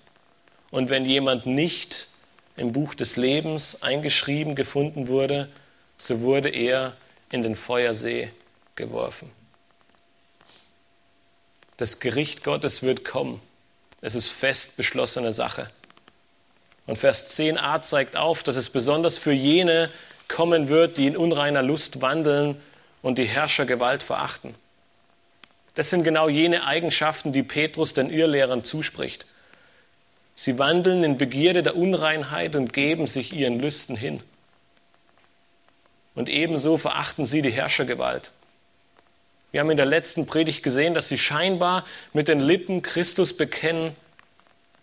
Und 0.71 0.89
wenn 0.89 1.03
jemand 1.03 1.45
nicht 1.45 2.07
im 2.55 2.71
Buch 2.71 2.93
des 2.93 3.17
Lebens 3.17 3.83
eingeschrieben 3.83 4.55
gefunden 4.55 5.09
wurde, 5.09 5.49
so 5.97 6.21
wurde 6.21 6.47
er 6.51 6.95
in 7.29 7.43
den 7.43 7.57
Feuersee 7.57 8.31
geworfen. 8.75 9.29
Das 11.75 11.99
Gericht 11.99 12.45
Gottes 12.45 12.81
wird 12.81 13.03
kommen. 13.03 13.41
Es 13.99 14.15
ist 14.15 14.29
fest 14.29 14.77
beschlossene 14.77 15.33
Sache. 15.33 15.69
Und 16.85 16.97
Vers 16.97 17.37
10a 17.37 17.81
zeigt 17.81 18.17
auf, 18.17 18.43
dass 18.43 18.55
es 18.55 18.69
besonders 18.69 19.17
für 19.17 19.31
jene 19.31 19.89
kommen 20.27 20.67
wird, 20.67 20.97
die 20.97 21.07
in 21.07 21.15
unreiner 21.15 21.61
Lust 21.61 22.01
wandeln 22.01 22.61
und 23.01 23.17
die 23.17 23.25
Herrschergewalt 23.25 24.03
verachten. 24.03 24.55
Das 25.75 25.89
sind 25.89 26.03
genau 26.03 26.29
jene 26.29 26.65
Eigenschaften, 26.65 27.33
die 27.33 27.43
Petrus 27.43 27.93
den 27.93 28.09
Irrlehrern 28.09 28.63
zuspricht. 28.63 29.25
Sie 30.35 30.59
wandeln 30.59 31.03
in 31.03 31.17
Begierde 31.17 31.63
der 31.63 31.75
Unreinheit 31.75 32.55
und 32.55 32.73
geben 32.73 33.07
sich 33.07 33.33
ihren 33.33 33.59
Lüsten 33.59 33.95
hin. 33.95 34.19
Und 36.15 36.29
ebenso 36.29 36.77
verachten 36.77 37.25
sie 37.25 37.41
die 37.41 37.51
Herrschergewalt. 37.51 38.31
Wir 39.51 39.59
haben 39.59 39.69
in 39.71 39.77
der 39.77 39.85
letzten 39.85 40.25
Predigt 40.25 40.63
gesehen, 40.63 40.93
dass 40.93 41.09
sie 41.09 41.17
scheinbar 41.17 41.85
mit 42.11 42.27
den 42.27 42.39
Lippen 42.39 42.81
Christus 42.81 43.35
bekennen, 43.37 43.95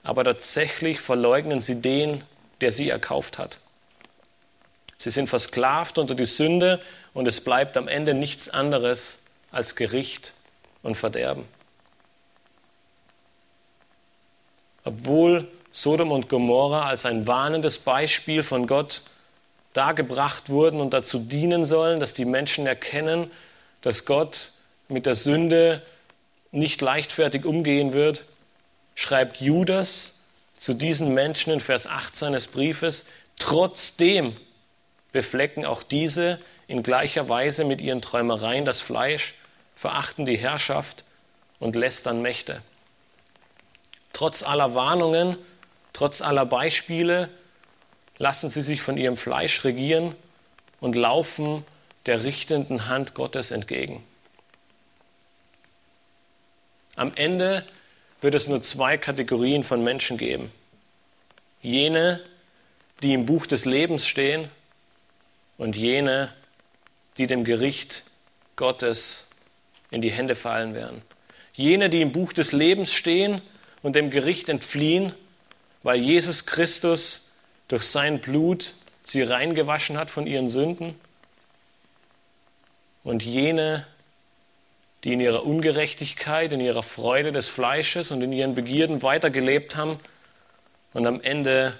aber 0.02 0.24
tatsächlich 0.24 1.00
verleugnen 1.00 1.60
sie 1.60 1.80
den, 1.80 2.24
der 2.60 2.72
sie 2.72 2.88
erkauft 2.88 3.38
hat. 3.38 3.58
Sie 4.98 5.10
sind 5.10 5.28
versklavt 5.28 5.98
unter 5.98 6.14
die 6.14 6.26
Sünde 6.26 6.80
und 7.14 7.26
es 7.26 7.40
bleibt 7.40 7.76
am 7.76 7.88
Ende 7.88 8.14
nichts 8.14 8.48
anderes 8.48 9.24
als 9.50 9.74
Gericht 9.76 10.34
und 10.82 10.96
Verderben. 10.96 11.44
Obwohl 14.84 15.48
Sodom 15.72 16.10
und 16.10 16.28
Gomorra 16.28 16.86
als 16.86 17.06
ein 17.06 17.26
warnendes 17.26 17.78
Beispiel 17.78 18.42
von 18.42 18.66
Gott 18.66 19.02
dargebracht 19.72 20.50
wurden 20.50 20.80
und 20.80 20.92
dazu 20.92 21.18
dienen 21.20 21.64
sollen, 21.64 22.00
dass 22.00 22.12
die 22.12 22.24
Menschen 22.24 22.66
erkennen, 22.66 23.30
dass 23.82 24.04
Gott 24.04 24.52
mit 24.88 25.06
der 25.06 25.14
Sünde 25.14 25.82
nicht 26.50 26.80
leichtfertig 26.80 27.44
umgehen 27.44 27.92
wird, 27.92 28.24
schreibt 29.00 29.40
Judas 29.40 30.16
zu 30.58 30.74
diesen 30.74 31.14
Menschen 31.14 31.54
in 31.54 31.60
Vers 31.60 31.86
8 31.86 32.14
seines 32.14 32.46
Briefes, 32.48 33.06
trotzdem 33.38 34.36
beflecken 35.10 35.64
auch 35.64 35.82
diese 35.82 36.38
in 36.68 36.82
gleicher 36.82 37.30
Weise 37.30 37.64
mit 37.64 37.80
ihren 37.80 38.02
Träumereien 38.02 38.66
das 38.66 38.82
Fleisch, 38.82 39.36
verachten 39.74 40.26
die 40.26 40.36
Herrschaft 40.36 41.04
und 41.60 41.76
lästern 41.76 42.20
Mächte. 42.20 42.60
Trotz 44.12 44.42
aller 44.42 44.74
Warnungen, 44.74 45.38
trotz 45.94 46.20
aller 46.20 46.44
Beispiele 46.44 47.30
lassen 48.18 48.50
sie 48.50 48.60
sich 48.60 48.82
von 48.82 48.98
ihrem 48.98 49.16
Fleisch 49.16 49.64
regieren 49.64 50.14
und 50.78 50.94
laufen 50.94 51.64
der 52.04 52.22
richtenden 52.22 52.86
Hand 52.86 53.14
Gottes 53.14 53.50
entgegen. 53.50 54.04
Am 56.96 57.14
Ende 57.14 57.64
wird 58.20 58.34
es 58.34 58.48
nur 58.48 58.62
zwei 58.62 58.98
Kategorien 58.98 59.64
von 59.64 59.82
Menschen 59.82 60.18
geben. 60.18 60.52
Jene, 61.62 62.20
die 63.02 63.14
im 63.14 63.26
Buch 63.26 63.46
des 63.46 63.64
Lebens 63.64 64.06
stehen 64.06 64.48
und 65.58 65.76
jene, 65.76 66.32
die 67.18 67.26
dem 67.26 67.44
Gericht 67.44 68.02
Gottes 68.56 69.26
in 69.90 70.02
die 70.02 70.10
Hände 70.10 70.34
fallen 70.34 70.74
werden. 70.74 71.02
Jene, 71.54 71.90
die 71.90 72.00
im 72.00 72.12
Buch 72.12 72.32
des 72.32 72.52
Lebens 72.52 72.92
stehen 72.92 73.42
und 73.82 73.96
dem 73.96 74.10
Gericht 74.10 74.48
entfliehen, 74.48 75.14
weil 75.82 76.00
Jesus 76.00 76.46
Christus 76.46 77.28
durch 77.68 77.84
sein 77.84 78.20
Blut 78.20 78.74
sie 79.02 79.22
reingewaschen 79.22 79.96
hat 79.98 80.10
von 80.10 80.26
ihren 80.26 80.48
Sünden. 80.48 80.98
Und 83.02 83.22
jene, 83.22 83.86
die 85.04 85.12
in 85.12 85.20
ihrer 85.20 85.44
Ungerechtigkeit, 85.44 86.52
in 86.52 86.60
ihrer 86.60 86.82
Freude 86.82 87.32
des 87.32 87.48
Fleisches 87.48 88.10
und 88.10 88.22
in 88.22 88.32
ihren 88.32 88.54
Begierden 88.54 89.02
weitergelebt 89.02 89.76
haben 89.76 89.98
und 90.92 91.06
am 91.06 91.20
Ende 91.20 91.74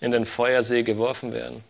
in 0.00 0.12
den 0.12 0.24
Feuersee 0.24 0.82
geworfen 0.82 1.32
werden. 1.32 1.62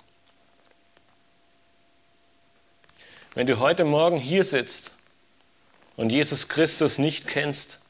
Wenn 3.34 3.46
du 3.46 3.58
heute 3.58 3.84
Morgen 3.84 4.18
hier 4.18 4.44
sitzt 4.44 4.92
und 5.96 6.10
Jesus 6.10 6.48
Christus 6.48 6.98
nicht 6.98 7.26
kennst, 7.26 7.80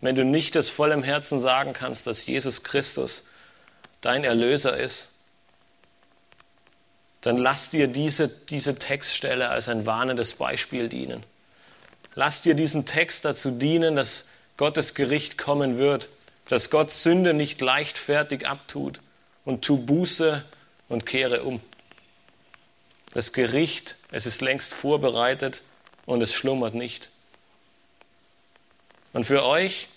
wenn 0.00 0.14
du 0.14 0.24
nicht 0.24 0.56
aus 0.56 0.68
vollem 0.68 1.02
Herzen 1.02 1.40
sagen 1.40 1.72
kannst, 1.72 2.06
dass 2.06 2.26
Jesus 2.26 2.62
Christus 2.62 3.24
dein 4.00 4.22
Erlöser 4.22 4.76
ist, 4.76 5.08
dann 7.20 7.36
lass 7.36 7.70
dir 7.70 7.86
diese, 7.86 8.28
diese 8.28 8.76
Textstelle 8.76 9.48
als 9.48 9.68
ein 9.68 9.86
warnendes 9.86 10.34
Beispiel 10.34 10.88
dienen. 10.88 11.24
Lass 12.14 12.42
dir 12.42 12.54
diesen 12.54 12.86
Text 12.86 13.24
dazu 13.24 13.50
dienen, 13.50 13.96
dass 13.96 14.26
Gottes 14.56 14.94
Gericht 14.94 15.38
kommen 15.38 15.78
wird, 15.78 16.08
dass 16.48 16.70
Gott 16.70 16.90
Sünde 16.90 17.32
nicht 17.34 17.60
leichtfertig 17.60 18.46
abtut 18.46 19.00
und 19.44 19.64
tu 19.64 19.78
Buße 19.78 20.44
und 20.88 21.06
kehre 21.06 21.42
um. 21.44 21.60
Das 23.14 23.32
Gericht, 23.32 23.96
es 24.10 24.26
ist 24.26 24.40
längst 24.40 24.74
vorbereitet 24.74 25.62
und 26.06 26.22
es 26.22 26.32
schlummert 26.32 26.74
nicht. 26.74 27.10
Und 29.12 29.24
für 29.24 29.44
euch, 29.44 29.88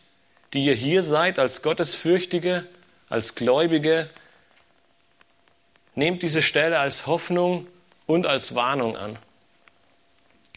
die 0.53 0.65
ihr 0.65 0.75
hier 0.75 1.03
seid 1.03 1.39
als 1.39 1.61
Gottesfürchtige, 1.61 2.65
als 3.09 3.35
Gläubige, 3.35 4.09
nehmt 5.95 6.23
diese 6.23 6.41
Stelle 6.41 6.79
als 6.79 7.07
Hoffnung 7.07 7.67
und 8.05 8.25
als 8.25 8.55
Warnung 8.55 8.97
an. 8.97 9.17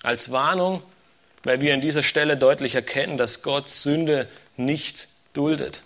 Als 0.02 0.30
Warnung, 0.30 0.82
weil 1.49 1.62
wir 1.62 1.72
an 1.72 1.80
dieser 1.80 2.03
Stelle 2.03 2.36
deutlich 2.36 2.74
erkennen, 2.74 3.16
dass 3.16 3.40
Gott 3.40 3.70
Sünde 3.70 4.28
nicht 4.59 5.09
duldet. 5.32 5.82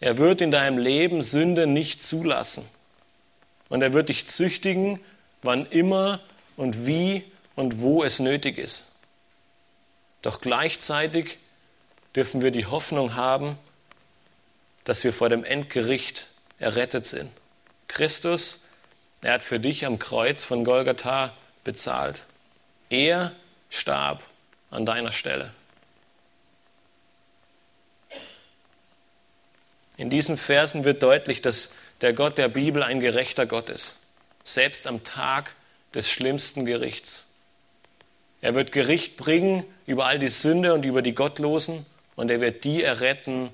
Er 0.00 0.16
wird 0.16 0.40
in 0.40 0.50
deinem 0.50 0.78
Leben 0.78 1.20
Sünde 1.20 1.66
nicht 1.66 2.02
zulassen. 2.02 2.64
Und 3.68 3.82
er 3.82 3.92
wird 3.92 4.08
dich 4.08 4.26
züchtigen, 4.26 5.00
wann 5.42 5.66
immer 5.66 6.20
und 6.56 6.86
wie 6.86 7.24
und 7.56 7.82
wo 7.82 8.02
es 8.02 8.20
nötig 8.20 8.56
ist. 8.56 8.86
Doch 10.22 10.40
gleichzeitig 10.40 11.36
dürfen 12.16 12.40
wir 12.40 12.52
die 12.52 12.64
Hoffnung 12.64 13.16
haben, 13.16 13.58
dass 14.84 15.04
wir 15.04 15.12
vor 15.12 15.28
dem 15.28 15.44
Endgericht 15.44 16.28
errettet 16.58 17.04
sind. 17.04 17.30
Christus, 17.86 18.60
er 19.20 19.34
hat 19.34 19.44
für 19.44 19.60
dich 19.60 19.84
am 19.84 19.98
Kreuz 19.98 20.42
von 20.42 20.64
Golgatha 20.64 21.34
bezahlt. 21.64 22.24
Er 22.88 23.34
starb 23.70 24.22
an 24.70 24.86
deiner 24.86 25.12
Stelle. 25.12 25.52
In 29.96 30.10
diesen 30.10 30.36
Versen 30.36 30.84
wird 30.84 31.02
deutlich, 31.02 31.42
dass 31.42 31.74
der 32.00 32.12
Gott 32.12 32.38
der 32.38 32.48
Bibel 32.48 32.82
ein 32.82 33.00
gerechter 33.00 33.46
Gott 33.46 33.68
ist, 33.68 33.96
selbst 34.44 34.86
am 34.86 35.02
Tag 35.02 35.54
des 35.94 36.08
schlimmsten 36.10 36.64
Gerichts. 36.64 37.24
Er 38.40 38.54
wird 38.54 38.70
Gericht 38.70 39.16
bringen 39.16 39.64
über 39.86 40.06
all 40.06 40.18
die 40.18 40.28
Sünde 40.28 40.72
und 40.74 40.84
über 40.84 41.02
die 41.02 41.14
Gottlosen 41.14 41.84
und 42.14 42.30
er 42.30 42.40
wird 42.40 42.62
die 42.62 42.82
erretten, 42.82 43.50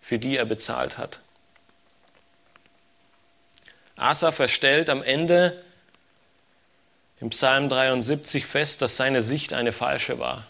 für 0.00 0.18
die 0.18 0.36
er 0.36 0.44
bezahlt 0.44 0.98
hat. 0.98 1.20
Asa 3.96 4.30
verstellt 4.30 4.90
am 4.90 5.02
Ende 5.02 5.64
im 7.20 7.30
Psalm 7.30 7.68
73 7.68 8.44
fest, 8.44 8.82
dass 8.82 8.96
seine 8.96 9.22
Sicht 9.22 9.52
eine 9.52 9.72
falsche 9.72 10.18
war. 10.18 10.46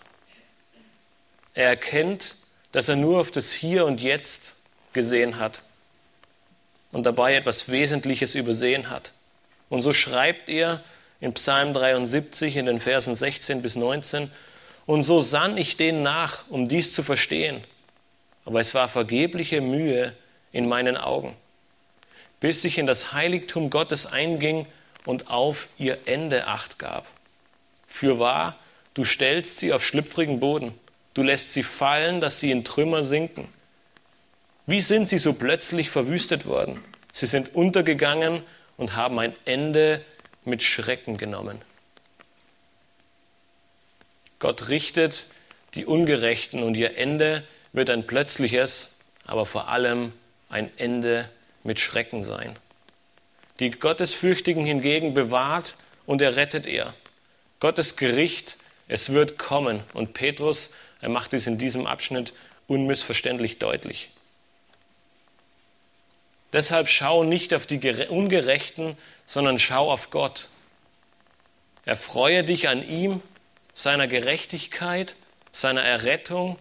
Er 1.54 1.68
erkennt, 1.68 2.36
dass 2.72 2.88
er 2.88 2.96
nur 2.96 3.20
auf 3.20 3.30
das 3.30 3.52
Hier 3.52 3.86
und 3.86 4.00
Jetzt 4.00 4.56
gesehen 4.92 5.38
hat 5.38 5.62
und 6.92 7.04
dabei 7.04 7.34
etwas 7.34 7.68
Wesentliches 7.70 8.34
übersehen 8.34 8.90
hat. 8.90 9.12
Und 9.68 9.82
so 9.82 9.92
schreibt 9.92 10.48
er 10.48 10.82
in 11.20 11.32
Psalm 11.34 11.72
73 11.72 12.56
in 12.56 12.66
den 12.66 12.80
Versen 12.80 13.14
16 13.14 13.62
bis 13.62 13.76
19, 13.76 14.30
und 14.86 15.02
so 15.02 15.20
sann 15.20 15.56
ich 15.56 15.76
denen 15.76 16.02
nach, 16.02 16.44
um 16.48 16.68
dies 16.68 16.92
zu 16.92 17.02
verstehen, 17.02 17.64
aber 18.44 18.60
es 18.60 18.74
war 18.74 18.88
vergebliche 18.88 19.60
Mühe 19.60 20.14
in 20.52 20.68
meinen 20.68 20.96
Augen, 20.96 21.34
bis 22.38 22.62
ich 22.62 22.78
in 22.78 22.86
das 22.86 23.12
Heiligtum 23.12 23.70
Gottes 23.70 24.06
einging 24.06 24.66
und 25.06 25.28
auf 25.28 25.70
ihr 25.78 26.00
Ende 26.04 26.46
acht 26.46 26.78
gab. 26.78 27.06
Fürwahr, 27.86 28.58
du 28.92 29.04
stellst 29.04 29.58
sie 29.58 29.72
auf 29.72 29.84
schlüpfrigen 29.84 30.40
Boden, 30.40 30.74
du 31.14 31.22
lässt 31.22 31.54
sie 31.54 31.62
fallen, 31.62 32.20
dass 32.20 32.40
sie 32.40 32.50
in 32.50 32.64
Trümmer 32.64 33.02
sinken. 33.04 33.48
Wie 34.66 34.82
sind 34.82 35.08
sie 35.08 35.18
so 35.18 35.32
plötzlich 35.32 35.88
verwüstet 35.88 36.44
worden? 36.44 36.82
Sie 37.12 37.26
sind 37.26 37.54
untergegangen 37.54 38.42
und 38.76 38.96
haben 38.96 39.18
ein 39.18 39.34
Ende 39.44 40.04
mit 40.44 40.62
Schrecken 40.62 41.16
genommen. 41.16 41.62
Gott 44.38 44.68
richtet 44.68 45.26
die 45.74 45.86
Ungerechten 45.86 46.62
und 46.62 46.74
ihr 46.74 46.98
Ende 46.98 47.44
wird 47.72 47.90
ein 47.90 48.06
plötzliches, 48.06 48.98
aber 49.24 49.46
vor 49.46 49.68
allem 49.68 50.12
ein 50.48 50.70
Ende 50.78 51.30
mit 51.62 51.80
Schrecken 51.80 52.22
sein. 52.22 52.56
Die 53.58 53.70
Gottesfürchtigen 53.70 54.66
hingegen 54.66 55.14
bewahrt 55.14 55.76
und 56.04 56.22
errettet 56.22 56.66
er. 56.66 56.94
Gottes 57.60 57.96
Gericht, 57.96 58.58
es 58.88 59.12
wird 59.12 59.38
kommen. 59.38 59.82
Und 59.94 60.12
Petrus, 60.12 60.72
er 61.00 61.08
macht 61.08 61.32
es 61.34 61.46
in 61.46 61.58
diesem 61.58 61.86
Abschnitt 61.86 62.32
unmissverständlich 62.66 63.58
deutlich. 63.58 64.10
Deshalb 66.52 66.88
schau 66.88 67.24
nicht 67.24 67.52
auf 67.54 67.66
die 67.66 67.80
Ungerechten, 68.08 68.96
sondern 69.24 69.58
schau 69.58 69.90
auf 69.90 70.10
Gott. 70.10 70.48
Erfreue 71.84 72.44
dich 72.44 72.68
an 72.68 72.86
ihm, 72.86 73.22
seiner 73.74 74.06
Gerechtigkeit, 74.06 75.16
seiner 75.52 75.82
Errettung 75.82 76.58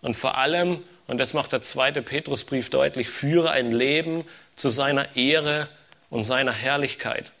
und 0.00 0.14
vor 0.14 0.36
allem, 0.38 0.82
und 1.06 1.18
das 1.18 1.34
macht 1.34 1.52
der 1.52 1.62
zweite 1.62 2.02
Petrusbrief 2.02 2.68
deutlich, 2.68 3.08
führe 3.08 3.50
ein 3.50 3.70
Leben 3.70 4.24
zu 4.56 4.68
seiner 4.68 5.14
Ehre 5.16 5.68
und 6.12 6.24
seiner 6.24 6.52
Herrlichkeit. 6.52 7.32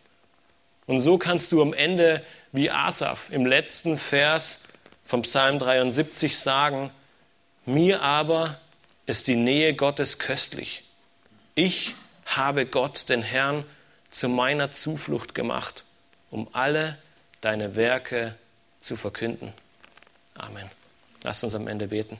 Und 0.86 0.98
so 1.00 1.18
kannst 1.18 1.52
du 1.52 1.60
am 1.60 1.74
Ende 1.74 2.24
wie 2.52 2.70
Asaf 2.70 3.28
im 3.30 3.44
letzten 3.44 3.98
Vers 3.98 4.62
vom 5.04 5.22
Psalm 5.22 5.58
73 5.58 6.38
sagen, 6.38 6.90
mir 7.66 8.00
aber 8.00 8.58
ist 9.04 9.26
die 9.26 9.36
Nähe 9.36 9.74
Gottes 9.74 10.18
köstlich. 10.18 10.84
Ich 11.54 11.94
habe 12.24 12.64
Gott, 12.64 13.10
den 13.10 13.22
Herrn, 13.22 13.64
zu 14.10 14.30
meiner 14.30 14.70
Zuflucht 14.70 15.34
gemacht, 15.34 15.84
um 16.30 16.48
alle 16.52 16.96
deine 17.42 17.76
Werke 17.76 18.34
zu 18.80 18.96
verkünden. 18.96 19.52
Amen. 20.34 20.70
Lass 21.22 21.44
uns 21.44 21.54
am 21.54 21.68
Ende 21.68 21.88
beten. 21.88 22.16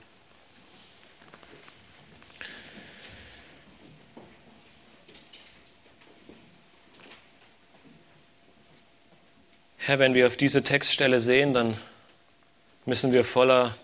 Herr, 9.84 9.98
wenn 9.98 10.14
wir 10.14 10.28
auf 10.28 10.36
diese 10.36 10.62
Textstelle 10.62 11.20
sehen, 11.20 11.52
dann 11.54 11.76
müssen 12.86 13.10
wir 13.10 13.24
voller, 13.24 13.74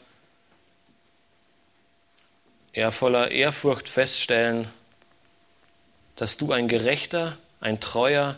ja, 2.72 2.92
voller 2.92 3.32
Ehrfurcht 3.32 3.88
feststellen, 3.88 4.68
dass 6.14 6.36
du 6.36 6.52
ein 6.52 6.68
gerechter, 6.68 7.36
ein 7.60 7.80
treuer, 7.80 8.36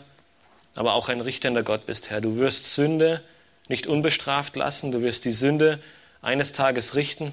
aber 0.73 0.95
auch 0.95 1.07
ein 1.07 1.21
richtender 1.21 1.61
Gott 1.61 1.85
bist, 1.85 2.09
Herr. 2.09 2.19
Du 2.19 2.37
wirst 2.37 2.73
Sünde 2.73 3.21
nicht 3.67 3.85
unbestraft 3.85 4.55
lassen, 4.55 4.91
du 4.91 5.03
wirst 5.03 5.25
die 5.25 5.31
Sünde 5.31 5.79
eines 6.23 6.53
Tages 6.53 6.95
richten 6.95 7.31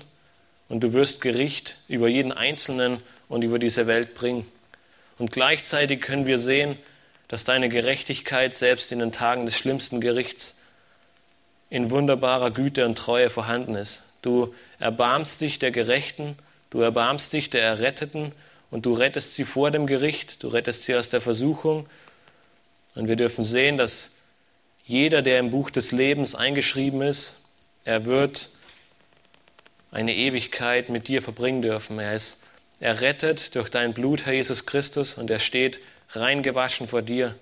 und 0.68 0.80
du 0.80 0.92
wirst 0.92 1.22
Gericht 1.22 1.78
über 1.88 2.06
jeden 2.06 2.32
Einzelnen 2.32 3.02
und 3.30 3.44
über 3.44 3.58
diese 3.58 3.86
Welt 3.86 4.14
bringen. 4.14 4.46
Und 5.16 5.32
gleichzeitig 5.32 6.02
können 6.02 6.26
wir 6.26 6.38
sehen, 6.38 6.76
dass 7.28 7.44
deine 7.44 7.68
Gerechtigkeit 7.68 8.54
selbst 8.54 8.90
in 8.90 8.98
den 8.98 9.12
Tagen 9.12 9.46
des 9.46 9.56
schlimmsten 9.56 10.00
Gerichts 10.00 10.60
in 11.70 11.90
wunderbarer 11.90 12.50
Güte 12.50 12.86
und 12.86 12.96
Treue 12.96 13.28
vorhanden 13.28 13.74
ist. 13.74 14.02
Du 14.22 14.54
erbarmst 14.78 15.40
dich 15.42 15.58
der 15.58 15.70
Gerechten, 15.70 16.36
du 16.70 16.80
erbarmst 16.80 17.32
dich 17.32 17.50
der 17.50 17.62
Erretteten 17.62 18.32
und 18.70 18.86
du 18.86 18.94
rettest 18.94 19.34
sie 19.34 19.44
vor 19.44 19.70
dem 19.70 19.86
Gericht, 19.86 20.42
du 20.42 20.48
rettest 20.48 20.84
sie 20.84 20.96
aus 20.96 21.08
der 21.08 21.20
Versuchung. 21.20 21.86
Und 22.94 23.08
wir 23.08 23.16
dürfen 23.16 23.44
sehen, 23.44 23.76
dass 23.76 24.12
jeder, 24.84 25.20
der 25.20 25.38
im 25.38 25.50
Buch 25.50 25.70
des 25.70 25.92
Lebens 25.92 26.34
eingeschrieben 26.34 27.02
ist, 27.02 27.34
er 27.84 28.06
wird 28.06 28.48
eine 29.90 30.14
Ewigkeit 30.14 30.88
mit 30.88 31.08
dir 31.08 31.22
verbringen 31.22 31.62
dürfen. 31.62 31.98
Er 31.98 32.14
ist 32.14 32.42
errettet 32.80 33.54
durch 33.54 33.70
dein 33.70 33.92
Blut, 33.92 34.26
Herr 34.26 34.34
Jesus 34.34 34.66
Christus, 34.66 35.14
und 35.14 35.30
er 35.30 35.38
steht 35.38 35.80
reingewaschen 36.10 36.88
vor 36.88 37.02
dir. 37.02 37.34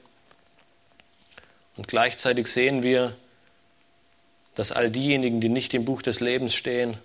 Und 1.77 1.89
gleichzeitig 1.89 2.49
sehen 2.49 2.83
wir, 2.83 3.17
dass 4.55 4.73
all 4.73 4.91
diejenigen, 4.91 5.41
die 5.41 5.49
nicht 5.49 5.75
im 5.75 5.85
Buch 5.85 6.03
des 6.03 6.21
Lebens 6.21 6.55
stehen, 6.55 6.97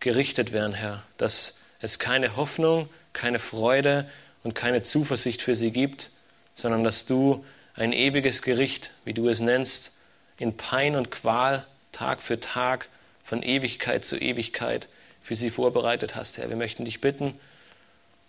gerichtet 0.00 0.52
werden, 0.52 0.74
Herr, 0.74 1.02
dass 1.16 1.58
es 1.80 1.98
keine 1.98 2.36
Hoffnung, 2.36 2.88
keine 3.12 3.38
Freude 3.38 4.08
und 4.42 4.54
keine 4.54 4.82
Zuversicht 4.82 5.42
für 5.42 5.54
sie 5.54 5.70
gibt, 5.70 6.10
sondern 6.54 6.84
dass 6.84 7.06
du 7.06 7.44
ein 7.74 7.92
ewiges 7.92 8.42
Gericht, 8.42 8.92
wie 9.04 9.14
du 9.14 9.28
es 9.28 9.40
nennst, 9.40 9.92
in 10.38 10.56
Pein 10.56 10.96
und 10.96 11.10
Qual 11.10 11.66
Tag 11.92 12.20
für 12.20 12.40
Tag, 12.40 12.88
von 13.22 13.42
Ewigkeit 13.42 14.04
zu 14.04 14.16
Ewigkeit 14.16 14.88
für 15.20 15.36
sie 15.36 15.50
vorbereitet 15.50 16.16
hast, 16.16 16.38
Herr. 16.38 16.48
Wir 16.48 16.56
möchten 16.56 16.84
dich 16.84 17.00
bitten, 17.00 17.38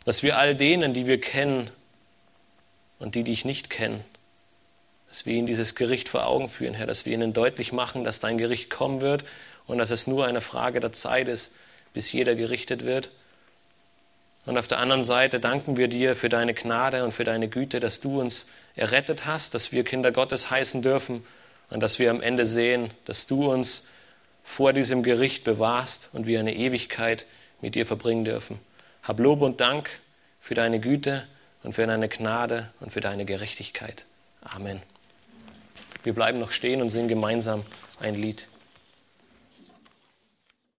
dass 0.05 0.21
wir 0.21 0.37
all 0.37 0.55
denen, 0.55 0.93
die 0.93 1.07
wir 1.07 1.19
kennen 1.19 1.71
und 3.01 3.15
die 3.15 3.23
dich 3.23 3.45
nicht 3.45 3.69
kennen, 3.69 4.03
dass 5.09 5.25
wir 5.25 5.33
ihnen 5.33 5.47
dieses 5.47 5.75
Gericht 5.75 6.07
vor 6.07 6.27
Augen 6.27 6.47
führen, 6.47 6.75
Herr, 6.75 6.85
dass 6.85 7.05
wir 7.05 7.13
ihnen 7.13 7.33
deutlich 7.33 7.73
machen, 7.73 8.03
dass 8.03 8.19
dein 8.19 8.37
Gericht 8.37 8.69
kommen 8.69 9.01
wird 9.01 9.25
und 9.65 9.79
dass 9.79 9.89
es 9.89 10.07
nur 10.07 10.25
eine 10.25 10.39
Frage 10.39 10.79
der 10.79 10.93
Zeit 10.93 11.27
ist, 11.27 11.55
bis 11.93 12.11
jeder 12.11 12.35
gerichtet 12.35 12.85
wird. 12.85 13.09
Und 14.45 14.57
auf 14.57 14.67
der 14.67 14.79
anderen 14.79 15.03
Seite 15.03 15.39
danken 15.39 15.77
wir 15.77 15.87
dir 15.87 16.15
für 16.15 16.29
deine 16.29 16.53
Gnade 16.53 17.03
und 17.03 17.11
für 17.11 17.23
deine 17.23 17.47
Güte, 17.47 17.79
dass 17.79 17.99
du 17.99 18.21
uns 18.21 18.47
errettet 18.75 19.25
hast, 19.25 19.53
dass 19.55 19.71
wir 19.71 19.83
Kinder 19.83 20.11
Gottes 20.11 20.49
heißen 20.49 20.81
dürfen 20.81 21.25
und 21.69 21.81
dass 21.81 21.99
wir 21.99 22.11
am 22.11 22.21
Ende 22.21 22.45
sehen, 22.45 22.91
dass 23.05 23.25
du 23.27 23.51
uns 23.51 23.87
vor 24.43 24.73
diesem 24.73 25.03
Gericht 25.03 25.43
bewahrst 25.43 26.11
und 26.13 26.27
wir 26.27 26.39
eine 26.39 26.55
Ewigkeit 26.55 27.25
mit 27.61 27.75
dir 27.75 27.85
verbringen 27.85 28.25
dürfen. 28.25 28.59
Hab 29.03 29.19
Lob 29.19 29.41
und 29.41 29.59
Dank 29.59 29.89
für 30.39 30.53
deine 30.53 30.79
Güte 30.79 31.27
und 31.63 31.73
für 31.73 31.85
deine 31.85 32.09
Gnade 32.09 32.69
und 32.79 32.91
für 32.91 33.01
deine 33.01 33.25
Gerechtigkeit. 33.25 34.05
Amen. 34.41 34.81
Wir 36.03 36.13
bleiben 36.13 36.39
noch 36.39 36.51
stehen 36.51 36.81
und 36.81 36.89
singen 36.89 37.07
gemeinsam 37.07 37.63
ein 37.99 38.15
Lied. 38.15 38.47